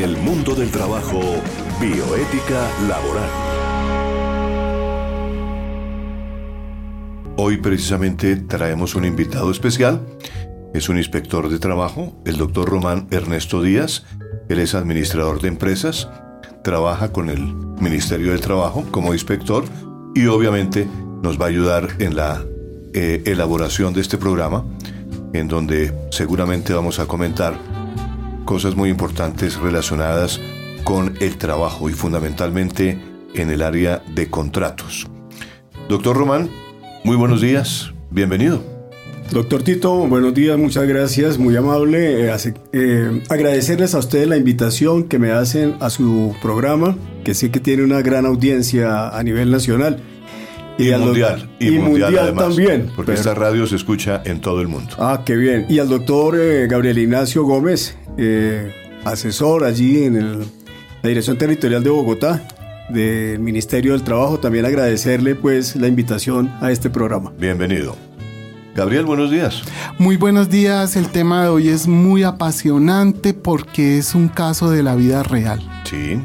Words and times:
en 0.00 0.04
el 0.04 0.16
mundo 0.16 0.54
del 0.54 0.70
trabajo, 0.70 1.20
bioética 1.78 2.66
laboral. 2.88 3.28
Hoy 7.36 7.58
precisamente 7.58 8.36
traemos 8.36 8.94
un 8.94 9.04
invitado 9.04 9.50
especial. 9.50 10.00
Es 10.72 10.88
un 10.88 10.96
inspector 10.96 11.50
de 11.50 11.58
trabajo, 11.58 12.14
el 12.24 12.38
doctor 12.38 12.70
Román 12.70 13.08
Ernesto 13.10 13.60
Díaz. 13.62 14.04
Él 14.48 14.60
es 14.60 14.74
administrador 14.74 15.42
de 15.42 15.48
empresas, 15.48 16.08
trabaja 16.64 17.12
con 17.12 17.28
el 17.28 17.54
Ministerio 17.80 18.32
del 18.32 18.40
Trabajo 18.40 18.86
como 18.90 19.12
inspector 19.12 19.64
y 20.14 20.26
obviamente 20.26 20.88
nos 21.22 21.38
va 21.38 21.44
a 21.44 21.48
ayudar 21.48 21.88
en 21.98 22.16
la 22.16 22.42
eh, 22.94 23.22
elaboración 23.26 23.92
de 23.92 24.00
este 24.00 24.16
programa, 24.16 24.64
en 25.34 25.46
donde 25.48 25.92
seguramente 26.10 26.72
vamos 26.72 26.98
a 27.00 27.06
comentar 27.06 27.69
cosas 28.50 28.74
muy 28.74 28.90
importantes 28.90 29.54
relacionadas 29.58 30.40
con 30.82 31.16
el 31.20 31.38
trabajo 31.38 31.88
y 31.88 31.92
fundamentalmente 31.92 32.98
en 33.32 33.48
el 33.48 33.62
área 33.62 34.02
de 34.12 34.28
contratos. 34.28 35.06
Doctor 35.88 36.16
Román, 36.16 36.50
muy 37.04 37.14
buenos 37.14 37.40
días, 37.40 37.92
bienvenido. 38.10 38.60
Doctor 39.30 39.62
Tito, 39.62 39.94
buenos 40.08 40.34
días, 40.34 40.58
muchas 40.58 40.88
gracias, 40.88 41.38
muy 41.38 41.54
amable. 41.54 42.26
Eh, 42.26 42.54
eh, 42.72 43.22
agradecerles 43.28 43.94
a 43.94 43.98
ustedes 43.98 44.26
la 44.26 44.36
invitación 44.36 45.04
que 45.04 45.20
me 45.20 45.30
hacen 45.30 45.76
a 45.78 45.88
su 45.88 46.34
programa, 46.42 46.98
que 47.22 47.34
sé 47.34 47.52
que 47.52 47.60
tiene 47.60 47.84
una 47.84 48.02
gran 48.02 48.26
audiencia 48.26 49.10
a 49.16 49.22
nivel 49.22 49.52
nacional. 49.52 50.02
Y, 50.80 50.92
mundial. 50.96 51.48
Y, 51.58 51.70
mundial, 51.72 52.34
también. 52.36 52.90
Porque 52.94 53.12
esta 53.12 53.34
radio 53.34 53.66
se 53.66 53.76
escucha 53.76 54.22
en 54.24 54.40
todo 54.40 54.60
el 54.60 54.68
mundo. 54.68 54.94
Ah, 54.98 55.22
qué 55.24 55.36
bien. 55.36 55.66
Y 55.68 55.78
al 55.78 55.88
doctor 55.88 56.36
eh, 56.38 56.66
Gabriel 56.68 56.98
Ignacio 56.98 57.44
Gómez, 57.44 57.96
asesor 59.04 59.64
allí 59.64 60.04
en 60.04 60.40
la 60.40 61.08
Dirección 61.08 61.38
Territorial 61.38 61.82
de 61.82 61.90
Bogotá, 61.90 62.46
del 62.88 63.38
Ministerio 63.38 63.92
del 63.92 64.02
Trabajo, 64.02 64.38
también 64.38 64.66
agradecerle 64.66 65.34
pues 65.34 65.76
la 65.76 65.86
invitación 65.86 66.52
a 66.60 66.70
este 66.70 66.90
programa. 66.90 67.32
Bienvenido. 67.38 67.96
Gabriel, 68.74 69.04
buenos 69.04 69.30
días. 69.30 69.62
Muy 69.98 70.16
buenos 70.16 70.48
días. 70.48 70.96
El 70.96 71.08
tema 71.08 71.42
de 71.42 71.48
hoy 71.48 71.68
es 71.68 71.88
muy 71.88 72.22
apasionante 72.22 73.34
porque 73.34 73.98
es 73.98 74.14
un 74.14 74.28
caso 74.28 74.70
de 74.70 74.82
la 74.82 74.94
vida 74.94 75.22
real. 75.22 75.60
Sí. 75.84 76.20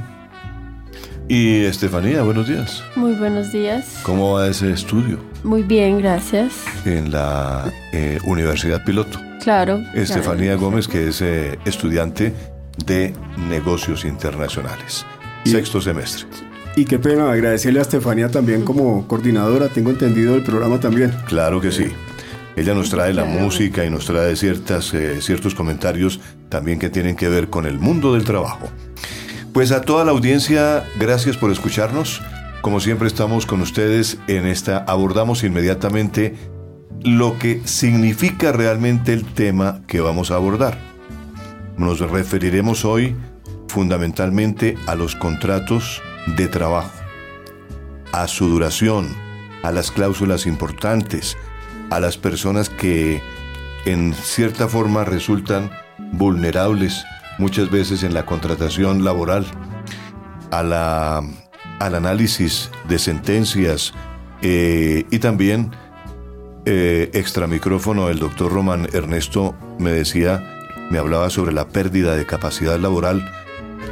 Y 1.28 1.66
Estefanía, 1.66 2.22
buenos 2.22 2.48
días. 2.48 2.84
Muy 2.96 3.14
buenos 3.16 3.52
días. 3.52 4.00
¿Cómo 4.04 4.34
va 4.34 4.48
ese 4.48 4.72
estudio? 4.72 5.18
Muy 5.44 5.64
bien, 5.64 5.98
gracias. 5.98 6.54
En 6.86 7.12
la 7.12 7.72
eh, 7.94 8.20
Universidad 8.26 8.84
Piloto. 8.84 9.20
Claro. 9.42 9.82
Estefanía 9.96 10.56
Gómez, 10.56 10.88
que 10.88 11.08
es 11.08 11.22
eh, 11.22 11.58
estudiante 11.66 12.32
de 12.86 13.14
negocios 13.50 14.06
internacionales. 14.06 15.04
Sexto 15.46 15.82
semestre. 15.82 16.28
Y 16.76 16.86
qué 16.86 17.00
pena 17.00 17.32
agradecerle 17.32 17.80
a 17.80 17.84
Estefanía 17.84 18.30
también 18.30 18.64
como 18.64 19.08
coordinadora, 19.08 19.70
tengo 19.70 19.90
entendido 19.90 20.36
el 20.36 20.44
programa 20.44 20.80
también. 20.80 21.12
Claro 21.28 21.60
que 21.60 21.72
sí. 21.72 21.88
Ella 22.56 22.74
nos 22.76 22.90
trae 22.90 23.14
la 23.14 23.26
música 23.26 23.84
y 23.84 23.90
nos 23.90 24.06
trae 24.06 24.36
ciertas, 24.36 24.94
eh, 24.94 25.22
ciertos 25.22 25.56
comentarios 25.56 26.20
también 26.50 26.78
que 26.78 26.90
tienen 26.90 27.16
que 27.16 27.30
ver 27.30 27.50
con 27.50 27.66
el 27.66 27.80
mundo 27.80 28.14
del 28.14 28.26
trabajo. 28.26 28.70
Pues 29.56 29.72
a 29.72 29.80
toda 29.80 30.04
la 30.04 30.12
audiencia, 30.12 30.86
gracias 31.00 31.38
por 31.38 31.50
escucharnos. 31.50 32.22
Como 32.60 32.82
siempre 32.82 33.08
estamos 33.08 33.46
con 33.46 33.62
ustedes 33.62 34.18
en 34.28 34.48
esta, 34.48 34.80
abordamos 34.80 35.46
inmediatamente 35.46 36.36
lo 37.06 37.40
que 37.40 37.62
significa 37.64 38.52
realmente 38.52 39.14
el 39.14 39.24
tema 39.24 39.82
que 39.88 40.02
vamos 40.02 40.30
a 40.30 40.36
abordar. 40.36 40.78
Nos 41.78 42.02
referiremos 42.02 42.84
hoy 42.84 43.16
fundamentalmente 43.70 44.78
a 44.88 44.96
los 44.96 45.16
contratos 45.16 46.02
de 46.36 46.50
trabajo, 46.50 46.92
a 48.12 48.28
su 48.28 48.50
duración, 48.50 49.08
a 49.64 49.72
las 49.72 49.90
cláusulas 49.90 50.48
importantes, 50.48 51.38
a 51.92 52.02
las 52.02 52.18
personas 52.18 52.70
que 52.70 53.22
en 53.86 54.14
cierta 54.16 54.68
forma 54.68 55.06
resultan 55.06 55.72
vulnerables 56.12 57.06
muchas 57.38 57.70
veces 57.70 58.04
en 58.04 58.14
la 58.14 58.26
contratación 58.26 59.04
laboral, 59.04 59.46
a 60.52 60.64
la, 60.64 61.24
al 61.80 61.96
análisis 61.96 62.70
de 62.88 63.00
sentencias 63.00 63.94
eh, 64.42 65.06
y 65.10 65.20
también 65.20 65.72
eh, 66.66 67.10
extra 67.14 67.48
micrófono 67.48 68.10
el 68.10 68.20
doctor 68.20 68.52
Román 68.52 68.88
Ernesto 68.94 69.56
me 69.80 69.92
decía, 69.92 70.44
me 70.90 70.98
hablaba 70.98 71.30
sobre 71.30 71.54
la 71.54 71.68
pérdida 71.68 72.16
de 72.16 72.26
capacidad 72.26 72.80
laboral, 72.80 73.30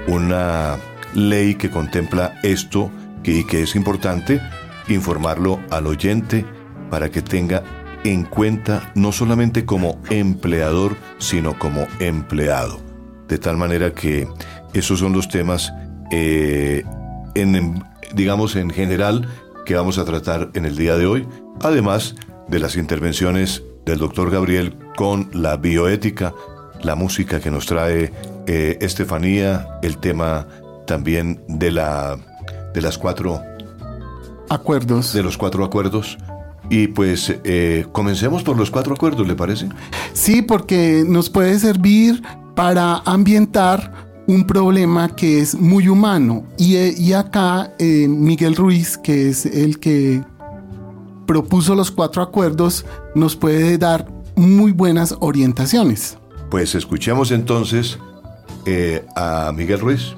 una 0.07 0.77
ley 1.13 1.55
que 1.55 1.69
contempla 1.69 2.39
esto 2.43 2.91
y 3.23 3.45
que 3.45 3.63
es 3.63 3.75
importante 3.75 4.41
informarlo 4.87 5.59
al 5.69 5.87
oyente 5.87 6.45
para 6.89 7.09
que 7.09 7.21
tenga 7.21 7.63
en 8.03 8.23
cuenta 8.23 8.91
no 8.95 9.11
solamente 9.11 9.65
como 9.65 10.01
empleador, 10.09 10.97
sino 11.19 11.57
como 11.57 11.87
empleado. 11.99 12.92
De 13.33 13.39
tal 13.39 13.57
manera 13.57 13.95
que 13.95 14.27
esos 14.75 14.99
son 14.99 15.11
los 15.11 15.27
temas, 15.27 15.73
eh, 16.11 16.83
en, 17.33 17.83
digamos, 18.13 18.55
en 18.55 18.69
general, 18.69 19.27
que 19.65 19.73
vamos 19.73 19.97
a 19.97 20.05
tratar 20.05 20.51
en 20.53 20.65
el 20.65 20.77
día 20.77 20.97
de 20.97 21.07
hoy, 21.07 21.27
además 21.59 22.13
de 22.47 22.59
las 22.59 22.75
intervenciones 22.75 23.63
del 23.87 23.97
doctor 23.97 24.29
Gabriel 24.29 24.77
con 24.95 25.31
la 25.33 25.57
bioética, 25.57 26.35
la 26.83 26.93
música 26.93 27.39
que 27.39 27.49
nos 27.49 27.65
trae 27.65 28.13
eh, 28.45 28.77
Estefanía, 28.81 29.79
el 29.81 29.97
tema 29.97 30.47
también 30.85 31.43
de, 31.47 31.71
la, 31.71 32.19
de 32.75 32.81
las 32.83 32.99
cuatro 32.99 33.41
acuerdos. 34.47 35.11
De 35.11 35.23
los 35.23 35.39
cuatro 35.39 35.65
acuerdos 35.65 36.19
y 36.69 36.87
pues 36.87 37.33
eh, 37.43 37.85
comencemos 37.91 38.43
por 38.43 38.57
los 38.57 38.71
cuatro 38.71 38.93
acuerdos, 38.93 39.27
¿le 39.27 39.35
parece? 39.35 39.69
Sí, 40.13 40.41
porque 40.41 41.03
nos 41.05 41.29
puede 41.29 41.57
servir 41.59 42.21
para 42.55 42.97
ambientar 43.05 43.91
un 44.27 44.45
problema 44.45 45.15
que 45.15 45.39
es 45.39 45.55
muy 45.55 45.87
humano. 45.87 46.45
Y, 46.57 46.75
eh, 46.75 47.15
acá 47.15 47.73
eh, 47.79 48.07
Miguel 48.07 48.55
Ruiz, 48.55 48.97
que 48.97 49.29
es 49.29 49.45
el 49.45 49.79
que 49.79 50.23
propuso 51.25 51.75
los 51.75 51.91
cuatro 51.91 52.21
acuerdos, 52.21 52.85
nos 53.15 53.35
puede 53.35 53.77
dar 53.77 54.07
muy 54.35 54.71
buenas 54.71 55.15
orientaciones. 55.19 56.17
Pues 56.49 56.75
escuchemos 56.75 57.31
entonces 57.31 57.97
a 59.15 59.51
Miguel 59.53 59.79
Ruiz. 59.79 60.15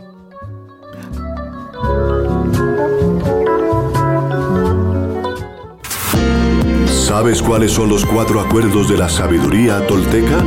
¿Sabes 7.16 7.41
cuáles 7.41 7.72
son 7.72 7.88
los 7.88 8.06
cuatro 8.06 8.41
acuerdos 8.41 8.90
de 8.90 8.97
la 8.97 9.07
sabiduría 9.07 9.88
tolteca? 9.88 10.44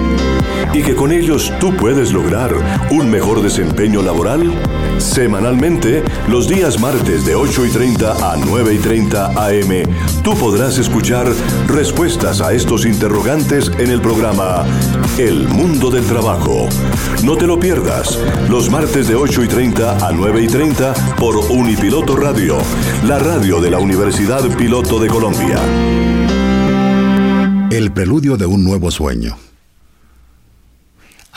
¿Y 0.74 0.82
que 0.82 0.94
con 0.94 1.12
ellos 1.12 1.52
tú 1.60 1.74
puedes 1.74 2.12
lograr 2.12 2.52
un 2.90 3.10
mejor 3.10 3.42
desempeño 3.42 4.02
laboral? 4.02 4.52
Semanalmente, 4.98 6.02
los 6.28 6.48
días 6.48 6.78
martes 6.78 7.24
de 7.24 7.34
8 7.34 7.66
y 7.66 7.70
30 7.70 8.32
a 8.32 8.36
9 8.36 8.74
y 8.74 8.78
30 8.78 9.26
am, 9.26 10.22
tú 10.22 10.34
podrás 10.36 10.78
escuchar 10.78 11.26
respuestas 11.66 12.40
a 12.40 12.52
estos 12.52 12.84
interrogantes 12.84 13.70
en 13.78 13.90
el 13.90 14.00
programa 14.00 14.66
El 15.16 15.48
Mundo 15.48 15.90
del 15.90 16.04
Trabajo. 16.04 16.68
No 17.24 17.36
te 17.36 17.46
lo 17.46 17.58
pierdas, 17.58 18.18
los 18.48 18.70
martes 18.70 19.08
de 19.08 19.14
8 19.14 19.44
y 19.44 19.48
30 19.48 20.06
a 20.06 20.12
9 20.12 20.42
y 20.42 20.46
30 20.48 20.94
por 21.16 21.36
Unipiloto 21.50 22.16
Radio, 22.16 22.58
la 23.04 23.18
radio 23.18 23.60
de 23.60 23.70
la 23.70 23.78
Universidad 23.78 24.42
Piloto 24.56 24.98
de 24.98 25.08
Colombia. 25.08 25.58
El 27.70 27.92
preludio 27.92 28.36
de 28.36 28.46
un 28.46 28.64
nuevo 28.64 28.90
sueño. 28.90 29.47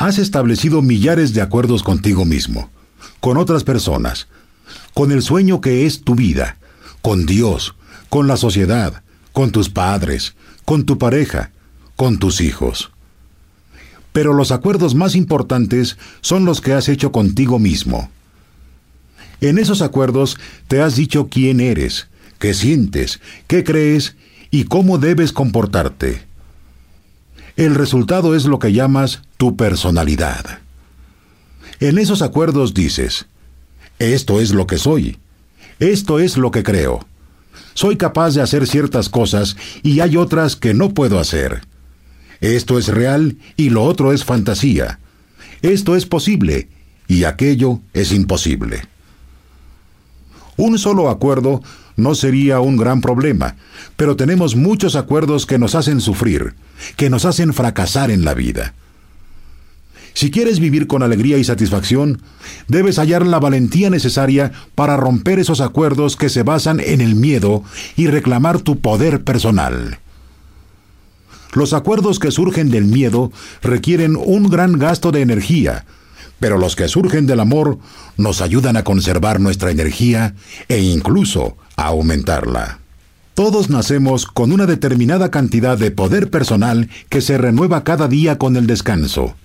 Has 0.02 0.18
establecido 0.18 0.82
millares 0.82 1.32
de 1.36 1.44
acuerdos 1.44 1.84
contigo 1.84 2.26
mismo, 2.26 2.72
con 3.20 3.38
otras 3.38 3.64
personas, 3.64 4.28
con 4.96 5.12
el 5.12 5.22
sueño 5.22 5.62
que 5.62 5.86
es 5.86 6.02
tu 6.02 6.16
vida, 6.16 6.58
con 7.04 7.28
Dios, 7.28 7.76
con 8.10 8.28
la 8.28 8.36
sociedad, 8.36 9.04
con 9.32 9.52
tus 9.52 9.70
padres, 9.70 10.34
con 10.66 10.88
tu 10.88 10.98
pareja, 10.98 11.52
con 11.96 12.18
tus 12.18 12.42
hijos. 12.42 12.90
Pero 14.12 14.34
los 14.34 14.52
acuerdos 14.52 14.96
más 14.96 15.16
importantes 15.16 16.00
son 16.22 16.46
los 16.46 16.62
que 16.62 16.74
has 16.74 16.90
hecho 16.90 17.12
contigo 17.12 17.60
mismo. 17.60 18.10
En 19.40 19.60
esos 19.60 19.84
acuerdos 19.84 20.36
te 20.68 20.82
has 20.82 20.96
dicho 20.96 21.28
quién 21.30 21.60
eres, 21.60 22.08
qué 22.40 22.56
sientes, 22.56 23.20
qué 23.46 23.64
crees 23.64 24.16
y 24.50 24.64
cómo 24.64 24.98
debes 24.98 25.32
comportarte. 25.32 26.31
El 27.56 27.76
resultado 27.76 28.36
es 28.36 28.46
lo 28.46 28.60
que 28.60 28.74
llamas 28.74 29.22
tu 29.38 29.56
personalidad. 29.56 30.60
En 31.80 31.98
esos 31.98 32.22
acuerdos 32.22 32.74
dices, 32.74 33.26
esto 34.00 34.40
es 34.40 34.52
lo 34.52 34.68
que 34.68 34.78
soy, 34.78 35.18
esto 35.80 36.20
es 36.20 36.38
lo 36.38 36.52
que 36.52 36.64
creo. 36.64 37.06
Soy 37.74 37.98
capaz 37.98 38.36
de 38.36 38.42
hacer 38.42 38.68
ciertas 38.68 39.10
cosas 39.10 39.58
y 39.84 40.00
hay 40.00 40.18
otras 40.18 40.56
que 40.56 40.74
no 40.74 40.94
puedo 40.94 41.20
hacer. 41.20 41.62
Esto 42.40 42.78
es 42.78 42.88
real 42.88 43.38
y 43.56 43.70
lo 43.70 43.84
otro 43.84 44.14
es 44.14 44.26
fantasía. 44.26 45.00
Esto 45.62 45.96
es 45.96 46.06
posible 46.06 46.70
y 47.08 47.24
aquello 47.24 47.82
es 47.94 48.12
imposible. 48.12 48.82
Un 50.58 50.78
solo 50.78 51.10
acuerdo 51.10 51.62
no 52.02 52.16
sería 52.16 52.60
un 52.60 52.78
gran 52.78 53.02
problema, 53.02 53.56
pero 53.96 54.16
tenemos 54.16 54.56
muchos 54.56 54.96
acuerdos 54.96 55.46
que 55.46 55.60
nos 55.60 55.76
hacen 55.76 56.02
sufrir, 56.02 56.56
que 56.98 57.10
nos 57.10 57.26
hacen 57.26 57.54
fracasar 57.54 58.12
en 58.12 58.26
la 58.26 58.34
vida. 58.34 58.74
Si 60.14 60.30
quieres 60.30 60.60
vivir 60.60 60.88
con 60.88 61.04
alegría 61.04 61.38
y 61.38 61.44
satisfacción, 61.44 62.22
debes 62.68 62.98
hallar 62.98 63.26
la 63.26 63.40
valentía 63.40 63.90
necesaria 63.90 64.52
para 64.76 64.98
romper 64.98 65.40
esos 65.40 65.62
acuerdos 65.62 66.18
que 66.18 66.30
se 66.30 66.44
basan 66.44 66.80
en 66.80 67.00
el 67.02 67.16
miedo 67.16 67.64
y 67.96 68.08
reclamar 68.08 68.60
tu 68.60 68.80
poder 68.82 69.24
personal. 69.24 70.00
Los 71.54 71.74
acuerdos 71.74 72.20
que 72.20 72.32
surgen 72.32 72.70
del 72.70 72.86
miedo 72.86 73.32
requieren 73.62 74.16
un 74.16 74.50
gran 74.50 74.74
gasto 74.74 75.12
de 75.12 75.22
energía, 75.22 75.86
pero 76.42 76.58
los 76.58 76.76
que 76.76 76.88
surgen 76.88 77.28
del 77.28 77.40
amor 77.40 77.78
nos 78.18 78.42
ayudan 78.42 78.76
a 78.76 78.84
conservar 78.84 79.40
nuestra 79.40 79.70
energía 79.70 80.34
e 80.68 80.80
incluso 80.80 81.56
a 81.78 81.86
aumentarla. 81.86 82.80
Todos 83.36 83.70
nacemos 83.70 84.26
con 84.26 84.52
una 84.52 84.66
determinada 84.66 85.30
cantidad 85.30 85.78
de 85.78 85.92
poder 85.92 86.32
personal 86.32 86.90
que 87.10 87.22
se 87.22 87.38
renueva 87.38 87.84
cada 87.84 88.08
día 88.08 88.40
con 88.40 88.58
el 88.58 88.66
descanso. 88.66 89.36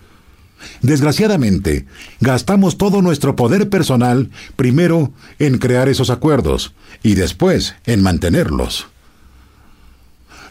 Desgraciadamente, 0.81 1.85
gastamos 2.21 2.79
todo 2.79 3.03
nuestro 3.03 3.37
poder 3.37 3.69
personal 3.69 4.31
primero 4.57 5.13
en 5.39 5.59
crear 5.59 5.91
esos 5.91 6.09
acuerdos 6.09 6.73
y 7.03 7.15
después 7.15 7.75
en 7.85 8.03
mantenerlos. 8.03 8.89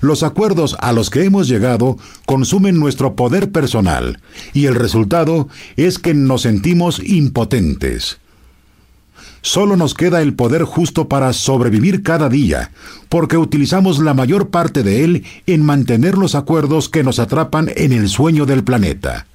Los 0.05 0.21
acuerdos 0.21 0.77
a 0.81 0.93
los 0.93 1.09
que 1.09 1.23
hemos 1.23 1.47
llegado 1.47 1.97
consumen 2.27 2.79
nuestro 2.79 3.15
poder 3.15 3.51
personal 3.51 4.19
y 4.53 4.67
el 4.67 4.75
resultado 4.75 5.49
es 5.77 5.97
que 5.97 6.13
nos 6.13 6.43
sentimos 6.43 7.01
impotentes. 7.03 8.19
Solo 9.41 9.77
nos 9.77 9.95
queda 9.95 10.21
el 10.21 10.35
poder 10.35 10.61
justo 10.61 11.09
para 11.09 11.33
sobrevivir 11.33 12.03
cada 12.03 12.29
día, 12.29 12.69
porque 13.09 13.37
utilizamos 13.37 13.97
la 13.97 14.13
mayor 14.13 14.49
parte 14.49 14.83
de 14.83 15.03
él 15.03 15.23
en 15.47 15.65
mantener 15.65 16.19
los 16.19 16.35
acuerdos 16.35 16.87
que 16.87 17.03
nos 17.03 17.17
atrapan 17.17 17.71
en 17.75 17.91
el 17.91 18.07
sueño 18.07 18.45
del 18.45 18.63
planeta. 18.63 19.25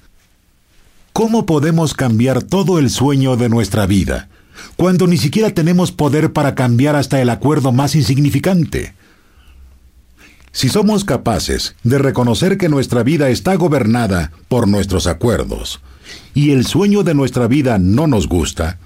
¿Cómo 1.11 1.45
podemos 1.45 1.93
cambiar 1.93 2.43
todo 2.43 2.79
el 2.79 2.89
sueño 2.89 3.35
de 3.35 3.49
nuestra 3.49 3.87
vida, 3.87 4.29
cuando 4.77 5.05
ni 5.05 5.17
siquiera 5.17 5.49
tenemos 5.49 5.91
poder 5.91 6.31
para 6.31 6.55
cambiar 6.55 6.95
hasta 6.95 7.21
el 7.21 7.29
acuerdo 7.29 7.73
más 7.73 7.93
insignificante? 7.93 8.93
Si 10.51 10.67
somos 10.67 11.05
capaces 11.05 11.75
de 11.83 11.97
reconocer 11.97 12.57
que 12.57 12.67
nuestra 12.67 13.03
vida 13.03 13.29
está 13.29 13.55
gobernada 13.55 14.31
por 14.49 14.67
nuestros 14.67 15.07
acuerdos 15.07 15.79
y 16.33 16.51
el 16.51 16.65
sueño 16.65 17.03
de 17.03 17.13
nuestra 17.13 17.47
vida 17.47 17.79
no 17.79 18.05
nos 18.07 18.27
gusta, 18.27 18.77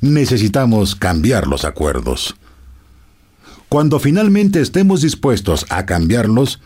necesitamos 0.00 0.94
cambiar 0.94 1.46
los 1.46 1.64
acuerdos. 1.64 2.36
Cuando 3.68 3.98
finalmente 3.98 4.60
estemos 4.60 5.02
dispuestos 5.02 5.66
a 5.68 5.84
cambiarlos, 5.84 6.60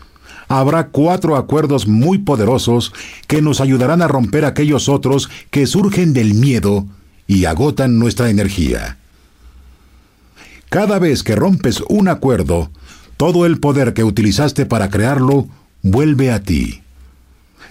habrá 0.47 0.87
cuatro 0.87 1.35
acuerdos 1.35 1.87
muy 1.87 2.19
poderosos 2.19 2.93
que 3.27 3.41
nos 3.41 3.59
ayudarán 3.59 4.01
a 4.01 4.07
romper 4.07 4.45
aquellos 4.45 4.87
otros 4.87 5.29
que 5.51 5.67
surgen 5.67 6.13
del 6.13 6.33
miedo 6.33 6.85
y 7.27 7.45
agotan 7.45 7.99
nuestra 7.99 8.29
energía. 8.29 8.97
Cada 10.69 10.99
vez 10.99 11.23
que 11.23 11.35
rompes 11.35 11.81
un 11.89 12.07
acuerdo, 12.07 12.71
todo 13.19 13.45
el 13.45 13.59
poder 13.59 13.93
que 13.93 14.05
utilizaste 14.05 14.65
para 14.65 14.89
crearlo 14.89 15.49
vuelve 15.81 16.31
a 16.31 16.41
ti. 16.41 16.83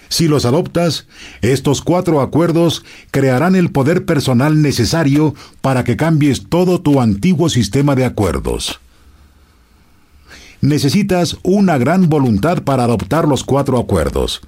Si 0.07 0.27
los 0.27 0.45
adoptas, 0.45 1.07
estos 1.41 1.81
cuatro 1.81 2.21
acuerdos 2.21 2.85
crearán 3.09 3.55
el 3.55 3.71
poder 3.71 4.05
personal 4.05 4.61
necesario 4.61 5.33
para 5.61 5.83
que 5.83 5.97
cambies 5.97 6.49
todo 6.49 6.81
tu 6.81 7.01
antiguo 7.01 7.49
sistema 7.49 7.95
de 7.95 8.05
acuerdos. 8.05 8.79
Necesitas 10.61 11.37
una 11.41 11.79
gran 11.79 12.09
voluntad 12.09 12.61
para 12.61 12.83
adoptar 12.83 13.27
los 13.27 13.43
cuatro 13.43 13.79
acuerdos, 13.79 14.41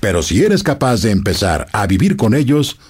pero 0.00 0.24
si 0.24 0.42
eres 0.42 0.64
capaz 0.64 1.02
de 1.02 1.12
empezar 1.12 1.68
a 1.72 1.86
vivir 1.86 2.16
con 2.16 2.34
ellos, 2.34 2.80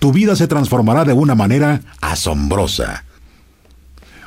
tu 0.00 0.12
vida 0.12 0.36
se 0.36 0.48
transformará 0.48 1.06
de 1.06 1.14
una 1.14 1.34
manera 1.34 1.80
asombrosa. 2.02 3.06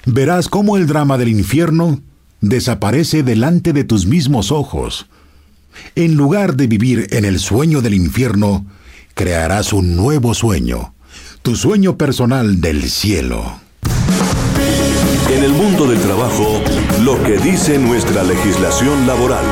Verás 0.07 0.49
cómo 0.49 0.75
el 0.75 0.87
drama 0.87 1.19
del 1.19 1.29
infierno 1.29 2.01
desaparece 2.41 3.23
delante 3.23 3.73
de 3.73 3.83
tus 3.83 4.05
mismos 4.05 4.51
ojos. 4.51 5.07
En 5.95 6.15
lugar 6.15 6.55
de 6.55 6.67
vivir 6.67 7.07
en 7.11 7.25
el 7.25 7.39
sueño 7.39 7.81
del 7.81 7.93
infierno, 7.93 8.65
crearás 9.13 9.73
un 9.73 9.95
nuevo 9.95 10.33
sueño, 10.33 10.93
tu 11.41 11.55
sueño 11.55 11.97
personal 11.97 12.61
del 12.61 12.89
cielo. 12.89 13.59
En 15.29 15.43
el 15.43 15.51
mundo 15.51 15.85
del 15.87 15.99
trabajo, 15.99 16.61
lo 17.03 17.21
que 17.23 17.37
dice 17.37 17.77
nuestra 17.77 18.23
legislación 18.23 19.05
laboral. 19.05 19.45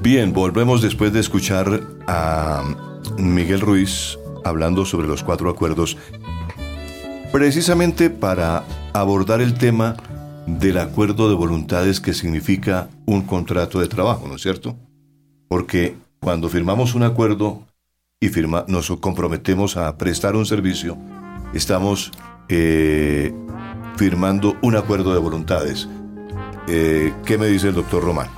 Bien, 0.00 0.32
volvemos 0.32 0.80
después 0.80 1.12
de 1.12 1.20
escuchar 1.20 1.82
a 2.06 2.62
Miguel 3.16 3.60
Ruiz 3.60 4.18
hablando 4.44 4.84
sobre 4.84 5.06
los 5.06 5.22
cuatro 5.22 5.50
acuerdos, 5.50 5.96
precisamente 7.32 8.10
para 8.10 8.64
abordar 8.92 9.40
el 9.40 9.54
tema 9.54 9.96
del 10.46 10.78
acuerdo 10.78 11.28
de 11.28 11.34
voluntades 11.34 12.00
que 12.00 12.14
significa 12.14 12.88
un 13.06 13.22
contrato 13.22 13.80
de 13.80 13.88
trabajo, 13.88 14.26
¿no 14.26 14.36
es 14.36 14.42
cierto? 14.42 14.76
Porque 15.48 15.96
cuando 16.20 16.48
firmamos 16.48 16.94
un 16.94 17.02
acuerdo 17.02 17.66
y 18.20 18.28
firma, 18.28 18.64
nos 18.68 18.90
comprometemos 19.00 19.76
a 19.76 19.96
prestar 19.96 20.34
un 20.36 20.46
servicio, 20.46 20.96
estamos 21.54 22.10
eh, 22.48 23.32
firmando 23.96 24.56
un 24.62 24.76
acuerdo 24.76 25.12
de 25.12 25.20
voluntades. 25.20 25.88
Eh, 26.66 27.12
¿Qué 27.24 27.38
me 27.38 27.46
dice 27.46 27.68
el 27.68 27.74
doctor 27.74 28.02
Román? 28.02 28.37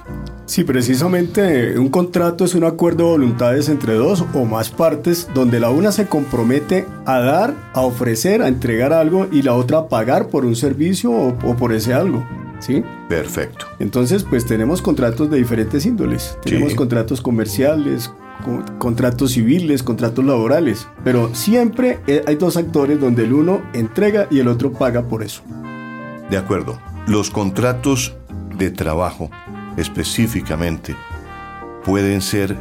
Sí, 0.50 0.64
precisamente 0.64 1.79
un 1.79 1.91
contrato 1.91 2.44
es 2.44 2.56
un 2.56 2.64
acuerdo 2.64 3.05
de 3.05 3.11
voluntades 3.11 3.69
entre 3.69 3.94
dos 3.94 4.25
o 4.35 4.44
más 4.44 4.69
partes 4.69 5.29
donde 5.32 5.61
la 5.61 5.70
una 5.70 5.93
se 5.93 6.08
compromete 6.08 6.87
a 7.06 7.20
dar, 7.20 7.55
a 7.73 7.82
ofrecer, 7.82 8.43
a 8.43 8.49
entregar 8.49 8.93
algo 8.93 9.29
y 9.31 9.43
la 9.43 9.55
otra 9.55 9.79
a 9.79 9.88
pagar 9.88 10.26
por 10.26 10.44
un 10.44 10.56
servicio 10.56 11.12
o, 11.12 11.56
por 11.56 11.73
ese 11.73 11.94
algo. 11.94 12.26
¿Sí? 12.58 12.82
Perfecto. 13.08 13.67
Entonces, 13.79 14.25
pues 14.25 14.45
tenemos 14.45 14.83
contratos 14.83 15.30
de 15.30 15.38
diferentes 15.38 15.87
índoles. 15.87 16.37
Tenemos 16.42 16.75
contratos 16.75 17.21
comerciales, 17.21 18.12
contratos 18.78 19.30
civiles, 19.30 19.85
contratos 19.85 20.25
laborales, 20.25 20.88
pero 21.04 21.33
siempre 21.33 22.00
eh, 22.09 22.25
hay 22.26 22.35
dos 22.35 22.57
actores 22.57 22.99
donde 22.99 23.23
el 23.23 23.35
uno 23.35 23.62
entrega 23.73 24.26
y 24.33 24.40
el 24.40 24.49
otro 24.49 24.73
paga 24.73 25.02
por 25.02 25.23
eso. 25.23 25.42
De 26.28 26.37
acuerdo. 26.37 26.76
Los 27.07 27.30
contratos 27.30 28.16
de 28.59 28.73
trabajo 28.73 29.30
específicamente 29.77 30.97
pueden 31.85 32.21
ser 32.21 32.57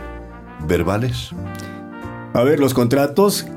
verbales? 0.68 1.32
A 2.34 2.44
ver, 2.44 2.60
los 2.60 2.74
contratos, 2.74 3.48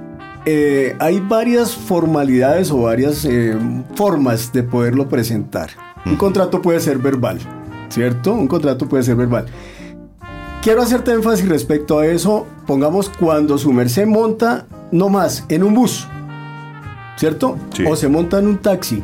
eh, 0.45 0.97
hay 0.99 1.21
varias 1.21 1.75
formalidades 1.75 2.71
o 2.71 2.83
varias 2.83 3.25
eh, 3.25 3.57
formas 3.95 4.53
de 4.53 4.63
poderlo 4.63 5.09
presentar. 5.09 5.71
Un 6.05 6.17
contrato 6.17 6.61
puede 6.63 6.81
ser 6.81 6.99
verbal, 6.99 7.39
¿cierto? 7.89 8.35
Un 8.35 8.49
contrato 8.49 8.89
puede 8.89 9.03
ser 9.03 9.17
verbal. 9.17 9.47
Quiero 10.63 10.83
hacerte 10.83 11.13
énfasis 11.13 11.49
respecto 11.49 11.99
a 11.99 12.07
eso. 12.07 12.47
Pongamos 12.67 13.09
cuando 13.09 13.59
su 13.59 13.73
merced 13.73 14.07
monta, 14.07 14.67
no 14.91 15.09
más, 15.09 15.45
en 15.49 15.63
un 15.63 15.75
bus, 15.75 16.07
¿cierto? 17.17 17.57
O 17.89 17.97
se 17.97 18.09
monta 18.09 18.39
en 18.39 18.47
un 18.47 18.59
taxi. 18.59 19.03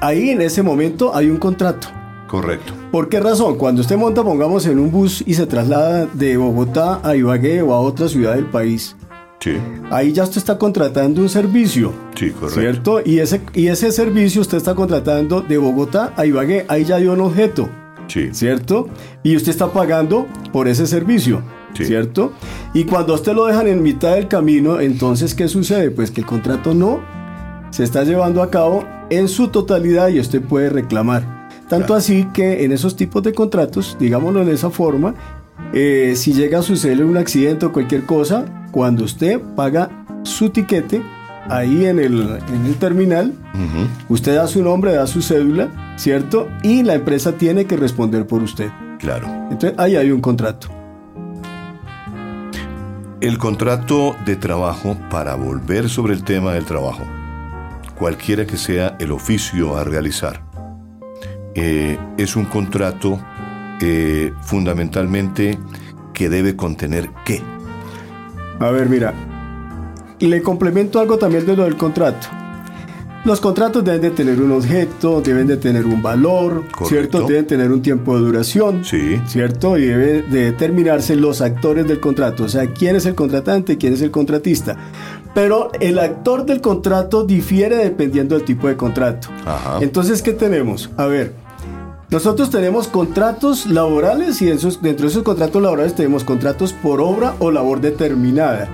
Ahí 0.00 0.30
en 0.30 0.40
ese 0.40 0.62
momento 0.62 1.14
hay 1.14 1.30
un 1.30 1.36
contrato. 1.36 1.88
Correcto. 2.32 2.72
¿Por 2.90 3.10
qué 3.10 3.20
razón? 3.20 3.56
Cuando 3.58 3.82
usted 3.82 3.98
monta, 3.98 4.24
pongamos 4.24 4.64
en 4.64 4.78
un 4.78 4.90
bus 4.90 5.22
y 5.26 5.34
se 5.34 5.44
traslada 5.44 6.06
de 6.06 6.38
Bogotá 6.38 6.98
a 7.02 7.14
Ibagué 7.14 7.60
o 7.60 7.74
a 7.74 7.80
otra 7.80 8.08
ciudad 8.08 8.36
del 8.36 8.46
país. 8.46 8.96
Sí. 9.38 9.58
Ahí 9.90 10.14
ya 10.14 10.22
usted 10.22 10.38
está 10.38 10.56
contratando 10.56 11.20
un 11.20 11.28
servicio. 11.28 11.92
Sí, 12.14 12.30
correcto. 12.30 12.58
¿Cierto? 12.58 13.00
Y 13.04 13.18
ese, 13.18 13.42
y 13.52 13.66
ese 13.66 13.92
servicio 13.92 14.40
usted 14.40 14.56
está 14.56 14.74
contratando 14.74 15.42
de 15.42 15.58
Bogotá 15.58 16.14
a 16.16 16.24
Ibagué. 16.24 16.64
Ahí 16.68 16.86
ya 16.86 16.96
dio 16.96 17.12
un 17.12 17.20
objeto. 17.20 17.68
Sí. 18.08 18.30
¿Cierto? 18.32 18.88
Y 19.22 19.36
usted 19.36 19.50
está 19.50 19.70
pagando 19.70 20.26
por 20.54 20.68
ese 20.68 20.86
servicio. 20.86 21.42
Sí. 21.74 21.84
¿Cierto? 21.84 22.32
Y 22.72 22.84
cuando 22.84 23.12
usted 23.12 23.34
lo 23.34 23.44
dejan 23.44 23.68
en 23.68 23.82
mitad 23.82 24.14
del 24.14 24.28
camino, 24.28 24.80
entonces, 24.80 25.34
¿qué 25.34 25.48
sucede? 25.48 25.90
Pues 25.90 26.10
que 26.10 26.22
el 26.22 26.26
contrato 26.26 26.72
no 26.72 27.02
se 27.68 27.84
está 27.84 28.04
llevando 28.04 28.42
a 28.42 28.48
cabo 28.48 28.86
en 29.10 29.28
su 29.28 29.48
totalidad 29.48 30.08
y 30.08 30.18
usted 30.18 30.40
puede 30.40 30.70
reclamar. 30.70 31.41
Tanto 31.72 31.94
así 31.94 32.28
que 32.34 32.64
en 32.64 32.72
esos 32.72 32.96
tipos 32.96 33.22
de 33.22 33.32
contratos, 33.32 33.96
digámoslo 33.98 34.44
de 34.44 34.52
esa 34.52 34.68
forma, 34.68 35.14
eh, 35.72 36.12
si 36.16 36.34
llega 36.34 36.58
a 36.58 36.62
suceder 36.62 37.02
un 37.02 37.16
accidente 37.16 37.64
o 37.64 37.72
cualquier 37.72 38.04
cosa, 38.04 38.44
cuando 38.70 39.04
usted 39.04 39.40
paga 39.56 40.04
su 40.22 40.50
tiquete, 40.50 41.02
ahí 41.48 41.86
en 41.86 41.98
el, 41.98 42.38
en 42.52 42.66
el 42.66 42.74
terminal, 42.74 43.32
usted 44.10 44.34
da 44.34 44.46
su 44.48 44.62
nombre, 44.62 44.92
da 44.92 45.06
su 45.06 45.22
cédula, 45.22 45.94
¿cierto? 45.96 46.46
Y 46.62 46.82
la 46.82 46.92
empresa 46.92 47.32
tiene 47.32 47.64
que 47.64 47.78
responder 47.78 48.26
por 48.26 48.42
usted. 48.42 48.68
Claro. 48.98 49.26
Entonces 49.50 49.72
ahí 49.78 49.96
hay 49.96 50.10
un 50.10 50.20
contrato. 50.20 50.68
El 53.22 53.38
contrato 53.38 54.14
de 54.26 54.36
trabajo, 54.36 54.98
para 55.08 55.36
volver 55.36 55.88
sobre 55.88 56.12
el 56.12 56.22
tema 56.22 56.52
del 56.52 56.66
trabajo, 56.66 57.04
cualquiera 57.98 58.44
que 58.44 58.58
sea 58.58 58.94
el 58.98 59.10
oficio 59.10 59.78
a 59.78 59.84
realizar, 59.84 60.42
eh, 61.54 61.98
es 62.16 62.36
un 62.36 62.44
contrato 62.46 63.20
eh, 63.80 64.32
fundamentalmente 64.42 65.58
que 66.12 66.28
debe 66.28 66.56
contener 66.56 67.10
qué. 67.24 67.42
A 68.60 68.70
ver, 68.70 68.88
mira, 68.88 69.12
le 70.20 70.42
complemento 70.42 71.00
algo 71.00 71.18
también 71.18 71.44
de 71.46 71.56
lo 71.56 71.64
del 71.64 71.76
contrato. 71.76 72.28
Los 73.24 73.40
contratos 73.40 73.84
deben 73.84 74.00
de 74.00 74.10
tener 74.10 74.40
un 74.42 74.50
objeto, 74.50 75.20
deben 75.20 75.46
de 75.46 75.56
tener 75.56 75.86
un 75.86 76.02
valor, 76.02 76.64
Correcto. 76.72 76.86
¿cierto? 76.88 77.26
Deben 77.28 77.46
tener 77.46 77.70
un 77.70 77.80
tiempo 77.80 78.16
de 78.16 78.20
duración, 78.24 78.84
Sí. 78.84 79.20
¿cierto? 79.26 79.78
Y 79.78 79.86
debe 79.86 80.22
de 80.22 80.44
determinarse 80.46 81.14
los 81.14 81.40
actores 81.40 81.86
del 81.86 82.00
contrato, 82.00 82.44
o 82.44 82.48
sea, 82.48 82.66
quién 82.72 82.96
es 82.96 83.06
el 83.06 83.14
contratante, 83.14 83.78
quién 83.78 83.92
es 83.92 84.02
el 84.02 84.10
contratista. 84.10 84.76
Pero 85.34 85.70
el 85.80 86.00
actor 86.00 86.44
del 86.44 86.60
contrato 86.60 87.24
difiere 87.24 87.76
dependiendo 87.76 88.34
del 88.34 88.44
tipo 88.44 88.66
de 88.66 88.76
contrato. 88.76 89.28
Ajá. 89.46 89.78
Entonces, 89.80 90.20
¿qué 90.20 90.32
tenemos? 90.32 90.90
A 90.96 91.06
ver, 91.06 91.32
nosotros 92.12 92.50
tenemos 92.50 92.88
contratos 92.88 93.66
laborales 93.66 94.40
y 94.42 94.48
esos- 94.50 94.80
dentro 94.82 95.06
de 95.06 95.10
esos 95.10 95.22
contratos 95.22 95.62
laborales 95.62 95.94
tenemos 95.94 96.22
contratos 96.24 96.72
por 96.72 97.00
obra 97.00 97.34
o 97.38 97.50
labor 97.50 97.80
determinada. 97.80 98.68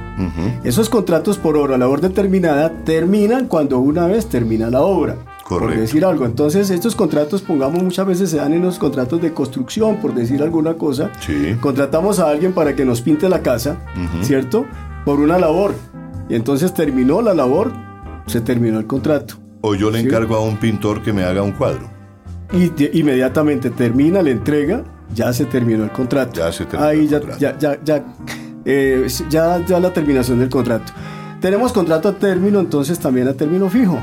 Esos 0.64 0.88
contratos 0.88 1.38
por 1.38 1.56
obra 1.56 1.76
o 1.76 1.78
labor 1.78 2.00
determinada 2.00 2.82
terminan 2.84 3.46
cuando 3.46 3.78
una 3.78 4.06
vez 4.06 4.26
termina 4.26 4.68
la 4.70 4.82
obra. 4.82 5.14
Por 5.48 5.60
Correcto. 5.60 5.80
decir 5.80 6.04
algo. 6.04 6.26
Entonces, 6.26 6.68
estos 6.68 6.94
contratos, 6.94 7.40
pongamos, 7.40 7.82
muchas 7.82 8.06
veces 8.06 8.28
se 8.28 8.36
dan 8.36 8.52
en 8.52 8.60
los 8.62 8.78
contratos 8.78 9.22
de 9.22 9.32
construcción, 9.32 9.96
por 9.96 10.12
decir 10.14 10.42
alguna 10.42 10.74
cosa. 10.74 11.10
Sí. 11.20 11.56
Contratamos 11.60 12.18
a 12.18 12.28
alguien 12.28 12.52
para 12.52 12.74
que 12.76 12.84
nos 12.84 13.00
pinte 13.00 13.28
la 13.30 13.40
casa. 13.40 13.78
¿cierto? 14.20 14.66
Por 15.06 15.20
una 15.20 15.38
labor. 15.38 15.72
Y 16.28 16.34
entonces 16.34 16.74
terminó 16.74 17.22
la 17.22 17.32
labor, 17.32 17.72
se 18.26 18.40
terminó 18.42 18.78
el 18.78 18.86
contrato. 18.86 19.36
O 19.62 19.74
yo 19.74 19.90
le 19.90 20.00
Sí. 20.00 20.06
encargo 20.06 20.34
a 20.36 20.42
un 20.42 20.56
pintor 20.58 21.02
que 21.02 21.12
me 21.14 21.22
haga 21.24 21.42
un 21.42 21.52
cuadro. 21.52 21.88
Y 22.52 22.98
inmediatamente 22.98 23.70
termina 23.70 24.22
la 24.22 24.30
entrega, 24.30 24.84
ya 25.14 25.32
se 25.32 25.44
terminó 25.44 25.84
el 25.84 25.90
contrato. 25.90 26.40
Ya 26.40 26.52
se 26.52 26.64
terminó 26.64 26.84
Ahí 26.88 27.00
el 27.00 27.08
ya, 27.08 27.18
contrato. 27.20 27.40
ya, 27.40 27.58
ya, 27.58 27.78
ya, 27.84 28.04
eh, 28.64 29.06
ya, 29.30 29.64
ya 29.66 29.80
la 29.80 29.92
terminación 29.92 30.38
del 30.38 30.48
contrato. 30.48 30.92
Tenemos 31.40 31.72
contrato 31.72 32.08
a 32.08 32.14
término, 32.18 32.58
entonces 32.60 32.98
también 32.98 33.28
a 33.28 33.34
término 33.34 33.68
fijo, 33.70 33.98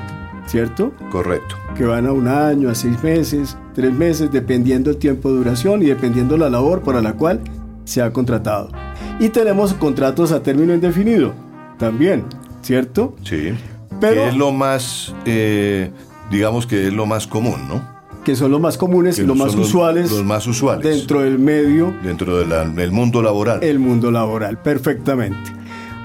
¿cierto? 0.48 0.94
Correcto. 1.12 1.56
Que 1.76 1.86
van 1.86 2.06
a 2.08 2.12
un 2.14 2.28
año, 2.28 2.70
a 2.70 2.76
seis 2.76 3.02
meses, 3.04 3.58
tres 3.74 3.92
meses, 3.94 4.32
dependiendo 4.32 4.90
el 4.92 4.98
tiempo 4.98 5.30
de 5.32 5.38
duración 5.38 5.82
y 5.84 5.88
dependiendo 5.88 6.38
la 6.38 6.50
labor 6.50 6.82
para 6.82 7.02
la 7.02 7.14
cual 7.14 7.42
se 7.84 8.02
ha 8.02 8.12
contratado. 8.14 8.70
Y 9.20 9.30
tenemos 9.30 9.74
contratos 9.74 10.32
a 10.32 10.42
término 10.44 10.74
indefinido, 10.74 11.34
también, 11.78 12.24
¿cierto? 12.62 13.16
Sí. 13.24 13.54
Pero- 14.00 14.22
Que 14.24 14.28
es 14.30 14.36
lo 14.38 14.52
más, 14.52 15.14
eh, 15.26 15.92
digamos 16.32 16.66
que 16.68 16.88
es 16.88 16.94
lo 16.94 17.06
más 17.06 17.28
común, 17.28 17.68
¿no? 17.68 17.95
Que 18.26 18.36
son 18.36 18.52
los 18.52 18.60
más 18.60 18.78
comunes 18.78 19.18
los 19.20 19.38
más 19.38 19.56
los- 19.56 19.68
usuales 19.68 20.12
Los 20.12 20.26
más 20.26 20.46
usuales. 20.48 20.84
dentro 20.84 21.22
del 21.22 21.38
medio 21.40 21.94
dentro 22.04 22.38
de 22.38 22.46
la- 22.46 22.66
del 22.68 22.92
mundo 22.92 23.22
laboral. 23.22 23.64
el 23.64 23.80
mundo 23.80 24.10
laboral, 24.12 24.58
perfectamente. 24.62 25.38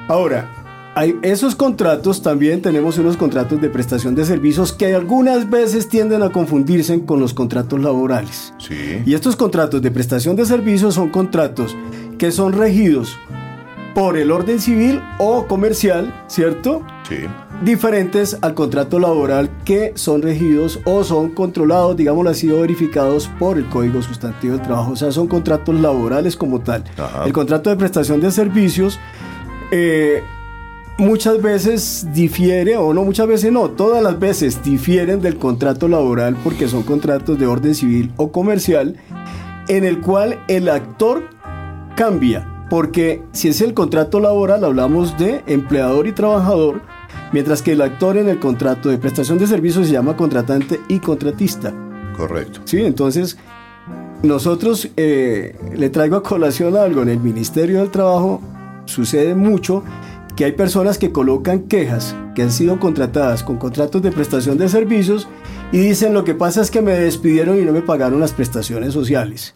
Ahora, 0.06 0.50
hay 0.94 1.16
esos 1.22 1.54
contratos 1.54 2.20
también 2.20 2.60
tenemos 2.62 2.98
unos 2.98 3.16
contratos 3.16 3.60
de 3.60 3.70
prestación 3.70 4.14
de 4.14 4.24
servicios 4.24 4.72
que 4.72 4.94
algunas 4.94 5.48
veces 5.48 5.88
tienden 5.88 6.22
a 6.22 6.30
confundirse 6.30 7.04
con 7.06 7.20
los 7.20 7.32
contratos 7.32 7.80
laborales. 7.80 8.52
Sí. 8.58 8.74
Y 9.06 9.14
estos 9.14 9.34
contratos 9.36 9.80
de 9.80 9.90
prestación 9.90 10.36
de 10.36 10.44
servicios 10.44 10.94
son 10.96 11.08
contratos 11.08 11.76
que 12.18 12.30
son 12.32 12.52
regidos 12.52 13.16
por 13.94 14.16
el 14.18 14.30
orden 14.30 14.60
civil 14.60 15.00
o 15.18 15.46
comercial, 15.46 16.12
¿cierto? 16.28 16.82
Sí. 17.10 17.16
Diferentes 17.62 18.38
al 18.40 18.54
contrato 18.54 18.98
laboral 18.98 19.50
que 19.66 19.92
son 19.96 20.22
regidos 20.22 20.80
o 20.84 21.04
son 21.04 21.30
controlados, 21.30 21.94
digámoslo 21.96 22.30
así, 22.30 22.50
o 22.50 22.62
verificados 22.62 23.28
por 23.38 23.58
el 23.58 23.66
Código 23.66 24.00
Sustantivo 24.00 24.54
del 24.54 24.62
Trabajo. 24.62 24.92
O 24.92 24.96
sea, 24.96 25.12
son 25.12 25.26
contratos 25.26 25.74
laborales 25.74 26.36
como 26.36 26.60
tal. 26.60 26.84
Ajá. 26.96 27.24
El 27.26 27.34
contrato 27.34 27.68
de 27.68 27.76
prestación 27.76 28.20
de 28.22 28.30
servicios 28.30 28.98
eh, 29.72 30.22
muchas 30.98 31.42
veces 31.42 32.06
difiere, 32.12 32.76
o 32.76 32.94
no 32.94 33.04
muchas 33.04 33.26
veces 33.26 33.52
no, 33.52 33.70
todas 33.70 34.02
las 34.02 34.18
veces 34.18 34.62
difieren 34.62 35.20
del 35.20 35.36
contrato 35.36 35.88
laboral 35.88 36.36
porque 36.44 36.68
son 36.68 36.82
contratos 36.82 37.38
de 37.38 37.46
orden 37.46 37.74
civil 37.74 38.12
o 38.16 38.30
comercial 38.30 38.96
en 39.68 39.84
el 39.84 40.00
cual 40.00 40.38
el 40.48 40.68
actor 40.68 41.28
cambia. 41.96 42.46
Porque 42.68 43.22
si 43.32 43.48
es 43.48 43.60
el 43.60 43.74
contrato 43.74 44.20
laboral, 44.20 44.64
hablamos 44.64 45.18
de 45.18 45.42
empleador 45.46 46.06
y 46.06 46.12
trabajador, 46.12 46.82
mientras 47.32 47.62
que 47.62 47.72
el 47.72 47.82
actor 47.82 48.16
en 48.16 48.28
el 48.28 48.38
contrato 48.38 48.88
de 48.88 48.98
prestación 48.98 49.38
de 49.38 49.46
servicios 49.46 49.86
se 49.86 49.92
llama 49.92 50.16
contratante 50.16 50.80
y 50.88 50.98
contratista. 50.98 51.72
Correcto. 52.16 52.60
Sí, 52.64 52.84
entonces 52.84 53.38
nosotros 54.22 54.88
eh, 54.96 55.56
le 55.74 55.90
traigo 55.90 56.16
a 56.16 56.22
colación 56.22 56.76
algo. 56.76 57.02
En 57.02 57.08
el 57.08 57.20
Ministerio 57.20 57.80
del 57.80 57.90
Trabajo 57.90 58.40
sucede 58.84 59.34
mucho 59.34 59.82
que 60.36 60.44
hay 60.44 60.52
personas 60.52 60.98
que 60.98 61.12
colocan 61.12 61.60
quejas 61.60 62.14
que 62.34 62.42
han 62.42 62.50
sido 62.50 62.78
contratadas 62.78 63.42
con 63.42 63.56
contratos 63.58 64.02
de 64.02 64.12
prestación 64.12 64.58
de 64.58 64.68
servicios 64.68 65.28
y 65.72 65.78
dicen 65.78 66.14
lo 66.14 66.24
que 66.24 66.34
pasa 66.34 66.62
es 66.62 66.70
que 66.70 66.82
me 66.82 66.92
despidieron 66.92 67.58
y 67.58 67.62
no 67.62 67.72
me 67.72 67.82
pagaron 67.82 68.20
las 68.20 68.32
prestaciones 68.32 68.92
sociales. 68.92 69.54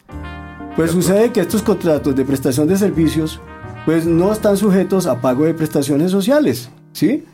Pues 0.77 0.91
sucede 0.91 1.31
que 1.31 1.41
estos 1.41 1.63
contratos 1.63 2.17
de 2.17 2.25
prestación 2.25 2.67
de 2.67 2.77
servicios 2.77 3.41
pues 3.87 4.07
no 4.07 4.33
están 4.33 4.57
sujetos 4.57 5.07
a 5.07 5.21
pago 5.21 5.45
de 5.45 5.55
prestaciones 5.55 6.11
sociales, 6.11 6.71
¿sí? 6.93 7.25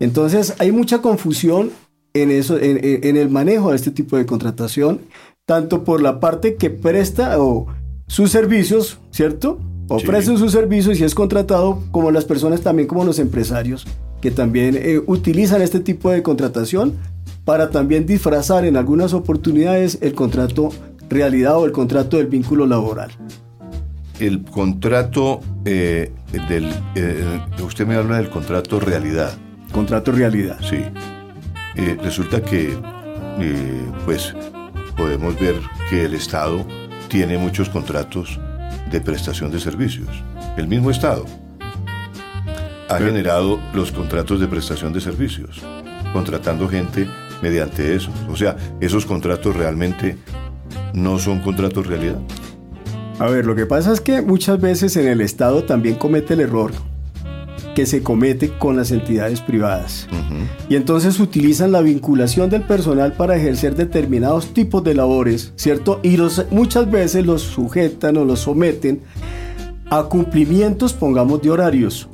Entonces 0.00 0.54
hay 0.58 0.72
mucha 0.72 1.00
confusión 1.00 1.70
en, 2.14 2.30
eso, 2.30 2.58
en, 2.58 3.16
el 3.16 3.30
manejo 3.30 3.70
de 3.70 3.76
este 3.76 3.90
tipo 3.90 4.16
de 4.16 4.26
contratación, 4.26 5.00
tanto 5.44 5.84
por 5.84 6.02
la 6.02 6.20
parte 6.20 6.56
que 6.56 6.70
presta 6.70 7.40
o 7.40 7.66
sus 8.06 8.30
servicios, 8.30 8.98
¿cierto? 9.10 9.58
Ofrece 9.88 10.36
sus 10.36 10.52
servicios 10.52 10.98
y 10.98 11.04
es 11.04 11.14
contratado, 11.14 11.82
como 11.92 12.10
las 12.10 12.24
personas 12.24 12.60
también, 12.60 12.88
como 12.88 13.04
los 13.04 13.18
empresarios, 13.18 13.86
que 14.20 14.30
también 14.30 14.76
eh, 14.76 15.00
utilizan 15.06 15.62
este 15.62 15.80
tipo 15.80 16.10
de 16.10 16.22
contratación 16.22 16.94
para 17.44 17.70
también 17.70 18.06
disfrazar 18.06 18.64
en 18.64 18.76
algunas 18.76 19.12
oportunidades 19.12 19.98
el 20.00 20.14
contrato 20.14 20.70
realidad 21.08 21.56
o 21.56 21.66
el 21.66 21.72
contrato 21.72 22.16
del 22.16 22.26
vínculo 22.26 22.66
laboral. 22.66 23.10
El 24.18 24.42
contrato 24.42 25.40
eh, 25.64 26.10
del... 26.48 26.72
eh, 26.96 27.40
usted 27.62 27.86
me 27.86 27.94
habla 27.94 28.16
del 28.16 28.30
contrato 28.30 28.80
realidad. 28.80 29.38
Contrato 29.72 30.12
realidad. 30.12 30.58
Sí. 30.60 30.84
Eh, 31.76 31.98
resulta 32.02 32.42
que, 32.42 32.78
eh, 33.40 33.86
pues, 34.04 34.34
podemos 34.96 35.38
ver 35.38 35.54
que 35.90 36.04
el 36.06 36.14
Estado 36.14 36.64
tiene 37.08 37.38
muchos 37.38 37.68
contratos 37.68 38.40
de 38.90 39.00
prestación 39.00 39.50
de 39.50 39.60
servicios. 39.60 40.08
El 40.56 40.68
mismo 40.68 40.90
Estado 40.90 41.24
ha 42.88 42.98
generado 42.98 43.60
los 43.74 43.92
contratos 43.92 44.40
de 44.40 44.46
prestación 44.46 44.92
de 44.92 45.00
servicios, 45.00 45.60
contratando 46.12 46.68
gente 46.68 47.06
mediante 47.42 47.94
eso. 47.94 48.10
O 48.30 48.36
sea, 48.36 48.56
esos 48.80 49.04
contratos 49.04 49.54
realmente 49.54 50.16
no 50.94 51.18
son 51.18 51.40
contratos 51.40 51.86
realidad. 51.86 52.18
A 53.18 53.26
ver, 53.26 53.46
lo 53.46 53.54
que 53.54 53.66
pasa 53.66 53.92
es 53.92 54.00
que 54.00 54.22
muchas 54.22 54.60
veces 54.60 54.96
en 54.96 55.08
el 55.08 55.20
Estado 55.20 55.64
también 55.64 55.96
comete 55.96 56.34
el 56.34 56.40
error 56.40 56.72
que 57.76 57.84
se 57.86 58.02
comete 58.02 58.50
con 58.58 58.74
las 58.76 58.90
entidades 58.90 59.40
privadas. 59.42 60.08
Y 60.68 60.74
entonces 60.76 61.20
utilizan 61.20 61.70
la 61.72 61.82
vinculación 61.82 62.48
del 62.50 62.62
personal 62.62 63.12
para 63.12 63.36
ejercer 63.36 63.76
determinados 63.76 64.54
tipos 64.54 64.82
de 64.82 64.94
labores, 64.94 65.52
¿cierto? 65.56 66.00
Y 66.02 66.16
los, 66.16 66.46
muchas 66.50 66.90
veces 66.90 67.26
los 67.26 67.42
sujetan 67.42 68.16
o 68.16 68.24
los 68.24 68.40
someten 68.40 69.02
a 69.90 70.04
cumplimientos, 70.04 70.94
pongamos, 70.94 71.42
de 71.42 71.50
horarios, 71.50 72.08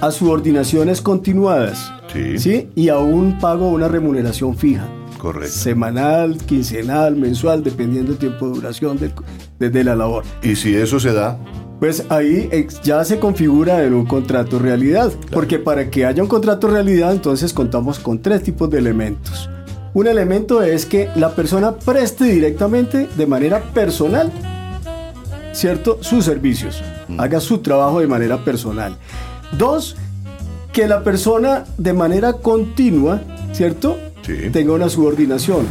a 0.00 0.10
subordinaciones 0.10 1.02
continuadas, 1.02 1.92
Sí. 2.12 2.38
¿sí? 2.38 2.68
Y 2.74 2.88
a 2.88 2.98
un 2.98 3.38
pago, 3.38 3.68
una 3.68 3.88
remuneración 3.88 4.56
fija. 4.56 4.88
Correcto. 5.18 5.52
Semanal, 5.54 6.36
quincenal, 6.38 7.14
mensual, 7.16 7.62
dependiendo 7.62 8.10
del 8.12 8.18
tiempo 8.18 8.48
de 8.48 8.54
duración 8.54 8.98
de- 8.98 9.70
de 9.70 9.84
la 9.84 9.94
labor. 9.94 10.24
Y 10.42 10.56
si 10.56 10.74
eso 10.74 10.98
se 10.98 11.12
da, 11.12 11.38
Pues 11.82 12.04
ahí 12.10 12.48
ex- 12.52 12.80
ya 12.82 13.04
se 13.04 13.18
configura 13.18 13.82
en 13.82 13.92
un 13.94 14.06
contrato 14.06 14.60
realidad, 14.60 15.10
porque 15.32 15.58
para 15.58 15.90
que 15.90 16.06
haya 16.06 16.22
un 16.22 16.28
contrato 16.28 16.68
realidad 16.68 17.10
entonces 17.10 17.52
contamos 17.52 17.98
con 17.98 18.22
tres 18.22 18.44
tipos 18.44 18.70
de 18.70 18.78
elementos. 18.78 19.50
Un 19.92 20.06
elemento 20.06 20.62
es 20.62 20.86
que 20.86 21.08
la 21.16 21.34
persona 21.34 21.72
preste 21.74 22.26
directamente 22.26 23.08
de 23.16 23.26
manera 23.26 23.60
personal, 23.74 24.30
¿cierto? 25.52 25.98
Sus 26.02 26.24
servicios, 26.24 26.84
haga 27.18 27.40
su 27.40 27.58
trabajo 27.58 27.98
de 27.98 28.06
manera 28.06 28.44
personal. 28.44 28.96
Dos, 29.58 29.96
que 30.72 30.86
la 30.86 31.02
persona 31.02 31.64
de 31.78 31.94
manera 31.94 32.34
continua, 32.34 33.20
¿cierto? 33.52 33.98
Sí. 34.24 34.50
Tenga 34.52 34.72
una 34.74 34.88
subordinación 34.88 35.66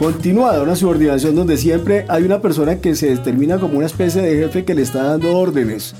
continuada, 0.00 0.62
una 0.62 0.76
subordinación 0.76 1.36
donde 1.36 1.58
siempre 1.58 2.06
hay 2.08 2.22
una 2.24 2.40
persona 2.40 2.76
que 2.76 2.94
se 2.94 3.10
determina 3.10 3.58
como 3.58 3.76
una 3.76 3.86
especie 3.86 4.22
de 4.22 4.34
jefe 4.34 4.64
que 4.64 4.74
le 4.74 4.80
está 4.80 5.02
dando 5.02 5.36
órdenes. 5.36 5.94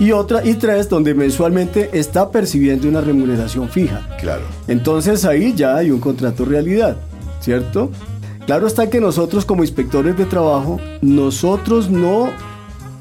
Y 0.00 0.12
otra, 0.12 0.42
y 0.42 0.54
tres, 0.54 0.88
donde 0.88 1.12
mensualmente 1.12 1.90
está 1.92 2.30
percibiendo 2.30 2.88
una 2.88 3.02
remuneración 3.02 3.68
fija. 3.68 4.08
Claro. 4.18 4.44
Entonces 4.66 5.26
ahí 5.26 5.52
ya 5.54 5.76
hay 5.76 5.90
un 5.90 6.00
contrato 6.00 6.46
realidad, 6.46 6.96
¿cierto? 7.40 7.90
Claro 8.46 8.66
está 8.66 8.88
que 8.88 8.98
nosotros 8.98 9.44
como 9.44 9.62
inspectores 9.62 10.16
de 10.16 10.24
trabajo, 10.24 10.80
nosotros 11.02 11.90
no 11.90 12.30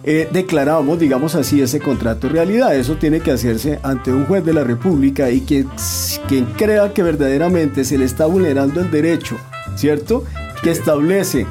eh, 0.03 0.27
declaramos, 0.29 0.99
digamos 0.99 1.35
así, 1.35 1.61
ese 1.61 1.79
contrato 1.79 2.27
realidad. 2.27 2.75
Eso 2.75 2.97
tiene 2.97 3.21
que 3.21 3.31
hacerse 3.31 3.79
ante 3.81 4.11
un 4.11 4.25
juez 4.25 4.43
de 4.43 4.53
la 4.53 4.65
República 4.65 5.31
y 5.31 5.39
quien, 5.39 5.69
quien 6.27 6.43
crea 6.57 6.93
que 6.93 7.01
verdaderamente 7.01 7.85
se 7.85 7.97
le 7.97 8.03
está 8.03 8.25
vulnerando 8.25 8.81
el 8.81 8.91
derecho, 8.91 9.37
¿cierto? 9.75 10.23
Que 10.61 10.71
establece 10.71 11.45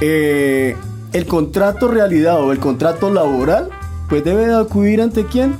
eh, 0.00 0.76
el 1.12 1.26
contrato 1.26 1.88
realidad 1.88 2.40
o 2.40 2.52
el 2.52 2.58
contrato 2.58 3.10
laboral, 3.10 3.70
pues 4.08 4.24
debe 4.24 4.46
de 4.46 4.56
acudir 4.56 5.00
ante 5.00 5.24
quién? 5.24 5.56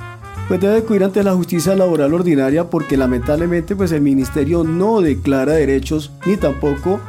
Pues 0.47 0.61
debe 0.61 0.79
acudir 0.79 1.05
ante 1.05 1.23
la 1.23 1.35
justicia 1.35 1.75
laboral 1.75 2.15
ordinaria 2.15 2.71
porque 2.71 2.97
lamentablemente 2.97 3.77
pues 3.77 3.93
el 3.93 4.01
ministerio 4.01 4.65
no 4.65 5.01
declara 5.01 5.53
derechos 5.53 6.13
ni 6.25 6.37
tampoco 6.37 7.01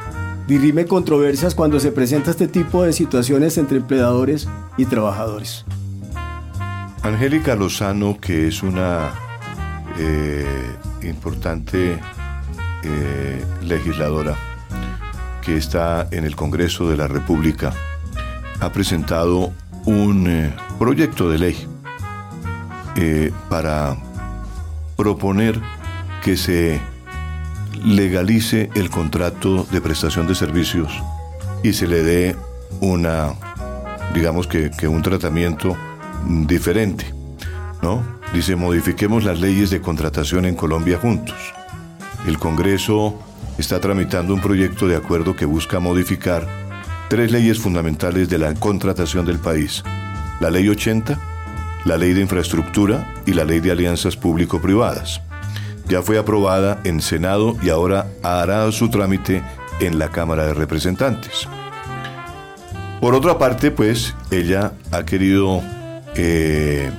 dirime 0.48 0.86
controversias 0.86 1.56
cuando 1.56 1.80
se 1.80 1.92
presenta 1.92 2.32
este 2.32 2.48
tipo 2.48 2.84
de 2.84 2.92
situaciones 2.92 3.58
entre 3.58 3.78
empleadores 3.78 4.48
y 4.78 4.86
trabajadores. 4.86 5.64
Angélica 7.04 7.56
Lozano, 7.56 8.18
que 8.20 8.48
es 8.48 8.62
una 8.64 9.12
eh, 9.98 10.46
importante 11.04 11.98
eh, 12.84 13.46
legisladora 13.64 14.36
que 15.50 15.58
está 15.58 16.08
en 16.12 16.26
el 16.26 16.36
Congreso 16.36 16.88
de 16.88 16.96
la 16.96 17.08
República, 17.08 17.74
ha 18.60 18.72
presentado 18.72 19.52
un 19.86 20.28
eh, 20.28 20.54
proyecto 20.78 21.28
de 21.28 21.40
ley 21.40 21.68
eh, 22.96 23.32
para 23.50 23.98
proponer 24.96 25.60
que 26.22 26.38
se 26.38 26.80
legalice 27.84 28.70
el 28.76 28.92
contrato 28.92 29.66
de 29.72 29.82
prestación 29.82 30.28
de 30.28 30.36
servicios 30.36 30.92
y 31.64 31.74
se 31.74 31.88
le 31.88 32.04
dé 32.04 32.36
una, 32.80 33.34
digamos 34.14 34.46
que, 34.46 34.70
que 34.70 34.88
un 34.88 35.02
tratamiento 35.02 35.76
mm, 36.26 36.46
diferente, 36.46 37.12
¿no? 37.82 38.04
Dice, 38.36 38.56
modifiquemos 38.56 39.24
las 39.24 39.40
leyes 39.40 39.72
de 39.72 39.82
contratación 39.82 40.46
en 40.46 40.54
Colombia 40.54 41.00
juntos. 41.00 41.38
El 42.28 42.38
Congreso 42.38 43.20
está 43.60 43.80
tramitando 43.82 44.34
un 44.34 44.42
proyecto 44.42 44.88
de 44.88 44.96
acuerdo 44.96 45.36
que 45.36 45.46
busca 45.46 45.80
modificar 45.80 46.48
tres 47.10 47.32
leyes 47.32 47.60
fundamentales 47.60 48.30
de 48.30 48.38
la 48.38 48.54
contratación 48.54 49.26
del 49.26 49.38
país. 49.38 49.84
La 50.40 50.50
Ley 50.50 50.70
80, 50.70 51.20
la 51.84 51.98
Ley 51.98 52.14
de 52.14 52.22
Infraestructura 52.22 53.14
y 53.26 53.34
la 53.34 53.44
Ley 53.44 53.60
de 53.60 53.72
Alianzas 53.72 54.16
Público-Privadas. 54.16 55.22
Ya 55.88 56.02
fue 56.02 56.18
aprobada 56.18 56.80
en 56.86 57.02
Senado 57.02 57.58
y 57.62 57.70
ahora 57.70 58.08
hará 58.24 58.72
su 58.72 58.90
trámite 58.90 59.44
en 59.82 60.00
la 60.00 60.10
Cámara 60.10 60.46
de 60.46 60.54
Representantes. 60.54 61.48
Por 63.02 63.14
otra 63.14 63.38
parte, 63.38 63.72
pues, 63.72 64.16
ella 64.32 64.74
ha 64.92 65.04
querido 65.04 65.62
eh, 66.16 66.92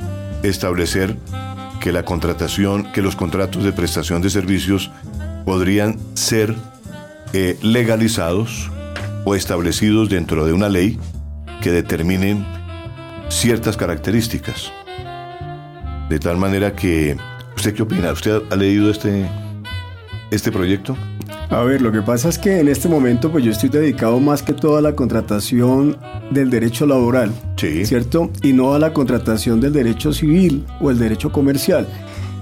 establecer 0.43 1.17
que 1.81 1.93
la 1.93 2.05
contratación, 2.05 2.93
que 2.93 3.01
los 3.01 3.17
contratos 3.17 3.65
de 3.65 3.73
prestación 3.73 4.21
de 4.21 4.29
servicios 4.29 4.91
podrían 5.51 5.97
ser 6.15 6.55
eh, 7.33 7.59
legalizados 7.61 8.71
o 9.25 9.35
establecidos 9.35 10.09
dentro 10.09 10.47
de 10.47 10.53
una 10.53 10.69
ley 10.69 10.97
que 11.61 11.73
determinen 11.73 12.47
ciertas 13.31 13.77
características. 13.77 14.71
De 16.09 16.21
tal 16.21 16.37
manera 16.37 16.77
que, 16.77 17.17
¿usted 17.57 17.75
qué 17.75 17.83
opina? 17.83 18.13
¿Usted 18.13 18.41
ha 18.49 18.55
leído 18.55 18.93
este, 18.93 19.29
este 20.31 20.53
proyecto? 20.53 20.97
A 21.49 21.63
ver, 21.63 21.83
lo 21.83 21.91
que 21.91 22.03
pasa 22.03 22.29
es 22.29 22.39
que 22.39 22.61
en 22.61 22.69
este 22.69 22.89
momento 22.89 23.33
pues 23.33 23.43
yo 23.45 23.51
estoy 23.51 23.71
dedicado 23.71 24.21
más 24.21 24.45
que 24.45 24.53
todo 24.53 24.77
a 24.77 24.81
la 24.81 24.95
contratación 24.95 25.97
del 26.31 26.49
derecho 26.49 26.87
laboral, 26.87 27.33
Sí. 27.57 27.85
¿cierto? 27.85 28.31
Y 28.45 28.53
no 28.53 28.73
a 28.75 28.79
la 28.79 28.93
contratación 28.93 29.61
del 29.61 29.73
derecho 29.73 30.13
civil 30.13 30.65
o 30.81 30.93
el 30.93 30.99
derecho 31.01 31.33
comercial. 31.33 31.89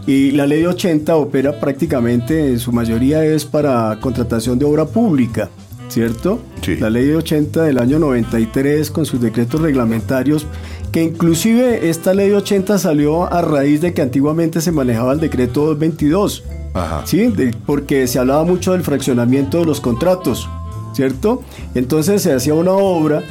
Y 0.09 0.31
la 0.33 0.47
ley 0.47 0.65
80 0.65 1.15
opera 1.17 1.61
prácticamente, 1.61 2.49
en 2.49 2.59
su 2.59 2.73
mayoría 2.73 3.23
es 3.25 3.45
para 3.45 3.99
contratación 4.01 4.59
de 4.59 4.65
obra 4.65 4.87
pública, 4.87 5.51
¿cierto? 5.89 6.41
Sí. 6.63 6.77
La 6.77 6.89
ley 6.89 7.11
80 7.11 7.63
del 7.65 7.79
año 7.79 7.99
93 7.99 8.91
con 8.91 9.05
sus 9.05 9.21
decretos 9.21 9.61
reglamentarios, 9.61 10.47
que 10.93 11.03
inclusive 11.03 11.91
esta 11.91 12.15
ley 12.15 12.31
80 12.33 12.79
salió 12.79 13.31
a 13.31 13.43
raíz 13.43 13.83
de 13.83 13.93
que 13.93 14.01
antiguamente 14.01 14.63
se 14.63 14.73
manejaba 14.73 15.13
el 15.13 15.21
decreto 15.21 15.67
222. 15.67 16.43
Ajá. 16.73 17.03
Sí, 17.07 17.27
de- 17.27 17.55
porque 17.67 18.07
se 18.07 18.19
hablaba 18.19 18.45
mucho 18.45 18.73
del 18.73 18.83
fraccionamiento 18.83 19.59
de 19.59 19.67
los 19.67 19.81
contratos, 19.83 20.49
¿cierto? 20.95 21.43
Entonces 21.75 22.23
se 22.23 22.33
hacía 22.33 22.55
una 22.55 22.73
obra 22.73 23.23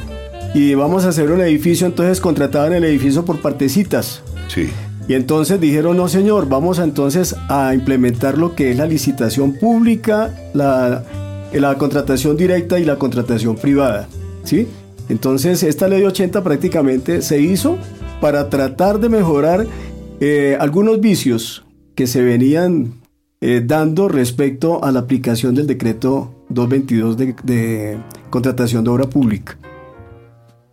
y 0.54 0.74
vamos 0.74 1.04
a 1.04 1.08
hacer 1.08 1.32
un 1.32 1.40
edificio, 1.40 1.88
entonces 1.88 2.20
contrataban 2.20 2.72
el 2.72 2.84
edificio 2.84 3.24
por 3.24 3.40
partecitas. 3.40 4.22
Sí. 4.46 4.68
Y 5.08 5.14
entonces 5.14 5.58
dijeron, 5.58 5.96
no 5.96 6.06
señor, 6.06 6.48
vamos 6.48 6.78
a, 6.78 6.84
entonces 6.84 7.34
a 7.48 7.74
implementar 7.74 8.36
lo 8.36 8.54
que 8.54 8.70
es 8.70 8.76
la 8.76 8.84
licitación 8.84 9.54
pública, 9.54 10.34
la, 10.52 11.02
la 11.52 11.78
contratación 11.78 12.36
directa 12.36 12.78
y 12.78 12.84
la 12.84 12.96
contratación 12.96 13.56
privada. 13.56 14.06
¿sí? 14.44 14.68
Entonces 15.08 15.62
esta 15.62 15.88
ley 15.88 16.02
80 16.02 16.44
prácticamente 16.44 17.22
se 17.22 17.40
hizo 17.40 17.78
para 18.20 18.50
tratar 18.50 19.00
de 19.00 19.08
mejorar 19.08 19.66
eh, 20.20 20.58
algunos 20.60 21.00
vicios 21.00 21.64
que 21.94 22.06
se 22.06 22.22
venían 22.22 22.92
eh, 23.40 23.62
dando 23.64 24.08
respecto 24.08 24.84
a 24.84 24.92
la 24.92 25.00
aplicación 25.00 25.54
del 25.54 25.66
decreto 25.66 26.34
222 26.50 27.16
de, 27.16 27.34
de 27.44 27.98
contratación 28.28 28.84
de 28.84 28.90
obra 28.90 29.08
pública. 29.08 29.56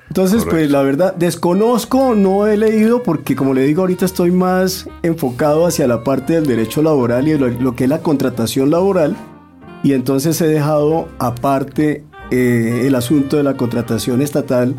Entonces, 0.07 0.45
pues 0.45 0.69
la 0.71 0.81
verdad, 0.81 1.15
desconozco, 1.15 2.15
no 2.15 2.47
he 2.47 2.57
leído 2.57 3.03
porque 3.03 3.35
como 3.35 3.53
le 3.53 3.63
digo 3.63 3.81
ahorita 3.81 4.05
estoy 4.05 4.31
más 4.31 4.87
enfocado 5.03 5.65
hacia 5.65 5.87
la 5.87 6.03
parte 6.03 6.33
del 6.33 6.45
derecho 6.45 6.81
laboral 6.81 7.27
y 7.27 7.37
lo, 7.37 7.47
lo 7.49 7.75
que 7.75 7.85
es 7.85 7.89
la 7.89 7.99
contratación 7.99 8.69
laboral 8.69 9.15
y 9.83 9.93
entonces 9.93 10.39
he 10.41 10.47
dejado 10.47 11.09
aparte 11.19 12.05
eh, 12.31 12.83
el 12.85 12.95
asunto 12.95 13.37
de 13.37 13.43
la 13.43 13.55
contratación 13.55 14.21
estatal 14.21 14.75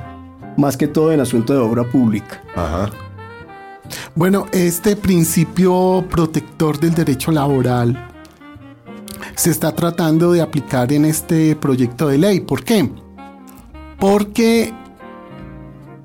más 0.56 0.76
que 0.76 0.88
todo 0.88 1.12
en 1.12 1.20
asunto 1.20 1.52
de 1.52 1.60
obra 1.60 1.84
pública. 1.84 2.42
Ajá. 2.56 2.90
Bueno, 4.16 4.46
este 4.52 4.96
principio 4.96 6.04
protector 6.10 6.80
del 6.80 6.94
derecho 6.94 7.30
laboral 7.30 8.08
se 9.36 9.50
está 9.50 9.72
tratando 9.76 10.32
de 10.32 10.40
aplicar 10.40 10.92
en 10.92 11.04
este 11.04 11.54
proyecto 11.54 12.08
de 12.08 12.18
ley. 12.18 12.40
¿Por 12.40 12.64
qué? 12.64 12.90
Porque 14.00 14.74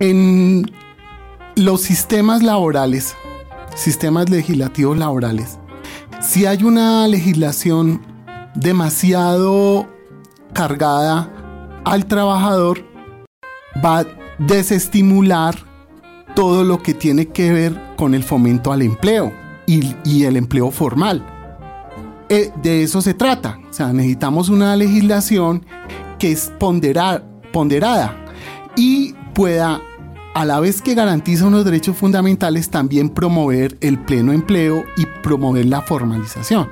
en 0.02 0.70
los 1.56 1.82
sistemas 1.82 2.42
laborales, 2.42 3.16
sistemas 3.76 4.30
legislativos 4.30 4.98
laborales, 4.98 5.60
si 6.20 6.46
hay 6.46 6.64
una 6.64 7.08
legislación 7.08 8.02
demasiado 8.56 9.88
cargada 10.54 11.32
al 11.86 12.06
trabajador, 12.08 12.84
va 13.84 14.00
a 14.00 14.06
desestimular 14.40 15.56
todo 16.36 16.64
lo 16.64 16.82
que 16.82 16.94
tiene 16.94 17.28
que 17.28 17.52
ver 17.52 17.80
con 17.96 18.16
el 18.16 18.24
fomento 18.24 18.72
al 18.72 18.82
empleo 18.82 19.32
y, 19.68 20.24
el 20.24 20.36
empleo 20.36 20.72
formal. 20.72 21.24
Eh, 22.28 22.52
de 22.62 22.84
eso 22.84 23.02
se 23.02 23.14
trata. 23.14 23.60
O 23.70 23.74
sea, 23.74 23.94
necesitamos 23.94 24.50
una 24.50 24.76
legislación 24.76 25.66
que 26.18 26.32
es 26.32 26.52
ponderar- 26.60 27.24
ponderada 27.54 28.16
y 28.76 29.14
pueda, 29.34 29.82
a 30.34 30.46
la 30.46 30.60
vez 30.60 30.82
que 30.82 30.96
garantiza 30.96 31.46
unos 31.46 31.66
derechos 31.66 31.98
fundamentales, 31.98 32.70
también 32.70 33.10
promover 33.10 33.78
el 33.82 34.00
pleno 34.00 34.32
empleo 34.32 34.86
y 34.98 35.06
promover 35.22 35.66
la 35.66 35.82
formalización. 35.82 36.70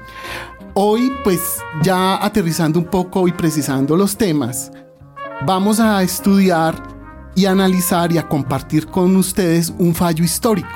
Hoy, 0.73 1.11
pues 1.23 1.59
ya 1.83 2.23
aterrizando 2.23 2.79
un 2.79 2.85
poco 2.85 3.27
y 3.27 3.31
precisando 3.31 3.97
los 3.97 4.15
temas, 4.15 4.71
vamos 5.45 5.79
a 5.79 6.01
estudiar 6.03 6.81
y 7.35 7.45
analizar 7.45 8.11
y 8.11 8.17
a 8.17 8.27
compartir 8.27 8.87
con 8.87 9.15
ustedes 9.15 9.73
un 9.77 9.93
fallo 9.93 10.23
histórico, 10.23 10.69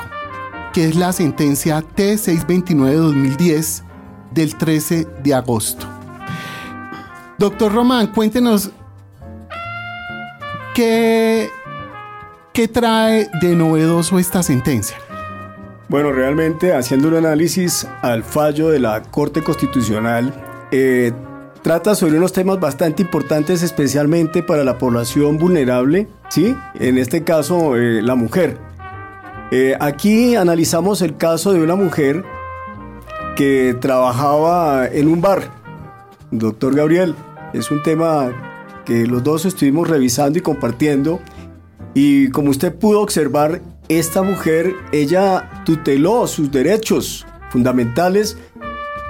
que 0.73 0.89
es 0.89 0.95
la 0.95 1.13
sentencia 1.13 1.81
T629 1.81 2.85
de 2.85 2.95
2010 2.95 3.83
del 4.31 4.55
13 4.55 5.07
de 5.23 5.33
agosto. 5.33 5.85
Doctor 7.37 7.73
Román, 7.73 8.07
cuéntenos 8.07 8.71
qué, 10.73 11.49
qué 12.53 12.67
trae 12.67 13.29
de 13.41 13.55
novedoso 13.55 14.19
esta 14.19 14.43
sentencia. 14.43 14.95
Bueno, 15.89 16.11
realmente 16.11 16.73
haciendo 16.73 17.07
un 17.07 17.15
análisis 17.15 17.87
al 18.01 18.23
fallo 18.23 18.69
de 18.69 18.79
la 18.79 19.01
Corte 19.01 19.43
Constitucional, 19.43 20.33
eh, 20.71 21.11
trata 21.61 21.95
sobre 21.95 22.17
unos 22.17 22.31
temas 22.31 22.59
bastante 22.59 23.01
importantes, 23.01 23.63
especialmente 23.63 24.43
para 24.43 24.63
la 24.63 24.77
población 24.77 25.39
vulnerable, 25.39 26.07
¿sí? 26.29 26.55
En 26.75 26.97
este 26.97 27.23
caso, 27.23 27.75
eh, 27.75 28.01
la 28.01 28.15
mujer. 28.15 28.57
Eh, 29.51 29.75
aquí 29.79 30.35
analizamos 30.35 31.01
el 31.01 31.17
caso 31.17 31.53
de 31.53 31.61
una 31.61 31.75
mujer 31.75 32.23
que 33.35 33.75
trabajaba 33.79 34.87
en 34.87 35.07
un 35.07 35.21
bar. 35.21 35.43
Doctor 36.31 36.75
Gabriel, 36.75 37.15
es 37.53 37.71
un 37.71 37.81
tema 37.83 38.31
que 38.85 39.05
los 39.05 39.23
dos 39.23 39.45
estuvimos 39.45 39.89
revisando 39.89 40.39
y 40.39 40.41
compartiendo. 40.41 41.19
Y 41.93 42.29
como 42.29 42.49
usted 42.49 42.73
pudo 42.73 43.01
observar, 43.01 43.61
esta 43.89 44.21
mujer, 44.21 44.73
ella 44.91 45.63
tuteló 45.65 46.25
sus 46.27 46.51
derechos 46.51 47.25
fundamentales 47.49 48.37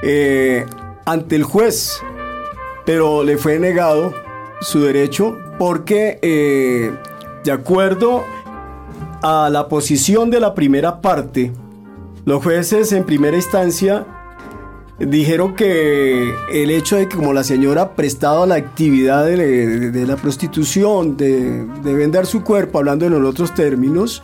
eh, 0.01 0.65
ante 1.05 1.35
el 1.35 1.43
juez, 1.43 2.01
pero 2.85 3.23
le 3.23 3.37
fue 3.37 3.59
negado 3.59 4.13
su 4.61 4.81
derecho 4.81 5.37
porque, 5.57 6.19
eh, 6.21 6.91
de 7.43 7.51
acuerdo 7.51 8.23
a 9.21 9.49
la 9.49 9.69
posición 9.69 10.29
de 10.29 10.39
la 10.39 10.53
primera 10.53 10.99
parte, 11.01 11.51
los 12.25 12.43
jueces 12.43 12.91
en 12.91 13.05
primera 13.05 13.37
instancia 13.37 14.05
dijeron 14.99 15.55
que 15.55 16.33
el 16.51 16.71
hecho 16.71 16.97
de 16.97 17.07
que 17.07 17.15
como 17.15 17.33
la 17.33 17.43
señora 17.43 17.95
prestado 17.95 18.45
la 18.45 18.55
actividad 18.55 19.25
de, 19.25 20.05
la 20.05 20.15
prostitución, 20.15 21.17
de, 21.17 21.65
de, 21.65 21.93
vender 21.93 22.25
su 22.25 22.43
cuerpo, 22.43 22.79
hablando 22.79 23.05
en 23.05 23.13
otros 23.25 23.53
términos, 23.53 24.23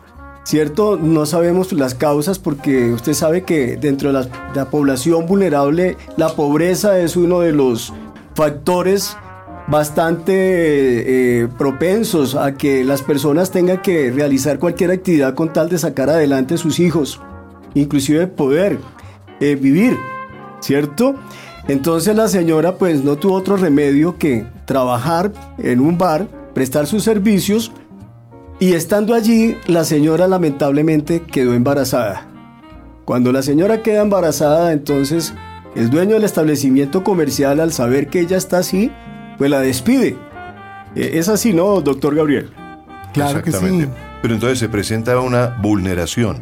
¿cierto? 0.49 0.97
No 0.97 1.27
sabemos 1.27 1.71
las 1.73 1.93
causas 1.93 2.39
porque 2.39 2.91
usted 2.91 3.13
sabe 3.13 3.43
que 3.43 3.77
dentro 3.77 4.12
de 4.12 4.27
la, 4.55 4.65
población 4.65 5.27
vulnerable 5.27 5.95
la 6.17 6.29
pobreza 6.29 6.99
es 6.99 7.15
uno 7.15 7.41
de 7.41 7.51
los 7.51 7.93
factores 8.34 9.15
bastante 9.67 10.34
eh, 11.43 11.47
propensos 11.55 12.34
a 12.34 12.55
que 12.55 12.84
las 12.84 13.03
personas 13.03 13.51
tengan 13.51 13.84
que 13.84 14.10
realizar 14.10 14.58
cualquier 14.58 14.89
actividad 14.89 15.36
con 15.36 15.53
tal 15.53 15.69
de 15.69 15.77
sacar 15.77 16.10
adelante 16.10 16.58
sus 16.58 16.79
hijos, 16.79 17.21
inclusive 17.75 18.25
poder 18.25 18.79
eh, 19.39 19.53
vivir, 19.53 19.97
¿cierto? 20.60 21.15
Entonces 21.67 22.15
la 22.15 22.28
señora 22.28 22.76
pues 22.76 23.04
no 23.04 23.17
tuvo 23.17 23.36
otro 23.36 23.58
remedio 23.58 24.17
que 24.17 24.45
trabajar 24.65 25.32
en 25.58 25.80
un 25.80 25.98
bar, 25.98 26.28
prestar 26.54 26.88
sus 26.88 27.04
servicios 27.04 27.72
y 28.60 28.74
estando 28.74 29.13
allí, 29.13 29.56
la 29.67 29.86
señora 29.86 30.28
lamentablemente 30.28 31.22
quedó 31.22 31.54
embarazada. 31.54 32.28
Cuando 33.06 33.32
la 33.32 33.41
señora 33.41 33.82
queda 33.82 34.02
embarazada, 34.02 34.74
entonces 34.74 35.34
el 35.76 35.89
dueño 35.89 36.15
del 36.15 36.26
establecimiento 36.26 37.04
comercial, 37.04 37.60
al 37.60 37.72
saber 37.72 38.08
que 38.08 38.19
ella 38.19 38.38
está 38.38 38.58
así, 38.58 38.91
pues 39.38 39.50
la 39.50 39.62
despide. 39.62 40.17
E, 40.95 41.17
es 41.17 41.30
así, 41.30 41.54
¿no, 41.54 41.80
doctor 41.82 42.15
Gabriel? 42.15 42.52
Claro 43.13 43.41
que 43.41 43.52
sí. 43.52 43.88
Pero 44.22 44.34
entonces 44.34 44.60
se 44.60 44.67
presenta 44.67 45.19
una 45.19 45.58
vulneración 45.62 46.41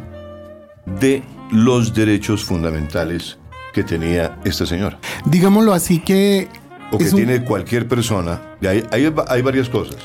de 1.00 1.22
los 1.52 1.94
derechos 1.94 2.44
fundamentales 2.44 3.37
que 3.72 3.84
tenía 3.84 4.38
esta 4.44 4.66
señora. 4.66 4.98
Digámoslo 5.24 5.72
así 5.72 6.00
que... 6.00 6.48
O 6.90 6.98
que 6.98 7.04
tiene 7.04 7.44
cualquier 7.44 7.86
persona. 7.86 8.40
Y 8.60 8.66
hay, 8.66 8.84
hay, 8.90 9.12
hay 9.28 9.42
varias 9.42 9.68
cosas, 9.68 9.98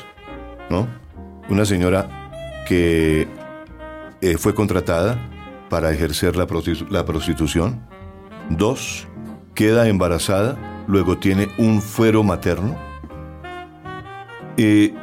¿no? 0.69 0.87
una 1.49 1.65
señora 1.65 2.63
que 2.67 3.27
eh, 4.21 4.37
fue 4.37 4.53
contratada 4.53 5.17
para 5.69 5.91
ejercer 5.91 6.35
la, 6.35 6.45
prostitución. 6.47 7.81
Dos, 8.49 9.07
queda 9.55 9.87
embarazada, 9.87 10.57
luego 10.87 11.17
tiene 11.17 11.49
un 11.57 11.81
fuero 11.81 12.23
materno. 12.23 12.77
y, 14.57 14.93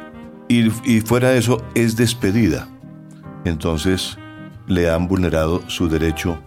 fuera 1.05 1.29
de 1.29 1.37
eso 1.37 1.63
es 1.75 1.95
despedida. 1.95 2.67
Entonces 3.45 4.17
le 4.67 4.89
han 4.89 5.07
vulnerado 5.07 5.63
su 5.67 5.89
derecho 5.89 6.41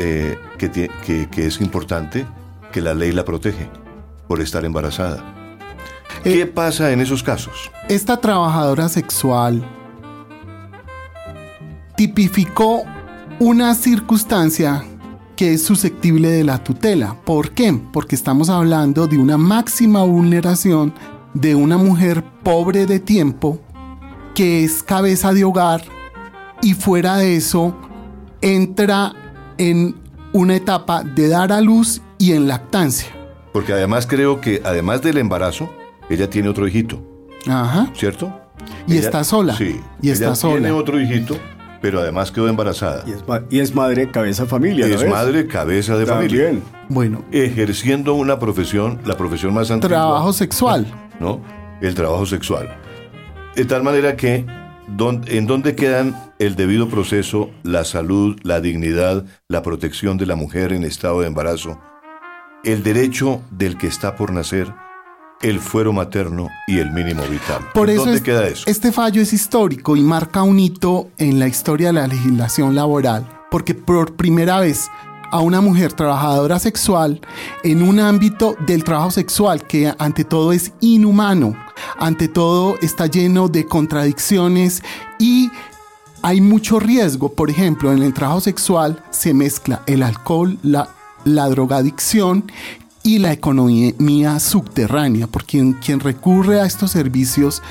eh, 0.00 0.38
que, 0.58 1.28
que 1.30 1.46
es 1.46 1.60
importante, 1.60 2.26
que 2.72 2.80
la 2.80 2.94
ley 2.94 3.12
la 3.12 3.24
protege 3.24 3.68
por 4.26 4.40
estar 4.40 4.64
embarazada. 4.64 5.22
¿Qué 6.22 6.42
eh, 6.42 6.46
pasa 6.46 6.92
en 6.92 7.00
esos 7.00 7.22
casos? 7.22 7.70
Esta 7.88 8.20
trabajadora 8.20 8.88
sexual 8.88 9.64
tipificó 11.96 12.82
una 13.38 13.74
circunstancia 13.74 14.84
que 15.34 15.54
es 15.54 15.64
susceptible 15.64 16.28
de 16.28 16.44
la 16.44 16.62
tutela. 16.62 17.16
¿Por 17.24 17.52
qué? 17.52 17.72
Porque 17.92 18.14
estamos 18.14 18.50
hablando 18.50 19.06
de 19.06 19.16
una 19.16 19.38
máxima 19.38 20.02
vulneración 20.04 20.92
de 21.32 21.54
una 21.54 21.78
mujer 21.78 22.22
pobre 22.42 22.86
de 22.86 23.00
tiempo 23.00 23.60
que 24.34 24.64
es 24.64 24.82
cabeza 24.82 25.32
de 25.32 25.44
hogar 25.44 25.82
y 26.62 26.74
fuera 26.74 27.16
de 27.16 27.36
eso 27.36 27.76
entra 28.42 29.14
en 29.60 29.94
una 30.32 30.56
etapa 30.56 31.04
de 31.04 31.28
dar 31.28 31.52
a 31.52 31.60
luz 31.60 32.00
y 32.18 32.32
en 32.32 32.48
lactancia. 32.48 33.08
Porque 33.52 33.74
además 33.74 34.06
creo 34.06 34.40
que 34.40 34.62
además 34.64 35.02
del 35.02 35.18
embarazo, 35.18 35.70
ella 36.08 36.30
tiene 36.30 36.48
otro 36.48 36.66
hijito. 36.66 37.02
Ajá. 37.46 37.90
¿Cierto? 37.94 38.32
Y 38.86 38.96
está 38.96 39.22
sola. 39.22 39.54
Sí. 39.54 39.78
Y 40.00 40.10
está 40.10 40.34
sola. 40.34 40.54
Tiene 40.54 40.72
otro 40.72 40.98
hijito, 40.98 41.36
pero 41.82 42.00
además 42.00 42.32
quedó 42.32 42.48
embarazada. 42.48 43.04
Y 43.50 43.58
es, 43.58 43.74
madre 43.74 44.10
cabeza 44.10 44.46
familia. 44.46 44.88
Y 44.88 44.92
es 44.92 45.06
madre 45.06 45.46
cabeza 45.46 45.96
de 45.98 46.06
familia. 46.06 46.52
Bueno. 46.88 47.22
Ejerciendo 47.30 48.14
una 48.14 48.38
profesión, 48.38 48.98
la 49.04 49.18
profesión 49.18 49.52
más 49.52 49.70
antigua. 49.70 49.96
Trabajo 49.96 50.32
sexual. 50.32 50.86
¿No? 51.20 51.42
El 51.82 51.94
trabajo 51.94 52.24
sexual. 52.24 52.74
De 53.54 53.66
tal 53.66 53.82
manera 53.82 54.16
que, 54.16 54.46
¿en 54.98 55.46
dónde 55.46 55.74
quedan 55.74 56.16
el 56.38 56.56
debido 56.56 56.88
proceso, 56.88 57.50
la 57.62 57.84
salud, 57.84 58.38
la 58.42 58.60
dignidad, 58.60 59.24
la 59.48 59.62
protección 59.62 60.18
de 60.18 60.26
la 60.26 60.36
mujer 60.36 60.72
en 60.72 60.84
estado 60.84 61.20
de 61.20 61.28
embarazo? 61.28 61.80
El 62.64 62.82
derecho 62.82 63.40
del 63.50 63.78
que 63.78 63.86
está 63.86 64.16
por 64.16 64.32
nacer 64.32 64.72
el 65.42 65.60
fuero 65.60 65.92
materno 65.92 66.48
y 66.66 66.78
el 66.78 66.90
mínimo 66.90 67.22
vital. 67.24 67.66
Por 67.72 67.88
eso 67.88 68.04
¿Dónde 68.04 68.22
queda 68.22 68.46
eso? 68.46 68.64
Este 68.66 68.92
fallo 68.92 69.22
es 69.22 69.32
histórico 69.32 69.96
y 69.96 70.02
marca 70.02 70.42
un 70.42 70.58
hito 70.58 71.08
en 71.16 71.38
la 71.38 71.48
historia 71.48 71.88
de 71.88 71.92
la 71.94 72.06
legislación 72.06 72.74
laboral, 72.74 73.26
porque 73.50 73.74
por 73.74 74.16
primera 74.16 74.60
vez 74.60 74.90
a 75.30 75.40
una 75.40 75.60
mujer 75.60 75.92
trabajadora 75.92 76.58
sexual 76.58 77.20
en 77.62 77.82
un 77.82 78.00
ámbito 78.00 78.56
del 78.66 78.84
trabajo 78.84 79.10
sexual 79.10 79.64
que 79.64 79.92
ante 79.98 80.24
todo 80.24 80.52
es 80.52 80.72
inhumano, 80.80 81.56
ante 81.98 82.28
todo 82.28 82.76
está 82.80 83.06
lleno 83.06 83.48
de 83.48 83.66
contradicciones 83.66 84.82
y 85.18 85.50
hay 86.22 86.40
mucho 86.40 86.80
riesgo. 86.80 87.32
Por 87.32 87.50
ejemplo, 87.50 87.92
en 87.92 88.02
el 88.02 88.12
trabajo 88.12 88.40
sexual 88.40 89.02
se 89.10 89.32
mezcla 89.34 89.82
el 89.86 90.02
alcohol, 90.02 90.58
la, 90.62 90.88
la 91.24 91.48
drogadicción 91.48 92.44
y 93.02 93.18
la 93.18 93.32
economía 93.32 94.38
subterránea, 94.40 95.26
porque 95.26 95.74
quien, 95.80 96.00
recurre 96.00 96.60
a 96.60 96.66
estos 96.66 96.90
servicios 96.90 97.62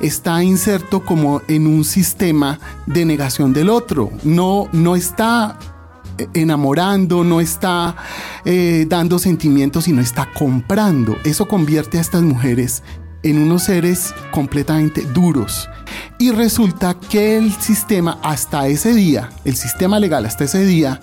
está 0.00 0.42
inserto 0.42 1.04
como 1.04 1.42
en 1.48 1.66
un 1.66 1.84
sistema 1.84 2.58
de 2.86 3.04
negación 3.04 3.52
del 3.52 3.68
otro, 3.68 4.10
no, 4.24 4.68
no 4.72 4.96
está 4.96 5.58
enamorando, 6.34 7.24
no 7.24 7.40
está 7.40 7.96
eh, 8.44 8.86
dando 8.88 9.18
sentimientos, 9.18 9.84
sino 9.84 10.00
está 10.00 10.28
comprando. 10.32 11.16
Eso 11.24 11.46
convierte 11.46 11.98
a 11.98 12.00
estas 12.00 12.22
mujeres 12.22 12.82
en 13.22 13.38
unos 13.38 13.64
seres 13.64 14.14
completamente 14.30 15.02
duros. 15.02 15.68
Y 16.18 16.30
resulta 16.30 16.94
que 16.94 17.36
el 17.36 17.52
sistema 17.52 18.18
hasta 18.22 18.68
ese 18.68 18.94
día, 18.94 19.30
el 19.44 19.56
sistema 19.56 19.98
legal 19.98 20.26
hasta 20.26 20.44
ese 20.44 20.64
día, 20.64 21.00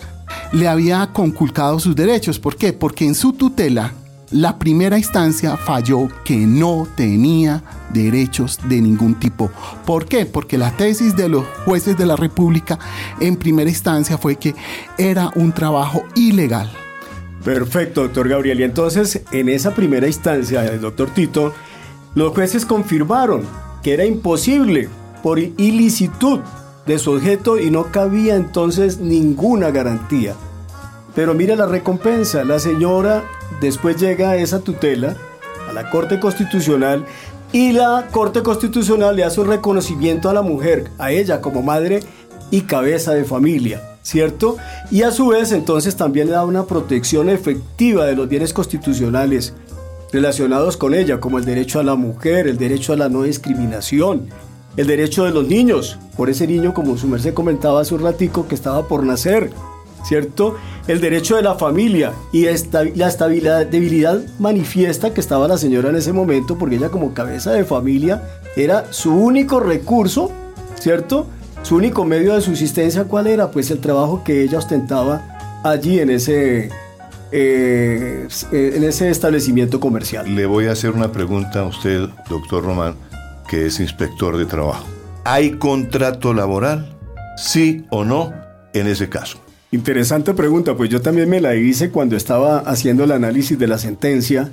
le 0.51 0.67
había 0.67 1.07
conculcado 1.13 1.79
sus 1.79 1.95
derechos. 1.95 2.39
¿Por 2.39 2.55
qué? 2.55 2.73
Porque 2.73 3.05
en 3.05 3.15
su 3.15 3.33
tutela, 3.33 3.93
la 4.35 4.59
primera 4.59 4.97
instancia 4.97 5.55
falló 5.55 6.09
que 6.25 6.35
no 6.35 6.85
tenía 6.97 7.63
derechos 7.93 8.59
de 8.67 8.81
ningún 8.81 9.15
tipo. 9.15 9.49
¿Por 9.85 10.07
qué? 10.07 10.25
Porque 10.25 10.57
la 10.57 10.75
tesis 10.75 11.15
de 11.15 11.29
los 11.29 11.45
jueces 11.63 11.97
de 11.97 12.05
la 12.05 12.17
República 12.17 12.77
en 13.21 13.37
primera 13.37 13.69
instancia 13.69 14.17
fue 14.17 14.35
que 14.35 14.53
era 14.97 15.31
un 15.35 15.53
trabajo 15.53 16.03
ilegal. 16.15 16.69
Perfecto, 17.45 18.01
doctor 18.01 18.27
Gabriel. 18.27 18.59
Y 18.59 18.63
entonces, 18.63 19.21
en 19.31 19.47
esa 19.47 19.73
primera 19.73 20.05
instancia 20.05 20.63
del 20.63 20.81
doctor 20.81 21.11
Tito, 21.11 21.53
los 22.13 22.33
jueces 22.33 22.65
confirmaron 22.65 23.43
que 23.83 23.93
era 23.93 24.03
imposible 24.03 24.89
por 25.23 25.39
ilicitud 25.39 26.41
de 26.85 26.99
su 26.99 27.11
objeto 27.11 27.57
y 27.57 27.71
no 27.71 27.85
cabía 27.85 28.35
entonces 28.35 28.99
ninguna 28.99 29.71
garantía. 29.71 30.35
Pero 31.15 31.33
mira 31.33 31.55
la 31.55 31.67
recompensa, 31.67 32.43
la 32.43 32.59
señora 32.59 33.23
después 33.61 33.97
llega 33.97 34.35
esa 34.35 34.59
tutela, 34.59 35.15
a 35.69 35.73
la 35.73 35.89
Corte 35.89 36.19
Constitucional, 36.19 37.05
y 37.51 37.71
la 37.71 38.07
Corte 38.11 38.43
Constitucional 38.43 39.15
le 39.15 39.23
hace 39.23 39.41
un 39.41 39.47
reconocimiento 39.47 40.29
a 40.29 40.33
la 40.33 40.41
mujer, 40.41 40.91
a 40.97 41.11
ella 41.11 41.41
como 41.41 41.61
madre 41.61 42.01
y 42.51 42.61
cabeza 42.61 43.13
de 43.13 43.23
familia. 43.23 43.81
¿cierto? 44.05 44.57
Y 44.91 45.01
a 45.01 45.11
su 45.11 45.29
vez 45.29 45.51
entonces 45.51 45.95
también 45.95 46.27
le 46.27 46.33
da 46.33 46.45
una 46.45 46.65
protección 46.65 47.27
efectiva 47.27 48.05
de 48.05 48.15
los 48.15 48.29
bienes 48.29 48.53
constitucionales 48.53 49.55
relacionados 50.13 50.77
con 50.77 50.93
ella, 50.93 51.19
como 51.19 51.39
el 51.39 51.45
derecho 51.45 51.79
a 51.79 51.83
la 51.83 51.95
mujer, 51.95 52.47
el 52.47 52.57
derecho 52.57 52.93
a 52.93 52.97
la 52.97 53.09
no 53.09 53.23
discriminación, 53.23 54.29
el 54.77 54.85
derecho 54.85 55.25
de 55.25 55.31
los 55.31 55.47
niños, 55.47 55.97
por 56.15 56.29
ese 56.29 56.45
niño 56.45 56.73
como 56.73 56.97
su 56.97 57.07
merced 57.07 57.33
comentaba 57.33 57.81
hace 57.81 57.95
un 57.95 58.03
ratico 58.03 58.47
que 58.47 58.53
estaba 58.53 58.87
por 58.87 59.03
nacer, 59.03 59.49
¿cierto? 60.07 60.55
El 60.87 61.01
derecho 61.01 61.35
de 61.35 61.41
la 61.41 61.55
familia 61.55 62.13
y 62.31 62.45
esta, 62.45 62.83
la 62.83 63.07
estabilidad, 63.07 63.65
debilidad 63.65 64.21
manifiesta 64.39 65.13
que 65.13 65.21
estaba 65.21 65.47
la 65.47 65.57
señora 65.57 65.89
en 65.89 65.95
ese 65.95 66.13
momento, 66.13 66.57
porque 66.57 66.75
ella 66.75 66.89
como 66.89 67.13
cabeza 67.13 67.51
de 67.51 67.65
familia 67.65 68.21
era 68.55 68.91
su 68.91 69.13
único 69.15 69.59
recurso, 69.59 70.31
¿cierto? 70.79 71.27
Su 71.63 71.77
único 71.77 72.05
medio 72.05 72.35
de 72.35 72.41
subsistencia, 72.41 73.05
¿cuál 73.05 73.27
era? 73.27 73.49
Pues 73.49 73.71
el 73.71 73.79
trabajo 73.79 74.23
que 74.23 74.43
ella 74.43 74.59
ostentaba 74.59 75.61
allí 75.63 75.99
en 75.99 76.11
ese, 76.11 76.69
eh, 77.31 78.27
en 78.51 78.83
ese 78.83 79.09
establecimiento 79.09 79.79
comercial. 79.79 80.35
Le 80.35 80.45
voy 80.45 80.67
a 80.67 80.73
hacer 80.73 80.91
una 80.91 81.11
pregunta 81.11 81.61
a 81.61 81.63
usted, 81.63 82.07
doctor 82.29 82.63
Román, 82.63 82.95
que 83.47 83.65
es 83.65 83.79
inspector 83.79 84.37
de 84.37 84.45
trabajo. 84.45 84.85
¿Hay 85.23 85.53
contrato 85.53 86.35
laboral? 86.35 86.95
¿Sí 87.37 87.85
o 87.89 88.05
no 88.05 88.31
en 88.73 88.85
ese 88.85 89.09
caso? 89.09 89.44
Interesante 89.75 90.33
pregunta, 90.33 90.77
pues 90.77 90.89
yo 90.89 91.01
también 91.01 91.29
me 91.29 91.41
la 91.41 91.53
hice 91.55 91.89
cuando 91.89 92.15
estaba 92.15 92.59
haciendo 92.59 93.03
el 93.03 93.11
análisis 93.11 93.59
de 93.59 93.67
la 93.67 93.77
sentencia 93.77 94.49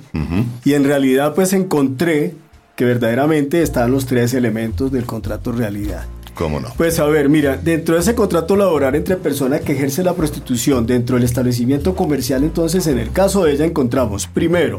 y 0.65 0.73
en 0.73 0.83
realidad 0.83 1.33
pues 1.33 1.53
encontré 1.53 2.35
que 2.75 2.83
verdaderamente 2.83 3.61
están 3.61 3.89
los 3.91 4.05
tres 4.05 4.33
elementos 4.33 4.91
del 4.91 5.05
contrato 5.05 5.53
realidad. 5.53 6.03
¿Cómo 6.33 6.59
no? 6.59 6.67
Pues 6.75 6.99
a 6.99 7.05
ver, 7.05 7.29
mira, 7.29 7.55
dentro 7.55 7.95
de 7.95 8.01
ese 8.01 8.15
contrato 8.15 8.57
laboral 8.57 8.95
entre 8.95 9.15
persona 9.15 9.59
que 9.59 9.71
ejerce 9.71 10.03
la 10.03 10.13
prostitución 10.13 10.85
dentro 10.85 11.15
del 11.15 11.23
establecimiento 11.23 11.95
comercial, 11.95 12.43
entonces 12.43 12.85
en 12.87 12.99
el 12.99 13.13
caso 13.13 13.45
de 13.45 13.53
ella 13.53 13.65
encontramos, 13.65 14.27
primero, 14.27 14.75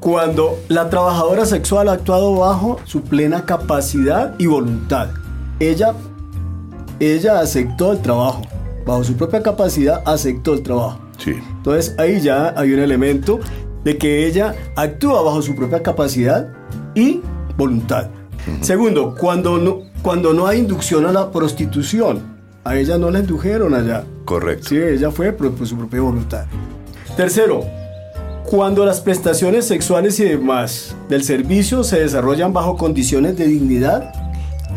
cuando 0.00 0.58
la 0.68 0.90
trabajadora 0.90 1.46
sexual 1.46 1.88
ha 1.88 1.92
actuado 1.92 2.34
bajo 2.34 2.78
su 2.84 3.00
plena 3.00 3.46
capacidad 3.46 4.34
y 4.36 4.44
voluntad. 4.44 5.08
Ella, 5.60 5.94
ella 6.98 7.40
aceptó 7.40 7.92
el 7.92 8.02
trabajo, 8.02 8.42
bajo 8.84 9.04
su 9.04 9.14
propia 9.16 9.42
capacidad 9.42 10.02
aceptó 10.06 10.54
el 10.54 10.62
trabajo. 10.62 11.00
Sí. 11.18 11.34
Entonces 11.56 11.94
ahí 11.98 12.20
ya 12.20 12.54
hay 12.56 12.72
un 12.72 12.80
elemento 12.80 13.40
de 13.84 13.96
que 13.98 14.26
ella 14.26 14.54
actúa 14.76 15.22
bajo 15.22 15.42
su 15.42 15.54
propia 15.54 15.82
capacidad 15.82 16.48
y 16.94 17.20
voluntad. 17.56 18.08
Segundo, 18.62 19.14
cuando 19.18 19.58
no, 19.58 19.82
cuando 20.02 20.32
no 20.32 20.46
hay 20.46 20.60
inducción 20.60 21.06
a 21.06 21.12
la 21.12 21.30
prostitución, 21.30 22.22
a 22.64 22.76
ella 22.76 22.98
no 22.98 23.10
la 23.10 23.20
indujeron 23.20 23.74
allá. 23.74 24.04
Correcto. 24.24 24.68
Sí, 24.68 24.76
ella 24.76 25.10
fue 25.10 25.32
por, 25.32 25.52
por 25.52 25.66
su 25.66 25.76
propia 25.76 26.00
voluntad. 26.00 26.46
Tercero, 27.16 27.64
cuando 28.44 28.84
las 28.84 29.00
prestaciones 29.00 29.66
sexuales 29.66 30.18
y 30.20 30.24
demás 30.24 30.96
del 31.08 31.22
servicio 31.22 31.84
se 31.84 32.00
desarrollan 32.00 32.52
bajo 32.52 32.76
condiciones 32.76 33.36
de 33.36 33.46
dignidad 33.46 34.12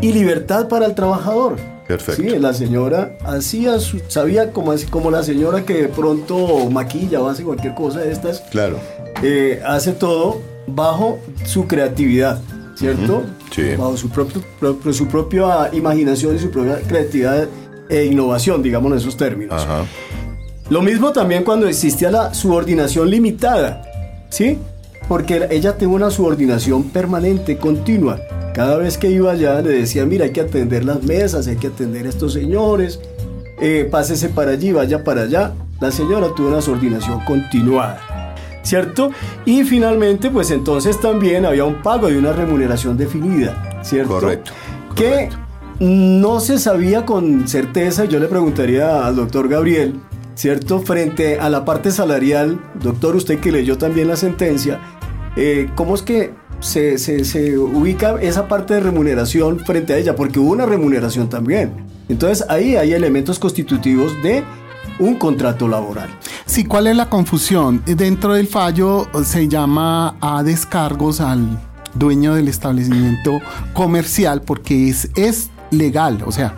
y 0.02 0.12
libertad 0.12 0.68
para 0.68 0.86
el 0.86 0.96
trabajador. 0.96 1.56
Perfecto. 1.88 2.22
Sí, 2.22 2.30
la 2.40 2.54
señora 2.54 3.18
hacía 3.26 3.80
su- 3.80 4.00
sabía 4.08 4.52
como, 4.52 4.74
como 4.90 5.12
la 5.12 5.22
señora 5.24 5.66
que 5.66 5.74
de 5.84 5.88
pronto 5.90 6.70
maquilla 6.70 7.22
o 7.22 7.28
hace 7.30 7.44
cualquier 7.44 7.74
cosa 7.76 8.00
de 8.00 8.12
estas, 8.12 8.40
Claro. 8.52 8.78
eh, 9.22 9.62
hace 9.66 9.92
todo 9.92 10.42
bajo 10.68 11.20
su 11.46 11.68
creatividad, 11.68 12.40
¿cierto? 12.76 13.18
Ujú, 13.18 13.26
sí. 13.54 13.76
Bajo 13.78 13.98
su, 13.98 14.10
propio, 14.10 14.42
pro- 14.60 14.94
su 14.94 15.08
propia 15.08 15.70
imaginación 15.74 16.36
y 16.36 16.40
su 16.40 16.50
propia 16.52 16.80
creatividad 16.88 17.48
e 17.90 18.06
innovación, 18.06 18.64
digamos 18.64 18.92
en 18.94 18.98
esos 19.00 19.18
términos. 19.18 19.62
Ajá. 19.62 19.84
Lo 20.70 20.82
mismo 20.82 21.12
también 21.12 21.44
cuando 21.44 21.68
existía 21.68 22.10
la 22.10 22.34
subordinación 22.34 23.10
limitada, 23.10 23.82
¿sí? 24.30 24.58
Porque 25.10 25.48
ella 25.52 25.76
tenía 25.78 25.94
una 25.96 26.10
subordinación 26.10 26.84
permanente, 26.84 27.58
continua. 27.58 28.22
Cada 28.54 28.78
vez 28.78 28.98
que 28.98 29.10
iba 29.10 29.32
allá 29.32 29.62
le 29.62 29.72
decía, 29.72 30.06
mira, 30.06 30.26
hay 30.26 30.32
que 30.32 30.42
atender 30.42 30.86
las 30.86 31.04
mesas, 31.04 31.48
hay 31.48 31.56
que 31.56 31.68
atender 31.68 32.06
a 32.06 32.10
estos 32.10 32.34
señores, 32.34 33.00
eh, 33.60 33.88
pásese 33.90 34.30
para 34.30 34.52
allí, 34.52 34.72
vaya 34.72 35.04
para 35.04 35.24
allá. 35.24 35.54
La 35.82 35.92
señora 35.92 36.28
tuvo 36.36 36.50
una 36.50 36.62
subordinación 36.62 37.20
continuada, 37.26 38.36
¿cierto? 38.62 39.10
Y 39.46 39.64
finalmente, 39.64 40.30
pues 40.30 40.52
entonces 40.52 41.00
también 41.00 41.46
había 41.46 41.66
un 41.66 41.82
pago 41.82 42.10
y 42.10 42.16
una 42.16 42.32
remuneración 42.32 42.96
definida, 42.96 43.82
¿cierto? 43.84 44.14
Correcto, 44.20 44.52
Que 44.96 45.10
correcto. 45.10 45.38
no 45.80 46.40
se 46.40 46.60
sabía 46.60 47.06
con 47.06 47.48
certeza, 47.48 48.06
yo 48.06 48.20
le 48.20 48.28
preguntaría 48.28 49.06
al 49.06 49.16
doctor 49.16 49.50
Gabriel, 49.50 50.00
¿cierto? 50.36 50.80
Frente 50.80 51.40
a 51.40 51.50
la 51.50 51.66
parte 51.66 51.90
salarial, 51.92 52.60
doctor, 52.82 53.16
usted 53.16 53.40
que 53.40 53.52
leyó 53.52 53.78
también 53.80 54.08
la 54.08 54.16
sentencia, 54.16 54.80
eh, 55.36 55.70
¿cómo 55.76 55.96
es 55.96 56.04
que 56.04 56.32
se, 56.64 56.98
se- 56.98 57.26
se 57.26 57.58
ubica 57.58 58.16
esa 58.22 58.48
parte 58.48 58.74
de 58.76 58.80
remuneración 58.80 59.60
frente 59.60 59.94
a 59.94 59.98
ella? 59.98 60.16
Porque 60.16 60.40
hubo 60.40 60.52
una 60.52 60.66
remuneración 60.66 61.30
también. 61.30 61.72
Entonces 62.10 62.46
ahí 62.50 62.76
hay 62.76 62.94
elementos 62.94 63.38
constitutivos 63.40 64.12
de 64.24 64.44
un 65.00 65.16
contrato 65.16 65.68
laboral. 65.68 66.10
Sí, 66.46 66.64
¿cuál 66.66 66.88
es 66.88 66.96
la 66.96 67.10
confusión? 67.10 67.82
Dentro 67.86 68.34
del 68.34 68.48
fallo 68.48 69.08
se 69.24 69.48
llama 69.48 70.16
a 70.22 70.44
descargos 70.44 71.20
al 71.22 71.60
dueño 71.96 72.36
del 72.36 72.48
establecimiento 72.48 73.40
comercial 73.74 74.42
porque 74.42 74.90
es, 74.90 75.10
es 75.16 75.50
legal. 75.72 76.20
O 76.26 76.32
sea, 76.32 76.56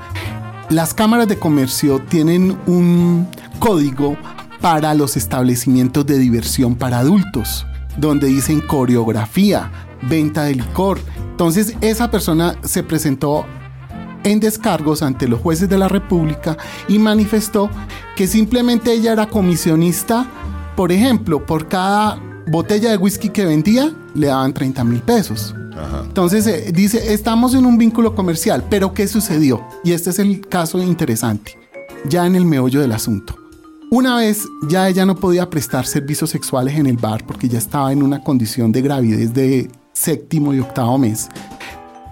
las 0.70 0.94
cámaras 0.94 1.28
de 1.28 1.38
comercio 1.38 2.00
tienen 2.10 2.58
un 2.68 3.28
código 3.60 4.18
para 4.62 4.94
los 4.96 5.16
establecimientos 5.16 6.06
de 6.06 6.18
diversión 6.18 6.76
para 6.76 7.00
adultos, 7.00 7.66
donde 7.98 8.28
dicen 8.28 8.62
coreografía, 8.62 9.72
venta 10.10 10.44
de 10.44 10.56
licor. 10.56 11.00
Entonces, 11.32 11.76
esa 11.82 12.10
persona 12.10 12.56
se 12.64 12.84
presentó 12.84 13.46
en 14.24 14.40
descargos 14.40 15.02
ante 15.04 15.28
los 15.28 15.40
jueces 15.40 15.70
de 15.70 15.78
la 15.78 15.88
República 15.88 16.58
y 16.88 16.98
manifestó 16.98 17.70
que 18.16 18.28
simplemente 18.28 18.92
ella 18.92 19.14
era 19.14 19.30
comisionista, 19.30 20.26
por 20.76 20.92
ejemplo, 20.92 21.46
por 21.46 21.68
cada 21.68 22.20
botella 22.48 22.92
de 22.92 22.98
whisky 22.98 23.30
que 23.30 23.46
vendía, 23.46 23.94
le 24.14 24.28
daban 24.28 24.54
30 24.54 24.84
mil 24.84 25.02
pesos. 25.02 25.54
Ajá. 25.78 26.04
Entonces 26.06 26.48
eh, 26.48 26.72
dice, 26.74 27.14
estamos 27.14 27.54
en 27.54 27.66
un 27.66 27.78
vínculo 27.78 28.16
comercial, 28.16 28.64
pero 28.70 28.94
¿qué 28.94 29.08
sucedió? 29.08 29.66
Y 29.84 29.92
este 29.92 30.10
es 30.10 30.20
el 30.20 30.48
caso 30.48 30.82
interesante, 30.82 31.58
ya 32.08 32.26
en 32.26 32.36
el 32.36 32.46
meollo 32.46 32.82
del 32.82 32.94
asunto. 32.94 33.36
Una 33.92 34.18
vez 34.18 34.48
ya 34.68 34.90
ella 34.90 35.06
no 35.06 35.16
podía 35.16 35.50
prestar 35.50 35.86
servicios 35.86 36.32
sexuales 36.32 36.76
en 36.76 36.88
el 36.88 36.98
bar 36.98 37.26
porque 37.26 37.48
ya 37.48 37.60
estaba 37.60 37.92
en 37.92 38.02
una 38.02 38.24
condición 38.24 38.72
de 38.72 38.82
gravidez 38.82 39.34
de 39.34 39.70
séptimo 39.96 40.54
y 40.54 40.60
octavo 40.60 41.00
mes. 41.00 41.30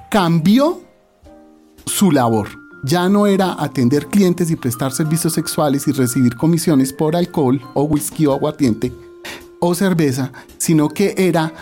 Cambió 0.10 0.82
su 1.86 2.12
labor. 2.12 2.50
Ya 2.86 3.08
no 3.08 3.28
era 3.28 3.56
atender 3.63 4.08
clientes 4.08 4.50
y 4.52 4.56
prestar 4.56 4.91
servicios 4.91 5.34
sexuales 5.34 5.88
y 5.88 5.91
recibir 5.91 6.36
comisiones 6.36 6.91
por 6.91 7.15
alcohol 7.15 7.62
o 7.76 7.84
whisky 7.84 8.26
o 8.26 8.34
aguardiente 8.34 8.91
o 9.60 9.74
cerveza, 9.74 10.34
sino 10.58 10.89
que 10.89 11.13
era 11.17 11.54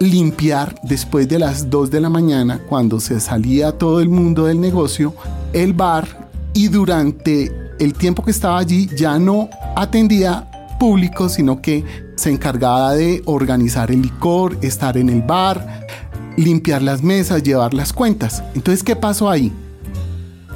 limpiar 0.00 0.80
después 0.84 1.28
de 1.28 1.38
las 1.38 1.68
2 1.68 1.90
de 1.90 2.00
la 2.00 2.08
mañana 2.08 2.60
cuando 2.66 3.00
se 3.00 3.20
salía 3.20 3.72
todo 3.72 4.00
el 4.00 4.08
mundo 4.08 4.46
del 4.46 4.60
negocio, 4.60 5.14
el 5.52 5.74
bar 5.74 6.30
y 6.54 6.68
durante 6.68 7.52
el 7.78 7.94
tiempo 7.94 8.24
que 8.24 8.30
estaba 8.30 8.58
allí 8.58 8.88
ya 8.96 9.18
no 9.18 9.50
atendía 9.76 10.48
público, 10.78 11.28
sino 11.28 11.60
que 11.60 11.84
se 12.18 12.30
encargaba 12.30 12.94
de 12.94 13.22
organizar 13.26 13.92
el 13.92 14.02
licor, 14.02 14.58
estar 14.60 14.96
en 14.96 15.08
el 15.08 15.22
bar, 15.22 15.86
limpiar 16.36 16.82
las 16.82 17.00
mesas, 17.00 17.44
llevar 17.44 17.74
las 17.74 17.92
cuentas. 17.92 18.42
Entonces, 18.56 18.82
¿qué 18.82 18.96
pasó 18.96 19.30
ahí? 19.30 19.52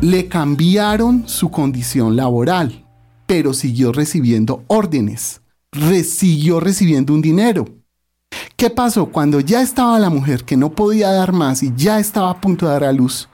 Le 0.00 0.26
cambiaron 0.26 1.28
su 1.28 1.52
condición 1.52 2.16
laboral, 2.16 2.84
pero 3.28 3.54
siguió 3.54 3.92
recibiendo 3.92 4.64
órdenes, 4.66 5.40
siguió 6.04 6.58
recibiendo 6.58 7.14
un 7.14 7.22
dinero. 7.22 7.64
¿Qué 8.56 8.68
pasó? 8.68 9.06
Cuando 9.06 9.38
ya 9.38 9.62
estaba 9.62 10.00
la 10.00 10.10
mujer 10.10 10.44
que 10.44 10.56
no 10.56 10.72
podía 10.72 11.12
dar 11.12 11.32
más 11.32 11.62
y 11.62 11.72
ya 11.76 12.00
estaba 12.00 12.30
a 12.30 12.40
punto 12.40 12.66
de 12.66 12.72
dar 12.72 12.84
a 12.84 12.92
luz, 12.92 13.28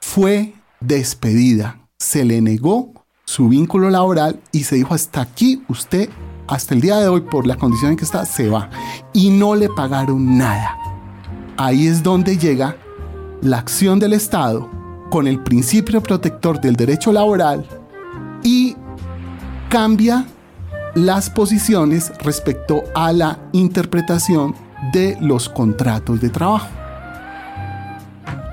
fue 0.00 0.54
despedida. 0.80 1.80
Se 1.98 2.24
le 2.24 2.40
negó 2.40 2.92
su 3.24 3.48
vínculo 3.48 3.90
laboral 3.90 4.40
y 4.52 4.62
se 4.62 4.76
dijo 4.76 4.94
hasta 4.94 5.20
aquí 5.20 5.64
usted, 5.68 6.08
hasta 6.46 6.74
el 6.74 6.80
día 6.80 6.96
de 6.98 7.08
hoy, 7.08 7.22
por 7.22 7.46
la 7.46 7.56
condición 7.56 7.92
en 7.92 7.96
que 7.96 8.04
está, 8.04 8.24
se 8.24 8.48
va. 8.48 8.70
Y 9.12 9.30
no 9.30 9.54
le 9.54 9.68
pagaron 9.68 10.38
nada. 10.38 10.76
Ahí 11.56 11.86
es 11.86 12.02
donde 12.02 12.36
llega 12.36 12.76
la 13.40 13.58
acción 13.58 13.98
del 13.98 14.12
Estado 14.12 14.70
con 15.10 15.26
el 15.26 15.40
principio 15.40 16.02
protector 16.02 16.60
del 16.60 16.74
derecho 16.74 17.12
laboral 17.12 17.66
y 18.42 18.76
cambia 19.68 20.26
las 20.94 21.30
posiciones 21.30 22.12
respecto 22.18 22.84
a 22.94 23.12
la 23.12 23.38
interpretación 23.52 24.54
de 24.92 25.16
los 25.20 25.48
contratos 25.48 26.20
de 26.20 26.30
trabajo. 26.30 26.68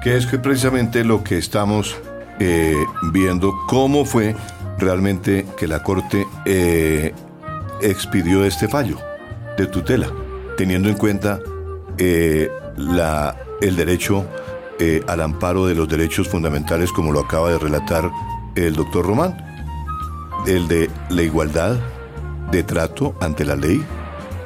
Que 0.03 0.15
es 0.15 0.25
que 0.25 0.37
precisamente 0.37 1.03
lo 1.03 1.23
que 1.23 1.37
estamos 1.37 1.95
eh, 2.39 2.75
viendo, 3.11 3.53
cómo 3.67 4.05
fue 4.05 4.35
realmente 4.77 5.45
que 5.57 5.67
la 5.67 5.83
Corte 5.83 6.25
eh, 6.45 7.13
expidió 7.81 8.45
este 8.45 8.67
fallo 8.67 8.97
de 9.57 9.67
tutela, 9.67 10.07
teniendo 10.57 10.89
en 10.89 10.95
cuenta 10.95 11.39
eh, 11.97 12.49
la, 12.77 13.35
el 13.61 13.75
derecho 13.75 14.25
eh, 14.79 15.03
al 15.07 15.21
amparo 15.21 15.65
de 15.65 15.75
los 15.75 15.89
derechos 15.89 16.27
fundamentales, 16.29 16.91
como 16.91 17.11
lo 17.11 17.19
acaba 17.19 17.51
de 17.51 17.57
relatar 17.57 18.09
el 18.55 18.73
doctor 18.75 19.05
Román, 19.05 19.35
el 20.47 20.67
de 20.67 20.89
la 21.09 21.21
igualdad 21.21 21.77
de 22.51 22.63
trato 22.63 23.15
ante 23.19 23.43
la 23.43 23.55
ley, 23.55 23.83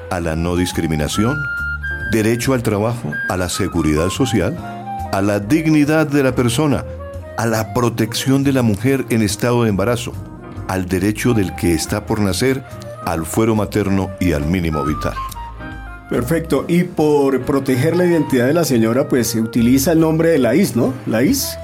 a 0.10 0.20
la 0.20 0.36
no 0.36 0.56
discriminación, 0.56 1.38
derecho 2.12 2.54
al 2.54 2.64
trabajo, 2.64 3.12
a 3.30 3.38
la 3.38 3.50
seguridad 3.50 4.10
social, 4.10 4.58
a 5.12 5.22
la 5.22 5.40
dignidad 5.40 6.08
de 6.08 6.24
la 6.24 6.34
persona, 6.34 6.84
a 7.38 7.46
la 7.46 7.74
protección 7.74 8.44
de 8.44 8.54
la 8.54 8.62
mujer 8.64 9.06
en 9.10 9.22
estado 9.22 9.64
de 9.64 9.70
embarazo, 9.70 10.14
al 10.68 10.88
derecho 10.88 11.34
del 11.34 11.56
que 11.56 11.74
está 11.74 12.06
por 12.06 12.20
nacer, 12.20 12.64
al 13.06 13.26
fuero 13.26 13.56
materno 13.56 14.10
y 14.20 14.32
al 14.34 14.46
mínimo 14.46 14.84
vital. 14.84 15.14
Perfecto. 16.10 16.66
Y 16.68 16.84
por 16.84 17.42
proteger 17.42 17.96
la 17.96 18.06
identidad 18.06 18.46
de 18.46 18.54
la 18.54 18.66
señora, 18.66 19.08
pues 19.08 19.28
se 19.28 19.42
utiliza 19.42 19.94
el 19.94 20.00
nombre 20.02 20.30
de 20.30 20.38
la 20.38 20.54
IS, 20.54 20.76
¿no? 20.76 20.94
La 21.08 21.24
IS, 21.24 21.58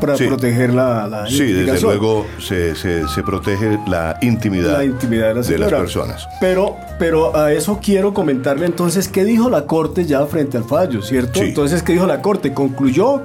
para 0.00 0.16
Sí. 0.16 0.26
proteger 0.26 0.72
la, 0.72 1.06
la 1.06 1.26
Sí, 1.26 1.52
desde 1.52 1.80
luego 1.82 2.24
se, 2.38 2.74
se- 2.76 3.06
se 3.08 3.22
protege 3.22 3.78
la 3.88 4.16
intimidad, 4.22 4.78
la 4.78 4.84
intimidad 4.84 5.28
de 5.28 5.34
la 5.34 5.40
de 5.40 5.46
señora. 5.46 5.70
las 5.72 5.80
personas. 5.80 6.28
Pero, 6.40 6.76
pero 6.98 7.36
a 7.36 7.52
eso 7.52 7.78
quiero 7.82 8.14
comentarle 8.14 8.64
entonces 8.64 9.06
qué 9.08 9.24
dijo 9.24 9.50
la 9.50 9.66
Corte 9.66 10.06
ya 10.06 10.24
frente 10.24 10.56
al 10.56 10.64
fallo, 10.64 11.02
¿cierto? 11.02 11.40
Sí. 11.40 11.48
Entonces, 11.48 11.82
¿qué 11.82 11.92
dijo 11.92 12.06
la 12.06 12.22
Corte? 12.22 12.54
Concluyó 12.54 13.22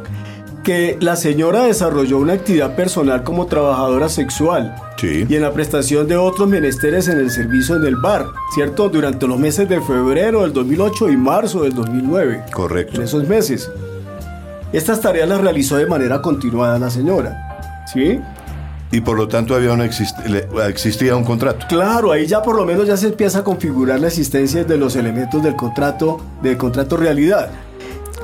que 0.65 0.97
la 0.99 1.15
señora 1.15 1.63
desarrolló 1.63 2.17
una 2.17 2.33
actividad 2.33 2.75
personal 2.75 3.23
como 3.23 3.45
trabajadora 3.45 4.09
sexual 4.09 4.75
Sí. 4.97 5.25
y 5.29 5.35
en 5.35 5.43
la 5.43 5.53
prestación 5.53 6.07
de 6.07 6.17
otros 6.17 6.49
menesteres 6.49 7.07
en 7.07 7.19
el 7.19 7.29
servicio 7.31 7.75
en 7.77 7.85
el 7.85 7.95
bar, 7.95 8.25
¿cierto? 8.53 8.89
Durante 8.89 9.27
los 9.27 9.39
meses 9.39 9.69
de 9.69 9.79
febrero 9.79 10.41
del 10.41 10.51
2008 10.51 11.09
y 11.09 11.15
marzo 11.17 11.63
del 11.63 11.73
2009. 11.75 12.43
Correcto. 12.51 12.95
En 12.97 13.03
esos 13.03 13.25
meses. 13.27 13.71
Estas 14.73 14.99
tareas 14.99 15.29
las 15.29 15.39
realizó 15.39 15.77
de 15.77 15.85
manera 15.85 16.21
continuada 16.21 16.77
la 16.79 16.89
señora. 16.89 17.83
¿Sí? 17.93 18.19
Y 18.91 19.01
por 19.01 19.17
lo 19.17 19.27
tanto 19.27 19.55
había 19.55 19.71
una 19.71 19.85
exist- 19.85 20.15
existía 20.67 21.15
un 21.15 21.23
contrato. 21.23 21.65
Claro, 21.69 22.11
ahí 22.11 22.25
ya 22.25 22.41
por 22.41 22.55
lo 22.55 22.65
menos 22.65 22.87
ya 22.87 22.97
se 22.97 23.07
empieza 23.07 23.39
a 23.39 23.43
configurar 23.43 23.99
la 23.99 24.07
existencia 24.07 24.63
de 24.63 24.77
los 24.77 24.95
elementos 24.95 25.41
del 25.43 25.55
contrato, 25.55 26.19
del 26.41 26.57
contrato 26.57 26.97
realidad. 26.97 27.49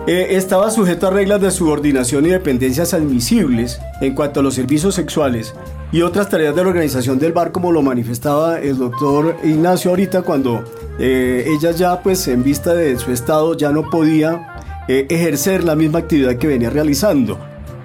Eh, 0.08 0.36
estaba 0.36 0.72
sujeto 0.72 1.08
a 1.08 1.12
reglas 1.12 1.42
de 1.42 1.52
subordinación 1.52 2.26
y 2.26 2.30
dependencias 2.30 2.96
admisibles 2.96 3.80
en 4.02 4.16
cuanto 4.16 4.40
a 4.40 4.44
los 4.44 4.56
servicios 4.56 4.96
sexuales 4.96 5.54
y 5.92 6.02
otras 6.02 6.28
tareas 6.28 6.56
de 6.56 6.64
la 6.64 6.70
organización 6.70 7.20
del 7.20 7.34
bar, 7.34 7.52
como 7.52 7.72
lo 7.72 7.84
manifestaba 7.84 8.60
el 8.60 8.80
doctor 8.80 9.36
Ignacio 9.44 9.92
ahorita, 9.92 10.24
cuando 10.24 10.64
eh, 10.98 11.46
ella 11.48 11.72
ya, 11.72 12.02
pues 12.02 12.28
en 12.28 12.44
vista 12.44 12.74
de 12.74 12.98
su 12.98 13.12
estado, 13.12 13.56
ya 13.56 13.72
no 13.72 13.92
podía 13.92 14.58
eh, 14.88 15.06
ejercer 15.08 15.64
la 15.64 15.76
misma 15.76 16.00
actividad 16.00 16.36
que 16.36 16.48
venía 16.48 16.72
realizando. 16.72 17.38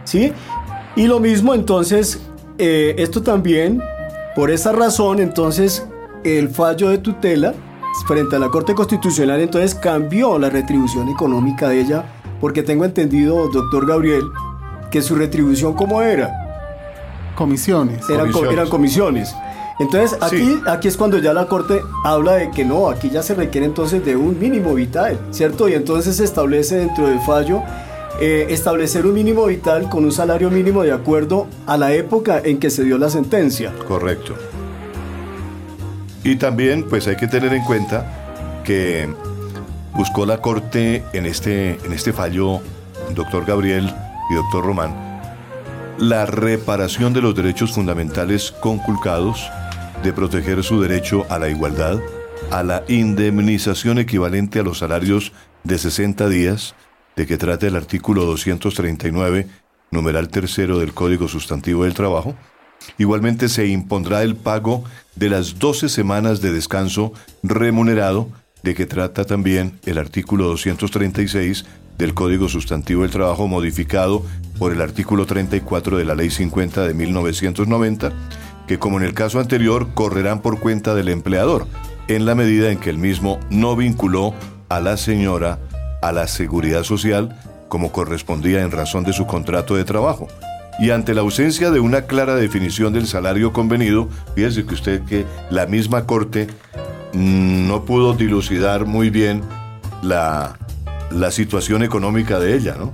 ¿Sí? 0.04 0.32
Y 0.94 1.08
lo 1.08 1.20
mismo 1.20 1.52
entonces, 1.52 2.20
esto 2.56 3.22
también, 3.22 3.82
por 4.34 4.50
esa 4.50 4.72
razón, 4.72 5.20
entonces, 5.20 5.84
el 6.24 6.48
fallo 6.48 6.88
de 6.88 6.98
tutela 6.98 7.52
frente 8.06 8.36
a 8.36 8.38
la 8.38 8.48
Corte 8.50 8.74
Constitucional 8.74 9.40
entonces 9.40 9.74
cambió 9.74 10.38
la 10.38 10.50
retribución 10.50 11.08
económica 11.08 11.68
de 11.68 11.80
ella, 11.80 12.04
porque 12.40 12.62
tengo 12.62 12.84
entendido, 12.84 13.48
doctor 13.48 13.86
Gabriel, 13.86 14.24
que 14.90 15.02
su 15.02 15.14
retribución 15.14 15.74
cómo 15.74 16.02
era, 16.02 16.30
Comisiones. 17.36 18.08
eran, 18.08 18.26
co- 18.26 18.40
Comisiones. 18.40 18.52
eran 18.52 18.68
comisiones. 18.68 19.34
Entonces 19.78 20.18
aquí, 20.22 20.36
Sí. 20.38 20.60
aquí 20.66 20.88
es 20.88 20.96
cuando 20.96 21.18
ya 21.18 21.34
la 21.34 21.46
Corte 21.46 21.82
habla 22.04 22.32
de 22.34 22.50
que 22.50 22.64
no, 22.64 22.88
aquí 22.88 23.10
ya 23.10 23.22
se 23.22 23.34
requiere 23.34 23.66
entonces 23.66 24.04
de 24.04 24.16
un 24.16 24.38
mínimo 24.38 24.72
vital, 24.74 25.18
¿cierto? 25.30 25.68
Y 25.68 25.74
entonces 25.74 26.16
se 26.16 26.24
establece 26.24 26.76
dentro 26.76 27.06
del 27.08 27.20
fallo 27.20 27.62
eh, 28.18 28.46
establecer 28.48 29.04
un 29.04 29.12
mínimo 29.12 29.44
vital 29.44 29.90
con 29.90 30.02
un 30.06 30.12
salario 30.12 30.50
mínimo 30.50 30.82
de 30.82 30.92
acuerdo 30.92 31.46
a 31.66 31.76
la 31.76 31.92
época 31.92 32.40
en 32.42 32.58
que 32.58 32.70
se 32.70 32.82
dio 32.84 32.96
la 32.96 33.10
sentencia. 33.10 33.74
Correcto. 33.86 34.34
Y 36.26 36.34
también, 36.34 36.82
pues 36.82 37.06
hay 37.06 37.14
que 37.14 37.28
tener 37.28 37.52
en 37.52 37.62
cuenta 37.62 38.60
que 38.64 39.08
buscó 39.94 40.26
la 40.26 40.42
Corte 40.42 41.04
en 41.12 41.24
este, 41.24 41.78
en 41.84 41.92
este 41.92 42.12
fallo, 42.12 42.60
doctor 43.14 43.44
Gabriel 43.44 43.94
y 44.28 44.34
doctor 44.34 44.64
Román, 44.64 44.92
la 45.98 46.26
reparación 46.26 47.12
de 47.12 47.22
los 47.22 47.36
derechos 47.36 47.72
fundamentales 47.72 48.50
conculcados, 48.50 49.48
de 50.02 50.12
proteger 50.12 50.64
su 50.64 50.80
derecho 50.80 51.26
a 51.30 51.38
la 51.38 51.48
igualdad, 51.48 52.00
a 52.50 52.64
la 52.64 52.82
indemnización 52.88 54.00
equivalente 54.00 54.58
a 54.58 54.64
los 54.64 54.78
salarios 54.78 55.32
de 55.62 55.78
60 55.78 56.28
días, 56.28 56.74
de 57.14 57.28
que 57.28 57.38
trata 57.38 57.68
el 57.68 57.76
artículo 57.76 58.24
239, 58.24 59.46
numeral 59.92 60.28
tercero 60.28 60.80
del 60.80 60.92
Código 60.92 61.28
Sustantivo 61.28 61.84
del 61.84 61.94
Trabajo, 61.94 62.34
Igualmente 62.98 63.48
se 63.48 63.66
impondrá 63.66 64.22
el 64.22 64.36
pago 64.36 64.84
de 65.14 65.30
las 65.30 65.58
12 65.58 65.88
semanas 65.88 66.40
de 66.40 66.52
descanso 66.52 67.12
remunerado, 67.42 68.28
de 68.62 68.74
que 68.74 68.86
trata 68.86 69.24
también 69.24 69.78
el 69.86 69.98
artículo 69.98 70.46
236 70.46 71.64
del 71.98 72.14
Código 72.14 72.48
Sustantivo 72.48 73.02
del 73.02 73.10
Trabajo 73.10 73.46
modificado 73.46 74.24
por 74.58 74.72
el 74.72 74.80
artículo 74.82 75.26
34 75.26 75.98
de 75.98 76.04
la 76.04 76.14
Ley 76.14 76.30
50 76.30 76.86
de 76.86 76.94
1990, 76.94 78.12
que 78.66 78.78
como 78.78 78.98
en 78.98 79.04
el 79.04 79.14
caso 79.14 79.40
anterior 79.40 79.94
correrán 79.94 80.42
por 80.42 80.58
cuenta 80.58 80.94
del 80.94 81.08
empleador, 81.08 81.66
en 82.08 82.26
la 82.26 82.34
medida 82.34 82.70
en 82.70 82.78
que 82.78 82.90
el 82.90 82.98
mismo 82.98 83.38
no 83.50 83.76
vinculó 83.76 84.34
a 84.68 84.80
la 84.80 84.96
señora 84.96 85.58
a 86.02 86.12
la 86.12 86.28
seguridad 86.28 86.82
social 86.82 87.38
como 87.68 87.92
correspondía 87.92 88.62
en 88.62 88.70
razón 88.70 89.04
de 89.04 89.12
su 89.12 89.26
contrato 89.26 89.74
de 89.74 89.84
trabajo. 89.84 90.28
Y 90.78 90.90
ante 90.90 91.14
la 91.14 91.22
ausencia 91.22 91.70
de 91.70 91.80
una 91.80 92.02
clara 92.02 92.34
definición 92.36 92.92
del 92.92 93.06
salario 93.06 93.52
convenido, 93.52 94.08
fíjese 94.34 94.66
que 94.66 94.74
usted 94.74 95.02
que 95.04 95.24
la 95.50 95.66
misma 95.66 96.04
Corte 96.06 96.48
mm, 97.14 97.66
no 97.66 97.84
pudo 97.84 98.12
dilucidar 98.12 98.84
muy 98.84 99.08
bien 99.10 99.42
la, 100.02 100.58
la 101.10 101.30
situación 101.30 101.82
económica 101.82 102.38
de 102.38 102.54
ella, 102.56 102.76
¿no? 102.78 102.92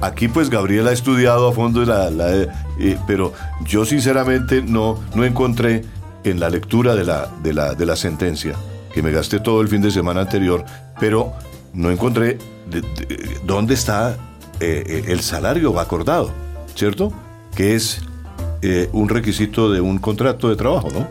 Aquí 0.00 0.26
pues 0.28 0.50
Gabriel 0.50 0.88
ha 0.88 0.92
estudiado 0.92 1.48
a 1.48 1.52
fondo 1.52 1.84
la, 1.84 2.10
la- 2.10 2.32
eh, 2.78 2.98
pero 3.06 3.32
yo 3.64 3.84
sinceramente 3.84 4.60
no, 4.62 4.98
no 5.14 5.24
encontré 5.24 5.84
en 6.24 6.40
la 6.40 6.50
lectura 6.50 6.94
de 6.94 7.04
la, 7.04 7.28
de, 7.42 7.52
la, 7.52 7.74
de 7.74 7.86
la 7.86 7.94
sentencia, 7.96 8.54
que 8.92 9.02
me 9.02 9.10
gasté 9.12 9.38
todo 9.40 9.60
el 9.60 9.68
fin 9.68 9.80
de 9.82 9.90
semana 9.90 10.20
anterior, 10.20 10.64
pero 11.00 11.32
no 11.72 11.90
encontré 11.90 12.38
de- 12.68 12.80
de- 12.80 13.40
dónde 13.44 13.74
está 13.74 14.16
eh, 14.60 14.82
eh, 14.86 15.04
el 15.08 15.20
salario 15.20 15.78
acordado, 15.80 16.30
¿cierto? 16.74 17.12
Que 17.54 17.74
es 17.74 18.00
eh, 18.62 18.88
un 18.92 19.08
requisito 19.08 19.72
de 19.72 19.80
un 19.80 19.98
contrato 19.98 20.48
de 20.48 20.56
trabajo, 20.56 20.88
¿no? 20.92 21.08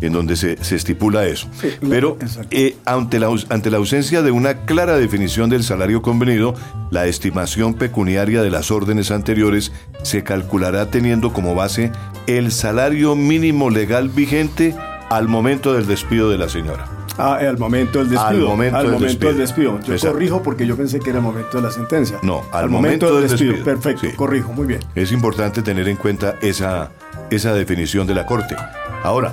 En 0.00 0.12
donde 0.12 0.36
se, 0.36 0.62
se 0.62 0.76
estipula 0.76 1.26
eso. 1.26 1.48
Sí, 1.60 1.68
Pero 1.88 2.18
eh, 2.50 2.76
ante, 2.84 3.18
la, 3.18 3.28
ante 3.48 3.70
la 3.70 3.78
ausencia 3.78 4.22
de 4.22 4.30
una 4.30 4.64
clara 4.64 4.96
definición 4.96 5.50
del 5.50 5.64
salario 5.64 6.02
convenido, 6.02 6.54
la 6.90 7.06
estimación 7.06 7.74
pecuniaria 7.74 8.42
de 8.42 8.50
las 8.50 8.70
órdenes 8.70 9.10
anteriores 9.10 9.72
se 10.02 10.22
calculará 10.22 10.90
teniendo 10.90 11.32
como 11.32 11.54
base 11.54 11.90
el 12.26 12.52
salario 12.52 13.16
mínimo 13.16 13.70
legal 13.70 14.08
vigente 14.08 14.74
al 15.10 15.28
momento 15.28 15.74
del 15.74 15.86
despido 15.86 16.30
de 16.30 16.38
la 16.38 16.48
señora. 16.48 16.86
Ah, 17.16 17.36
al 17.36 17.58
momento 17.58 18.00
del 18.00 18.08
despido. 18.10 18.28
Al 18.28 18.40
momento 18.40 18.82
del 18.90 19.00
despido. 19.00 19.28
del 19.30 19.38
despido. 19.38 19.80
Yo 19.80 19.92
Exacto. 19.94 20.12
corrijo 20.14 20.42
porque 20.42 20.66
yo 20.66 20.76
pensé 20.76 20.98
que 20.98 21.10
era 21.10 21.18
el 21.20 21.24
momento 21.24 21.58
de 21.58 21.62
la 21.62 21.70
sentencia. 21.70 22.18
No, 22.22 22.42
al 22.52 22.68
momento 22.68 23.14
del 23.14 23.28
despido. 23.28 23.62
Perfecto, 23.64 24.00
Sí. 24.02 24.12
corrijo, 24.16 24.52
muy 24.52 24.66
bien. 24.66 24.80
Es 24.94 25.12
importante 25.12 25.62
tener 25.62 25.88
en 25.88 25.96
cuenta 25.96 26.36
esa, 26.42 26.90
esa 27.30 27.54
definición 27.54 28.06
de 28.06 28.14
la 28.14 28.26
Corte. 28.26 28.56
Ahora, 29.04 29.32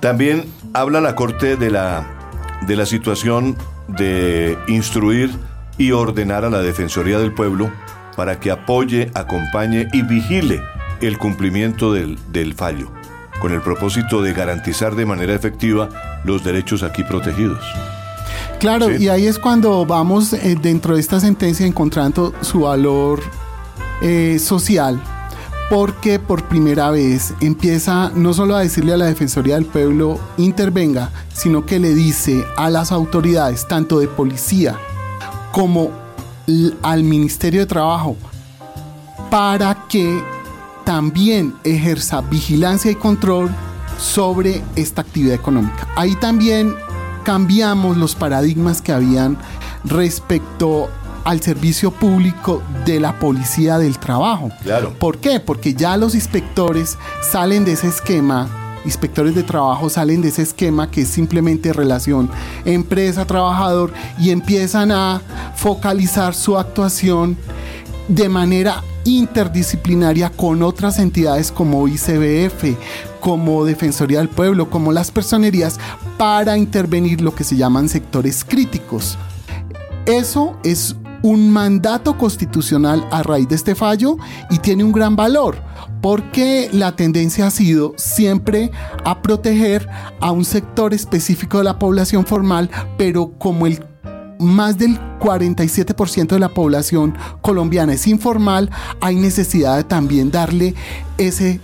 también 0.00 0.44
habla 0.74 1.00
la 1.00 1.14
Corte 1.14 1.56
de 1.56 1.70
la, 1.70 2.06
de 2.66 2.76
la 2.76 2.86
situación 2.86 3.56
de 3.88 4.56
instruir 4.68 5.30
y 5.78 5.92
ordenar 5.92 6.44
a 6.44 6.50
la 6.50 6.60
Defensoría 6.60 7.18
del 7.18 7.32
Pueblo 7.32 7.70
para 8.16 8.40
que 8.40 8.50
apoye, 8.50 9.10
acompañe 9.14 9.88
y 9.92 10.02
vigile 10.02 10.60
el 11.00 11.18
cumplimiento 11.18 11.92
del, 11.92 12.18
del 12.30 12.54
fallo, 12.54 12.90
con 13.42 13.52
el 13.52 13.60
propósito 13.60 14.22
de 14.22 14.32
garantizar 14.32 14.94
de 14.94 15.04
manera 15.04 15.34
efectiva 15.34 15.88
los 16.24 16.44
derechos 16.44 16.84
aquí 16.84 17.02
protegidos. 17.02 17.58
Claro, 18.60 18.86
Sí. 18.86 19.02
y 19.04 19.08
ahí 19.08 19.26
es 19.26 19.40
cuando 19.40 19.84
vamos 19.84 20.32
eh, 20.32 20.56
dentro 20.62 20.94
de 20.94 21.00
esta 21.00 21.18
sentencia 21.18 21.66
encontrando 21.66 22.32
su 22.40 22.60
valor 22.60 23.20
eh, 24.00 24.38
social, 24.38 25.02
porque 25.68 26.20
por 26.20 26.44
primera 26.44 26.90
vez 26.92 27.34
empieza 27.40 28.12
no 28.14 28.32
solo 28.32 28.54
a 28.54 28.60
decirle 28.60 28.92
a 28.92 28.96
la 28.96 29.06
Defensoría 29.06 29.56
del 29.56 29.64
Pueblo 29.64 30.20
intervenga, 30.36 31.10
sino 31.32 31.66
que 31.66 31.80
le 31.80 31.94
dice 31.94 32.44
a 32.56 32.70
las 32.70 32.92
autoridades, 32.92 33.66
tanto 33.66 33.98
de 33.98 34.06
policía 34.06 34.78
como 35.50 35.90
al 36.82 37.02
Ministerio 37.02 37.60
de 37.60 37.66
Trabajo, 37.66 38.16
para 39.30 39.86
que 39.88 40.22
también 40.84 41.54
ejerza 41.64 42.20
vigilancia 42.22 42.90
y 42.90 42.94
control 42.94 43.50
sobre 43.98 44.62
esta 44.76 45.02
actividad 45.02 45.34
económica. 45.34 45.88
Ahí 45.96 46.16
también 46.16 46.74
cambiamos 47.24 47.96
los 47.96 48.14
paradigmas 48.14 48.82
que 48.82 48.92
habían 48.92 49.38
respecto 49.84 50.88
al 51.24 51.40
servicio 51.40 51.92
público 51.92 52.62
de 52.84 52.98
la 52.98 53.18
policía 53.18 53.78
del 53.78 53.98
trabajo. 53.98 54.50
Claro. 54.62 54.92
¿Por 54.98 55.18
qué? 55.18 55.40
Porque 55.40 55.74
ya 55.74 55.96
los 55.96 56.14
inspectores 56.14 56.98
salen 57.22 57.64
de 57.64 57.72
ese 57.72 57.88
esquema, 57.88 58.48
inspectores 58.84 59.34
de 59.34 59.44
trabajo 59.44 59.88
salen 59.88 60.20
de 60.22 60.28
ese 60.28 60.42
esquema 60.42 60.90
que 60.90 61.02
es 61.02 61.08
simplemente 61.08 61.72
relación 61.72 62.28
empresa-trabajador 62.64 63.92
y 64.18 64.30
empiezan 64.30 64.90
a 64.90 65.20
focalizar 65.54 66.34
su 66.34 66.58
actuación 66.58 67.36
de 68.08 68.28
manera 68.28 68.82
interdisciplinaria 69.04 70.30
con 70.30 70.62
otras 70.62 70.98
entidades 70.98 71.52
como 71.52 71.86
ICBF, 71.88 72.76
como 73.20 73.64
Defensoría 73.64 74.18
del 74.18 74.28
Pueblo, 74.28 74.70
como 74.70 74.92
las 74.92 75.10
personerías, 75.10 75.78
para 76.18 76.56
intervenir 76.56 77.20
lo 77.20 77.34
que 77.34 77.44
se 77.44 77.56
llaman 77.56 77.88
sectores 77.88 78.44
críticos. 78.44 79.18
Eso 80.06 80.56
es 80.64 80.96
un 81.22 81.50
mandato 81.50 82.18
constitucional 82.18 83.06
a 83.10 83.22
raíz 83.22 83.48
de 83.48 83.54
este 83.54 83.74
fallo 83.74 84.16
y 84.50 84.58
tiene 84.58 84.84
un 84.84 84.92
gran 84.92 85.14
valor 85.14 85.62
porque 86.00 86.68
la 86.72 86.96
tendencia 86.96 87.46
ha 87.46 87.50
sido 87.50 87.94
siempre 87.96 88.72
a 89.04 89.22
proteger 89.22 89.88
a 90.20 90.32
un 90.32 90.44
sector 90.44 90.92
específico 90.92 91.58
de 91.58 91.64
la 91.64 91.78
población 91.78 92.26
formal, 92.26 92.68
pero 92.98 93.32
como 93.38 93.66
el 93.66 93.91
más 94.42 94.78
del 94.78 94.98
47% 95.18 96.26
de 96.26 96.38
la 96.38 96.48
población 96.48 97.16
colombiana 97.40 97.94
es 97.94 98.06
informal, 98.06 98.70
hay 99.00 99.16
necesidad 99.16 99.76
de 99.76 99.84
también 99.84 100.30
darle 100.30 100.74
ese 101.18 101.60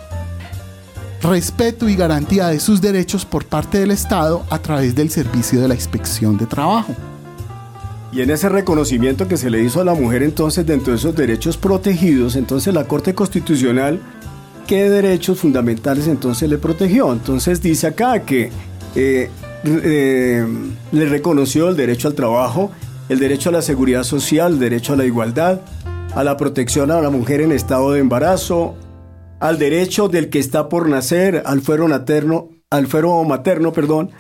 respeto 1.22 1.88
y 1.88 1.96
garantía 1.96 2.48
de 2.48 2.60
sus 2.60 2.80
derechos 2.80 3.24
por 3.24 3.44
parte 3.44 3.78
del 3.78 3.90
Estado 3.90 4.44
a 4.50 4.58
través 4.58 4.94
del 4.94 5.10
servicio 5.10 5.60
de 5.60 5.68
la 5.68 5.74
inspección 5.74 6.38
de 6.38 6.46
trabajo. 6.46 6.94
Y 8.12 8.22
en 8.22 8.30
ese 8.30 8.48
reconocimiento 8.48 9.28
que 9.28 9.36
se 9.36 9.50
le 9.50 9.62
hizo 9.62 9.80
a 9.80 9.84
la 9.84 9.94
mujer 9.94 10.22
entonces 10.22 10.64
dentro 10.64 10.92
de 10.92 10.98
esos 10.98 11.14
derechos 11.14 11.56
protegidos, 11.56 12.36
entonces 12.36 12.72
la 12.72 12.84
Corte 12.84 13.14
Constitucional, 13.14 14.00
¿qué 14.66 14.88
derechos 14.88 15.40
fundamentales 15.40 16.06
entonces 16.06 16.48
le 16.48 16.56
protegió? 16.56 17.12
Entonces 17.12 17.60
dice 17.60 17.88
acá 17.88 18.20
que 18.20 18.50
eh, 18.94 19.28
eh, 19.64 20.46
le 20.92 21.06
reconoció 21.06 21.68
el 21.68 21.76
derecho 21.76 22.08
al 22.08 22.14
trabajo, 22.14 22.70
el 23.08 23.18
derecho 23.18 23.48
a 23.48 23.52
la 23.52 23.62
seguridad 23.62 24.02
social, 24.02 24.54
el 24.54 24.58
derecho 24.58 24.92
a 24.92 24.96
la 24.96 25.04
igualdad, 25.04 25.60
a 26.14 26.24
la 26.24 26.36
protección 26.36 26.90
a 26.90 27.00
la 27.00 27.10
mujer 27.10 27.40
en 27.40 27.52
estado 27.52 27.92
de 27.92 28.00
embarazo, 28.00 28.76
al 29.40 29.58
derecho 29.58 30.08
del 30.08 30.30
que 30.30 30.38
está 30.38 30.68
por 30.68 30.88
nacer, 30.88 31.42
al 31.46 31.60
fuero 31.60 31.88
materno, 31.88 32.48
al 32.70 32.86
fuero 32.86 33.22
materno, 33.24 33.72
perdón, 33.72 34.10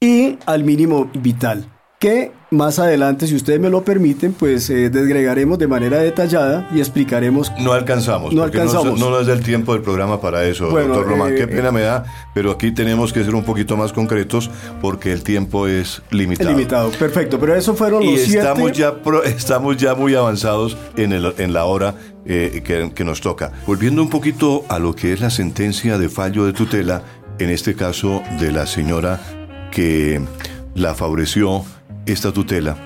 y 0.00 0.38
al 0.46 0.64
mínimo 0.64 1.10
vital 1.14 1.66
que 2.00 2.32
más 2.50 2.78
adelante, 2.78 3.26
si 3.26 3.36
ustedes 3.36 3.60
me 3.60 3.68
lo 3.68 3.84
permiten, 3.84 4.32
pues 4.32 4.70
eh, 4.70 4.88
desgregaremos 4.88 5.58
de 5.58 5.68
manera 5.68 5.98
detallada 5.98 6.66
y 6.74 6.78
explicaremos. 6.78 7.52
No 7.60 7.74
alcanzamos. 7.74 8.32
No 8.32 8.42
alcanzamos. 8.42 8.98
No, 8.98 9.10
nos 9.10 9.26
da 9.26 9.34
el 9.34 9.42
tiempo 9.42 9.74
del 9.74 9.82
programa 9.82 10.18
para 10.18 10.44
eso, 10.44 10.70
doctor 10.70 11.06
Román. 11.06 11.34
Qué 11.34 11.42
eh, 11.42 11.46
pena 11.46 11.70
me 11.70 11.82
da, 11.82 12.04
pero 12.34 12.52
aquí 12.52 12.72
tenemos 12.72 13.12
que 13.12 13.22
ser 13.22 13.34
un 13.34 13.44
poquito 13.44 13.76
más 13.76 13.92
concretos 13.92 14.50
porque 14.80 15.12
el 15.12 15.22
tiempo 15.22 15.66
es 15.66 16.00
limitado. 16.10 16.50
Limitado, 16.50 16.90
perfecto. 16.90 17.38
Pero 17.38 17.54
eso 17.54 17.74
fueron 17.74 18.02
los 18.02 18.14
y 18.28 18.38
estamos 18.38 18.72
ya 18.72 18.94
estamos 19.26 19.76
ya 19.76 19.94
muy 19.94 20.14
avanzados 20.14 20.78
en, 20.96 21.12
el, 21.12 21.34
en 21.36 21.52
la 21.52 21.66
hora 21.66 21.96
eh, 22.24 22.62
que, 22.64 22.92
que 22.94 23.04
nos 23.04 23.20
toca. 23.20 23.52
Volviendo 23.66 24.00
un 24.00 24.08
poquito 24.08 24.64
a 24.70 24.78
lo 24.78 24.96
que 24.96 25.12
es 25.12 25.20
la 25.20 25.28
sentencia 25.28 25.98
de 25.98 26.08
fallo 26.08 26.46
de 26.46 26.54
tutela, 26.54 27.02
en 27.38 27.50
este 27.50 27.76
caso 27.76 28.22
de 28.40 28.52
la 28.52 28.66
señora 28.66 29.20
que 29.70 30.22
la 30.74 30.94
favoreció 30.94 31.62
esta 32.06 32.32
tutela, 32.32 32.76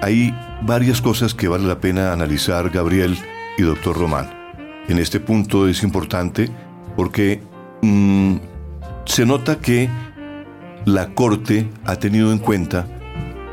hay 0.00 0.34
varias 0.62 1.00
cosas 1.00 1.34
que 1.34 1.48
vale 1.48 1.66
la 1.66 1.80
pena 1.80 2.12
analizar, 2.12 2.70
Gabriel 2.70 3.16
y 3.58 3.62
doctor 3.62 3.96
Román. 3.96 4.30
En 4.88 4.98
este 4.98 5.20
punto 5.20 5.68
es 5.68 5.82
importante 5.82 6.50
porque 6.96 7.40
mm, 7.82 8.36
se 9.04 9.26
nota 9.26 9.58
que 9.58 9.88
la 10.84 11.14
Corte 11.14 11.68
ha 11.84 11.96
tenido 11.96 12.32
en 12.32 12.38
cuenta 12.38 12.86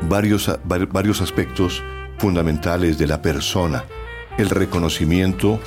varios, 0.08 0.50
varios 0.64 1.20
aspectos 1.20 1.82
fundamentales 2.18 2.98
de 2.98 3.06
la 3.06 3.22
persona, 3.22 3.84
el 4.36 4.50
reconocimiento 4.50 5.60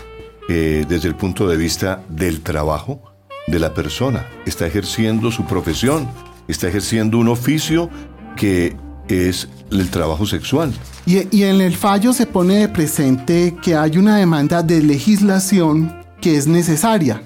eh, 0.49 0.85
desde 0.87 1.07
el 1.07 1.15
punto 1.15 1.47
de 1.47 1.57
vista 1.57 2.03
del 2.09 2.41
trabajo 2.41 3.01
de 3.47 3.59
la 3.59 3.73
persona, 3.73 4.27
está 4.45 4.67
ejerciendo 4.67 5.31
su 5.31 5.45
profesión, 5.45 6.07
está 6.47 6.67
ejerciendo 6.67 7.17
un 7.17 7.29
oficio 7.29 7.89
que 8.35 8.75
es 9.07 9.47
el 9.71 9.89
trabajo 9.89 10.25
sexual. 10.25 10.73
Y, 11.05 11.43
en 11.43 11.61
el 11.61 11.75
fallo 11.75 12.13
se 12.13 12.25
pone 12.25 12.55
de 12.55 12.69
presente 12.69 13.55
que 13.61 13.75
hay 13.75 13.97
una 13.97 14.17
demanda 14.17 14.63
de 14.63 14.81
legislación 14.81 15.93
que 16.21 16.37
es 16.37 16.47
necesaria, 16.47 17.21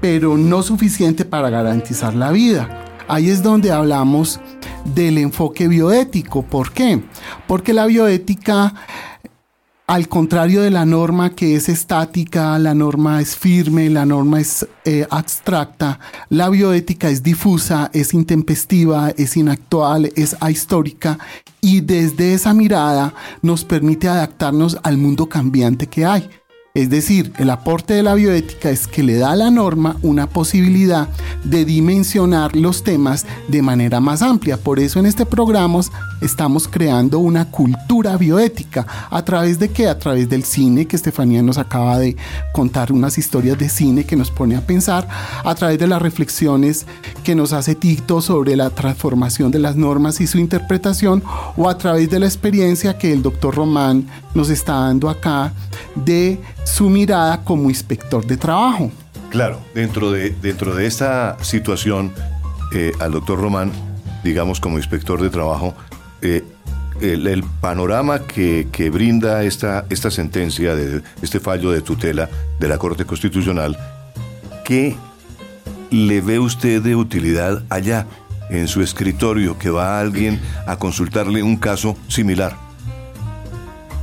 pero 0.00 0.36
no 0.36 0.62
suficiente 0.62 1.24
para 1.24 1.48
garantizar 1.48 2.14
la 2.14 2.30
vida. 2.30 2.84
Ahí 3.08 3.30
es 3.30 3.42
donde 3.42 3.72
hablamos 3.72 4.38
del 4.84 5.18
enfoque 5.18 5.66
bioético. 5.68 6.42
¿Por 6.42 6.72
qué? 6.72 7.02
Porque 7.46 7.72
la 7.72 7.86
bioética 7.86 8.74
al 9.90 10.06
contrario 10.06 10.62
de 10.62 10.70
la 10.70 10.86
norma 10.86 11.30
que 11.30 11.56
es 11.56 11.68
estática, 11.68 12.56
la 12.60 12.74
norma 12.74 13.20
es 13.20 13.36
firme, 13.36 13.90
la 13.90 14.06
norma 14.06 14.38
es 14.38 14.64
eh, 14.84 15.04
abstracta, 15.10 15.98
la 16.28 16.48
bioética 16.48 17.10
es 17.10 17.24
difusa, 17.24 17.90
es 17.92 18.14
intempestiva, 18.14 19.10
es 19.10 19.36
inactual, 19.36 20.12
es 20.14 20.36
ahistórica 20.38 21.18
y 21.60 21.80
desde 21.80 22.34
esa 22.34 22.54
mirada 22.54 23.14
nos 23.42 23.64
permite 23.64 24.06
adaptarnos 24.06 24.78
al 24.84 24.96
mundo 24.96 25.28
cambiante 25.28 25.88
que 25.88 26.04
hay. 26.04 26.30
Es 26.72 26.88
decir, 26.88 27.32
el 27.38 27.50
aporte 27.50 27.94
de 27.94 28.04
la 28.04 28.14
bioética 28.14 28.70
es 28.70 28.86
que 28.86 29.02
le 29.02 29.16
da 29.16 29.32
a 29.32 29.36
la 29.36 29.50
norma 29.50 29.96
una 30.02 30.28
posibilidad 30.28 31.08
de 31.42 31.64
dimensionar 31.64 32.54
los 32.54 32.84
temas 32.84 33.26
de 33.48 33.60
manera 33.60 33.98
más 33.98 34.22
amplia. 34.22 34.56
Por 34.56 34.78
eso 34.78 35.00
en 35.00 35.06
este 35.06 35.26
programa 35.26 35.80
estamos 36.20 36.68
creando 36.68 37.18
una 37.18 37.50
cultura 37.50 38.16
bioética. 38.16 38.86
¿A 39.10 39.24
través 39.24 39.58
de 39.58 39.70
qué? 39.70 39.88
A 39.88 39.98
través 39.98 40.28
del 40.28 40.44
cine, 40.44 40.86
que 40.86 40.94
Estefanía 40.94 41.42
nos 41.42 41.58
acaba 41.58 41.98
de 41.98 42.16
contar 42.52 42.92
unas 42.92 43.18
historias 43.18 43.58
de 43.58 43.68
cine 43.68 44.04
que 44.04 44.14
nos 44.14 44.30
pone 44.30 44.54
a 44.54 44.64
pensar, 44.64 45.08
a 45.44 45.54
través 45.56 45.78
de 45.78 45.88
las 45.88 46.00
reflexiones 46.00 46.86
que 47.24 47.34
nos 47.34 47.52
hace 47.52 47.74
Tito 47.74 48.20
sobre 48.20 48.54
la 48.54 48.70
transformación 48.70 49.50
de 49.50 49.58
las 49.58 49.74
normas 49.74 50.20
y 50.20 50.28
su 50.28 50.38
interpretación, 50.38 51.24
o 51.56 51.68
a 51.68 51.76
través 51.76 52.10
de 52.10 52.20
la 52.20 52.26
experiencia 52.26 52.96
que 52.96 53.12
el 53.12 53.22
doctor 53.22 53.56
Román 53.56 54.06
nos 54.34 54.50
está 54.50 54.74
dando 54.74 55.08
acá 55.08 55.52
de 55.94 56.40
su 56.64 56.88
mirada 56.88 57.42
como 57.44 57.68
inspector 57.68 58.24
de 58.26 58.36
trabajo. 58.36 58.90
Claro, 59.30 59.60
dentro 59.74 60.10
de, 60.10 60.30
dentro 60.30 60.74
de 60.74 60.86
esta 60.86 61.36
situación, 61.42 62.12
eh, 62.72 62.92
al 63.00 63.12
doctor 63.12 63.40
Román, 63.40 63.72
digamos 64.24 64.60
como 64.60 64.76
inspector 64.76 65.20
de 65.20 65.30
trabajo, 65.30 65.74
eh, 66.22 66.44
el, 67.00 67.44
panorama 67.60 68.20
que, 68.26 68.90
brinda 68.92 69.42
esta, 69.42 69.86
esta 69.88 70.10
sentencia, 70.10 70.74
de 70.74 71.02
este 71.22 71.40
fallo 71.40 71.70
de 71.70 71.80
tutela 71.80 72.28
de 72.58 72.68
la 72.68 72.78
Corte 72.78 73.04
Constitucional, 73.04 73.78
¿qué 74.64 74.96
le 75.90 76.20
ve 76.20 76.38
usted 76.38 76.82
de 76.82 76.96
utilidad 76.96 77.62
allá, 77.70 78.06
en 78.50 78.66
su 78.66 78.82
escritorio, 78.82 79.56
que 79.58 79.70
va 79.70 80.00
alguien 80.00 80.40
a 80.66 80.76
consultarle 80.76 81.42
un 81.42 81.56
caso 81.56 81.96
similar? 82.08 82.69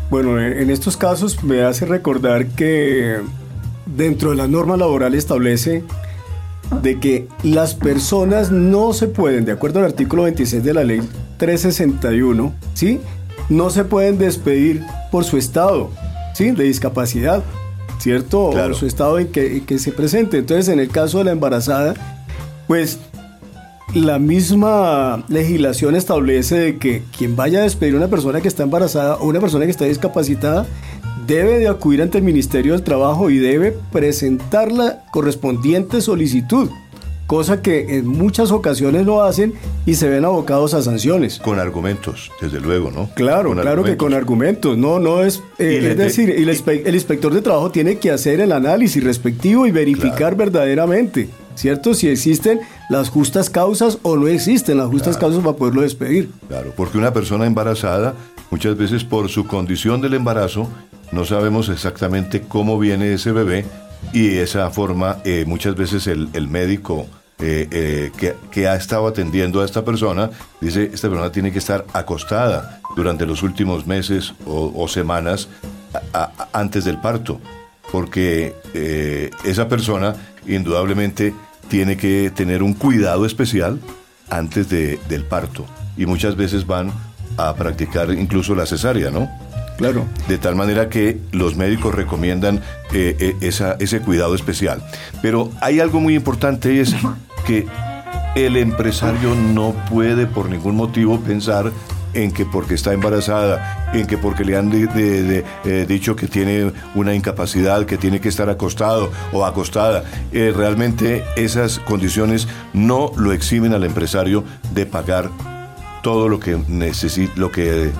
Bueno, 0.09 0.39
en 0.39 0.69
estos 0.69 0.95
casos 0.95 1.43
me 1.43 1.63
hace 1.63 1.85
recordar 1.85 2.47
que 2.47 3.17
dentro 3.85 4.31
de 4.31 4.37
la 4.37 4.47
norma 4.47 4.77
laboral 4.77 5.13
establece 5.15 5.83
de 6.81 6.99
que 6.99 7.27
las 7.43 7.75
personas 7.75 8.51
no 8.51 8.93
se 8.93 9.07
pueden, 9.07 9.45
de 9.45 9.51
acuerdo 9.51 9.79
al 9.79 9.85
artículo 9.85 10.23
26 10.23 10.63
de 10.63 10.73
la 10.73 10.83
ley 10.83 11.01
361, 11.37 12.53
¿sí? 12.73 12.99
No 13.49 13.69
se 13.69 13.83
pueden 13.83 14.17
despedir 14.17 14.83
por 15.11 15.23
su 15.23 15.37
estado, 15.37 15.89
¿sí? 16.33 16.51
De 16.51 16.63
discapacidad, 16.63 17.43
¿cierto? 17.99 18.45
O 18.45 18.73
su 18.73 18.85
estado 18.85 19.19
en 19.19 19.27
que, 19.27 19.57
en 19.57 19.65
que 19.65 19.79
se 19.79 19.91
presente. 19.91 20.37
Entonces, 20.37 20.69
en 20.69 20.79
el 20.79 20.89
caso 20.89 21.19
de 21.19 21.25
la 21.25 21.31
embarazada, 21.31 21.93
pues 22.67 22.99
la 23.93 24.19
misma 24.19 25.23
legislación 25.29 25.95
establece 25.95 26.55
de 26.55 26.77
que 26.77 27.03
quien 27.17 27.35
vaya 27.35 27.59
a 27.59 27.63
despedir 27.63 27.95
a 27.95 27.97
una 27.97 28.07
persona 28.07 28.41
que 28.41 28.47
está 28.47 28.63
embarazada 28.63 29.15
o 29.15 29.27
una 29.27 29.39
persona 29.39 29.65
que 29.65 29.71
está 29.71 29.85
discapacitada 29.85 30.65
debe 31.25 31.59
de 31.59 31.67
acudir 31.67 32.01
ante 32.01 32.17
el 32.17 32.23
Ministerio 32.23 32.73
del 32.73 32.83
Trabajo 32.83 33.29
y 33.29 33.38
debe 33.38 33.75
presentar 33.91 34.71
la 34.71 35.03
correspondiente 35.11 36.01
solicitud. 36.01 36.69
cosa 37.27 37.61
que 37.61 37.97
en 37.97 38.07
muchas 38.07 38.51
ocasiones 38.51 39.05
lo 39.05 39.21
hacen 39.21 39.53
y 39.85 39.95
se 39.95 40.07
ven 40.07 40.23
abocados 40.23 40.73
a 40.73 40.81
sanciones. 40.81 41.39
Con 41.39 41.59
argumentos, 41.59 42.31
desde 42.39 42.61
luego, 42.61 42.89
¿no? 42.89 43.09
Claro, 43.15 43.51
claro 43.51 43.83
que 43.83 43.97
con 43.97 44.13
argumentos. 44.13 44.77
No, 44.77 44.97
no 44.99 45.21
es. 45.23 45.43
Eh, 45.59 45.89
es 45.91 45.97
decir, 45.97 46.29
el, 46.29 46.47
el, 46.47 46.95
inspector 46.95 47.33
de 47.33 47.41
trabajo 47.41 47.69
tiene 47.69 47.97
que 47.97 48.11
hacer 48.11 48.39
el 48.39 48.53
análisis 48.53 49.03
respectivo 49.03 49.67
y 49.67 49.71
verificar 49.71 50.38
verdaderamente, 50.38 51.27
¿cierto? 51.55 51.93
Si 51.93 52.07
existen 52.07 52.61
las 52.89 53.09
justas 53.09 53.49
causas 53.49 53.99
o 54.03 54.15
no 54.15 54.27
existen 54.27 54.77
las 54.77 54.88
justas 54.88 55.17
causas 55.17 55.43
para 55.43 55.57
poderlo 55.57 55.81
despedir. 55.81 56.31
Claro, 56.47 56.73
porque 56.75 56.97
una 56.97 57.13
persona 57.13 57.45
embarazada, 57.45 58.13
muchas 58.49 58.77
veces 58.77 59.03
por 59.03 59.29
su 59.29 59.45
condición 59.45 60.01
del 60.01 60.13
embarazo, 60.13 60.69
no 61.11 61.25
sabemos 61.25 61.69
exactamente 61.69 62.41
cómo 62.41 62.79
viene 62.79 63.13
ese 63.13 63.31
bebé 63.31 63.65
y 64.13 64.38
esa 64.38 64.69
forma, 64.69 65.17
eh, 65.25 65.45
muchas 65.47 65.75
veces 65.75 66.07
el, 66.07 66.29
el 66.33 66.47
médico 66.47 67.07
eh, 67.39 67.67
eh, 67.71 68.11
que, 68.17 68.35
que, 68.51 68.67
ha 68.67 68.75
estado 68.75 69.05
atendiendo 69.07 69.61
a 69.61 69.65
esta 69.65 69.85
persona 69.85 70.31
dice, 70.59 70.89
esta 70.91 71.07
persona 71.07 71.31
tiene 71.31 71.51
que 71.51 71.59
estar 71.59 71.85
acostada 71.93 72.81
durante 72.95 73.27
los 73.27 73.43
últimos 73.43 73.85
meses 73.85 74.33
o, 74.45 74.88
semanas 74.88 75.47
antes 76.51 76.83
del 76.83 76.99
parto, 76.99 77.39
porque 77.91 78.55
esa 79.43 79.67
persona 79.69 80.15
indudablemente 80.47 81.33
tiene 81.70 81.97
que 81.97 82.32
tener 82.32 82.63
un 82.63 82.74
cuidado 82.74 83.26
especial 83.26 83.80
antes 84.30 84.70
de, 84.70 84.99
del 85.09 85.24
parto 85.24 85.65
y 85.97 86.05
muchas 86.05 86.36
veces 86.36 86.65
van 86.65 86.91
a 87.38 87.53
practicar 87.55 88.11
incluso 88.11 88.55
la 88.55 88.65
cesárea, 88.65 89.11
¿no? 89.11 89.30
Claro. 89.78 90.05
De 90.28 90.38
tal 90.38 90.55
manera 90.55 90.89
que 90.89 91.20
los 91.32 91.55
médicos 91.55 91.93
recomiendan 91.93 92.61
eh, 92.93 93.15
eh, 93.20 93.36
esa, 93.41 93.74
ese 93.80 94.01
cuidado 94.01 94.34
especial. 94.34 94.82
Pero 95.22 95.51
hay 95.61 95.80
algo 95.80 95.99
muy 95.99 96.15
importante 96.15 96.82
es 96.82 96.95
que 97.45 97.68
el 98.36 98.57
empresario 98.57 99.36
no 99.36 99.76
puede 99.89 100.26
por 100.26 100.49
ningún 100.49 100.76
motivo 100.76 101.20
pensar 101.20 101.72
en 102.13 102.31
que 102.31 102.45
porque 102.45 102.75
está 102.75 102.93
embarazada, 102.93 103.91
en 103.93 104.07
que 104.07 104.17
porque 104.17 104.43
le 104.43 104.57
han 104.57 104.71
eh, 104.73 105.85
dicho 105.87 106.15
que 106.15 106.27
tiene 106.27 106.71
una 106.95 107.13
incapacidad, 107.13 107.85
que 107.85 107.97
tiene 107.97 108.19
que 108.19 108.29
estar 108.29 108.49
acostado 108.49 109.11
o 109.31 109.45
acostada, 109.45 110.03
realmente 110.31 111.23
esas 111.35 111.79
condiciones 111.79 112.47
no 112.73 113.11
lo 113.17 113.33
eximen 113.33 113.73
al 113.73 113.83
empresario 113.83 114.43
de 114.73 114.85
pagar 114.85 115.29
todo 116.01 116.29
lo 116.29 116.39
que 116.39 116.57
necesita, 116.67 117.33
lo 117.35 117.51
que 117.51 117.91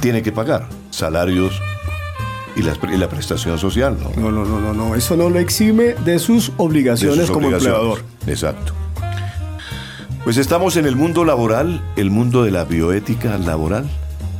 tiene 0.00 0.22
que 0.22 0.32
pagar 0.32 0.68
salarios 0.90 1.60
y 2.56 2.62
la, 2.62 2.76
la 2.96 3.08
prestación 3.08 3.58
social. 3.58 3.96
¿no? 4.00 4.10
¿no? 4.30 4.30
No, 4.30 4.60
no, 4.60 4.72
no, 4.72 4.94
eso 4.94 5.16
no 5.16 5.28
lo 5.30 5.38
exime 5.38 5.94
de 6.04 6.18
sus 6.18 6.52
obligaciones 6.56 7.30
como 7.30 7.50
empleador. 7.50 8.02
Exacto. 8.26 8.74
Pues 10.24 10.38
estamos 10.38 10.78
en 10.78 10.86
el 10.86 10.96
mundo 10.96 11.26
laboral, 11.26 11.82
el 11.96 12.10
mundo 12.10 12.44
de 12.44 12.50
la 12.50 12.64
bioética 12.64 13.36
laboral, 13.36 13.86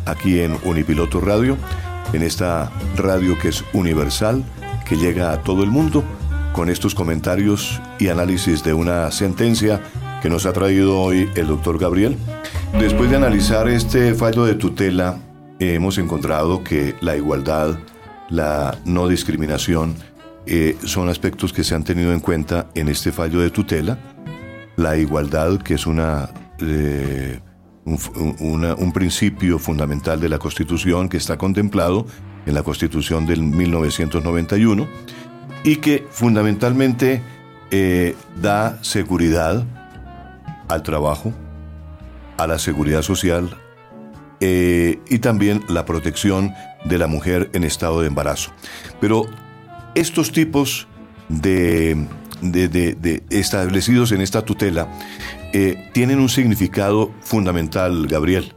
aquí 0.07 0.41
en 0.41 0.57
Unipiloto 0.65 1.21
Radio, 1.21 1.59
en 2.15 2.23
esta 2.23 2.73
radio 2.97 3.39
que 3.39 3.49
es 3.49 3.63
universal, 3.75 4.43
que 4.89 4.97
llega 4.97 5.31
a 5.31 5.43
todo 5.43 5.63
el 5.63 5.71
mundo, 5.71 6.03
con 6.55 6.71
estos 6.71 6.95
comentarios 6.95 7.83
y 7.99 8.09
análisis 8.09 8.65
de 8.65 8.73
una 8.73 9.11
sentencia 9.11 9.83
que 10.23 10.31
nos 10.31 10.47
ha 10.47 10.55
traído 10.55 10.99
hoy 11.03 11.29
el 11.35 11.49
doctor 11.49 11.79
Gabriel. 11.79 12.17
Después 12.81 13.11
de 13.11 13.17
analizar 13.17 13.69
este 13.69 14.15
fallo 14.15 14.47
de 14.47 14.55
tutela 14.55 15.19
hemos 15.59 15.99
encontrado 15.99 16.65
que 16.65 16.95
la 17.03 17.15
igualdad, 17.15 17.79
la 18.31 18.79
no 18.87 19.07
discriminación, 19.07 19.97
eh, 20.47 20.79
son 20.83 21.11
aspectos 21.11 21.53
que 21.53 21.63
se 21.63 21.75
han 21.75 21.85
tenido 21.85 22.15
en 22.15 22.21
cuenta 22.21 22.69
en 22.75 22.89
este 22.89 23.13
fallo 23.13 23.41
de 23.41 23.51
tutela. 23.51 23.99
La 24.77 24.97
igualdad, 24.97 25.59
que 25.59 25.75
es 25.75 25.87
una, 25.87 26.31
eh, 26.61 27.41
un, 27.85 28.93
principio 28.93 29.59
fundamental 29.59 30.21
de 30.21 30.29
la 30.29 30.39
Constitución 30.39 31.09
que 31.09 31.17
está 31.17 31.37
contemplado 31.37 32.07
en 32.47 32.55
la 32.55 32.63
Constitución 32.63 33.27
del 33.27 33.43
1991 33.43 34.87
y 35.65 35.77
que 35.77 36.07
fundamentalmente 36.11 37.23
eh, 37.71 38.15
da 38.41 38.83
seguridad 38.83 39.65
al 40.69 40.83
trabajo, 40.83 41.33
a 42.37 42.47
la 42.47 42.59
seguridad 42.59 43.03
social, 43.03 43.57
eh, 44.41 44.99
y 45.09 45.19
también 45.21 45.63
la 45.69 45.85
protección 45.85 46.53
de 46.85 46.99
la 46.99 47.07
mujer 47.07 47.51
en 47.53 47.65
estado 47.65 48.01
de 48.01 48.09
embarazo. 48.09 48.51
Pero 49.01 49.27
estos 49.95 50.33
tipos 50.33 50.87
de, 51.29 52.07
establecidos 53.31 54.13
en 54.13 54.21
esta 54.21 54.43
tutela 54.43 54.89
eh, 55.53 55.91
tienen 55.93 56.19
un 56.19 56.29
significado 56.29 57.13
fundamental, 57.21 58.07
Gabriel. 58.07 58.55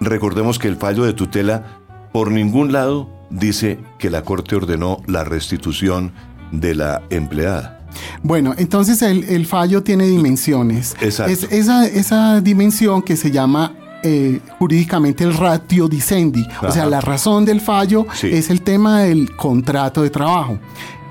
Recordemos 0.00 0.58
que 0.58 0.68
el 0.68 0.76
fallo 0.76 1.04
de 1.04 1.12
tutela 1.12 1.80
por 2.12 2.30
ningún 2.30 2.72
lado 2.72 3.08
dice 3.30 3.78
que 3.98 4.10
la 4.10 4.22
Corte 4.22 4.56
ordenó 4.56 5.02
la 5.06 5.24
restitución 5.24 6.12
de 6.52 6.74
la 6.74 7.02
empleada. 7.10 7.80
Bueno, 8.22 8.54
entonces 8.56 9.02
el, 9.02 9.46
fallo 9.46 9.82
tiene 9.82 10.06
dimensiones. 10.06 10.96
Exacto. 11.00 11.32
Es 11.32 11.44
esa, 11.50 11.86
esa 11.86 12.40
dimensión 12.40 13.02
que 13.02 13.16
se 13.16 13.30
llama 13.30 13.74
eh, 14.02 14.40
jurídicamente 14.58 15.24
el 15.24 15.34
ratio 15.34 15.86
dicendi, 15.86 16.46
o 16.62 16.70
sea, 16.70 16.86
la 16.86 17.02
razón 17.02 17.44
del 17.44 17.60
fallo 17.60 18.06
es 18.22 18.48
el 18.48 18.62
tema 18.62 19.02
del 19.02 19.36
contrato 19.36 20.02
de 20.02 20.10
trabajo. 20.10 20.58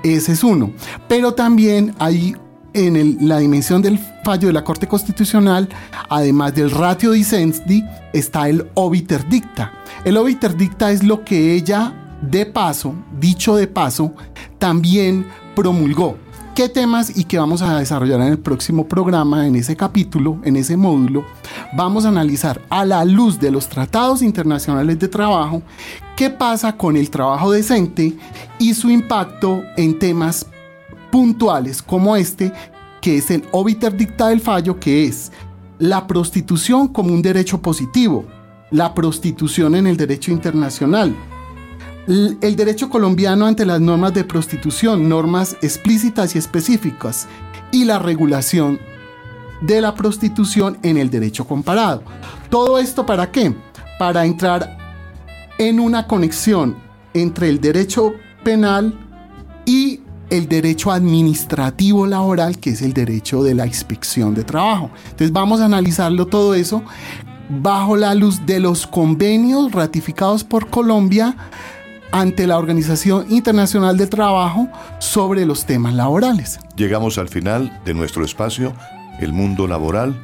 Ese 0.02 0.32
es 0.32 0.44
uno. 0.44 0.72
Pero 1.08 1.34
también 1.34 1.94
hay 1.98 2.36
en 2.72 3.28
la 3.28 3.38
dimensión 3.38 3.82
del 3.82 3.98
fallo 4.24 4.48
de 4.48 4.52
la 4.52 4.64
Corte 4.64 4.86
Constitucional, 4.86 5.68
además 6.08 6.54
del 6.54 6.70
ratio 6.70 7.12
dicendi, 7.12 7.84
está 8.12 8.48
el 8.48 8.68
obiter 8.74 9.28
dicta. 9.28 9.72
El 10.04 10.16
obiter 10.16 10.56
dicta 10.56 10.92
es 10.92 11.02
lo 11.02 11.24
que 11.24 11.54
ella, 11.54 12.18
de 12.22 12.46
paso, 12.46 12.94
dicho 13.18 13.56
de 13.56 13.66
paso, 13.66 14.12
también 14.58 15.26
promulgó 15.54 16.16
qué 16.54 16.68
temas 16.68 17.16
y 17.16 17.24
qué 17.24 17.38
vamos 17.38 17.62
a 17.62 17.78
desarrollar 17.78 18.20
en 18.20 18.28
el 18.28 18.38
próximo 18.38 18.86
programa, 18.86 19.46
en 19.46 19.56
ese 19.56 19.76
capítulo, 19.76 20.38
en 20.44 20.56
ese 20.56 20.76
módulo, 20.76 21.24
vamos 21.76 22.04
a 22.04 22.08
analizar 22.08 22.60
a 22.68 22.84
la 22.84 23.04
luz 23.04 23.38
de 23.38 23.50
los 23.50 23.68
tratados 23.68 24.22
internacionales 24.22 24.98
de 24.98 25.08
trabajo 25.08 25.62
qué 26.16 26.30
pasa 26.30 26.76
con 26.76 26.96
el 26.96 27.08
trabajo 27.10 27.50
decente 27.50 28.14
y 28.58 28.74
su 28.74 28.90
impacto 28.90 29.62
en 29.76 29.98
temas 29.98 30.46
puntuales 31.10 31.82
como 31.82 32.16
este, 32.16 32.52
que 33.00 33.16
es 33.16 33.30
el 33.30 33.44
obiter 33.52 33.96
dicta 33.96 34.28
del 34.28 34.40
fallo, 34.40 34.78
que 34.78 35.04
es 35.04 35.32
la 35.78 36.06
prostitución 36.06 36.88
como 36.88 37.14
un 37.14 37.22
derecho 37.22 37.62
positivo, 37.62 38.26
la 38.70 38.92
prostitución 38.92 39.74
en 39.74 39.86
el 39.86 39.96
derecho 39.96 40.30
internacional, 40.30 41.16
el 42.06 42.56
derecho 42.56 42.88
colombiano 42.88 43.46
ante 43.46 43.64
las 43.64 43.80
normas 43.80 44.14
de 44.14 44.24
prostitución, 44.24 45.08
normas 45.08 45.56
explícitas 45.62 46.34
y 46.34 46.38
específicas, 46.38 47.28
y 47.72 47.84
la 47.84 47.98
regulación 47.98 48.80
de 49.60 49.80
la 49.80 49.94
prostitución 49.94 50.78
en 50.82 50.96
el 50.96 51.10
derecho 51.10 51.46
comparado. 51.46 52.02
¿Todo 52.48 52.78
esto 52.78 53.06
para 53.06 53.30
qué? 53.30 53.54
Para 53.98 54.24
entrar 54.24 54.78
en 55.58 55.78
una 55.78 56.06
conexión 56.06 56.76
entre 57.12 57.48
el 57.48 57.60
derecho 57.60 58.14
penal 58.42 58.94
y 59.66 60.00
el 60.30 60.48
derecho 60.48 60.90
administrativo 60.90 62.06
laboral, 62.06 62.58
que 62.58 62.70
es 62.70 62.82
el 62.82 62.92
derecho 62.92 63.42
de 63.42 63.54
la 63.54 63.66
inspección 63.66 64.34
de 64.34 64.44
trabajo. 64.44 64.90
Entonces 65.04 65.32
vamos 65.32 65.60
a 65.60 65.66
analizarlo 65.66 66.26
todo 66.26 66.54
eso 66.54 66.82
bajo 67.50 67.96
la 67.96 68.14
luz 68.14 68.46
de 68.46 68.60
los 68.60 68.86
convenios 68.86 69.72
ratificados 69.72 70.44
por 70.44 70.70
Colombia 70.70 71.36
ante 72.12 72.46
la 72.46 72.58
Organización 72.58 73.26
Internacional 73.30 73.96
del 73.96 74.08
Trabajo 74.08 74.68
sobre 74.98 75.46
los 75.46 75.66
temas 75.66 75.94
laborales. 75.94 76.60
Llegamos 76.76 77.18
al 77.18 77.28
final 77.28 77.80
de 77.84 77.94
nuestro 77.94 78.24
espacio, 78.24 78.72
el 79.20 79.32
mundo 79.32 79.66
laboral, 79.66 80.14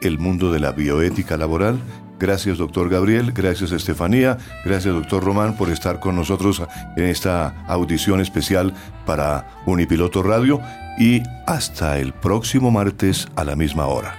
el 0.00 0.18
mundo 0.18 0.52
de 0.52 0.60
la 0.60 0.72
bioética 0.72 1.36
laboral. 1.36 1.78
Gracias, 2.18 2.58
doctor 2.58 2.88
Gabriel. 2.88 3.32
Gracias, 3.32 3.72
Estefanía. 3.72 4.38
Gracias, 4.64 4.94
doctor 4.94 5.24
Román, 5.24 5.56
por 5.56 5.70
estar 5.70 6.00
con 6.00 6.16
nosotros 6.16 6.62
en 6.96 7.04
esta 7.04 7.64
audición 7.66 8.20
especial 8.20 8.72
para 9.04 9.48
Unipiloto 9.66 10.22
Radio. 10.22 10.60
Y 10.98 11.22
hasta 11.46 11.98
el 11.98 12.12
próximo 12.12 12.70
martes 12.70 13.26
a 13.34 13.44
la 13.44 13.56
misma 13.56 13.86
hora. 13.86 14.14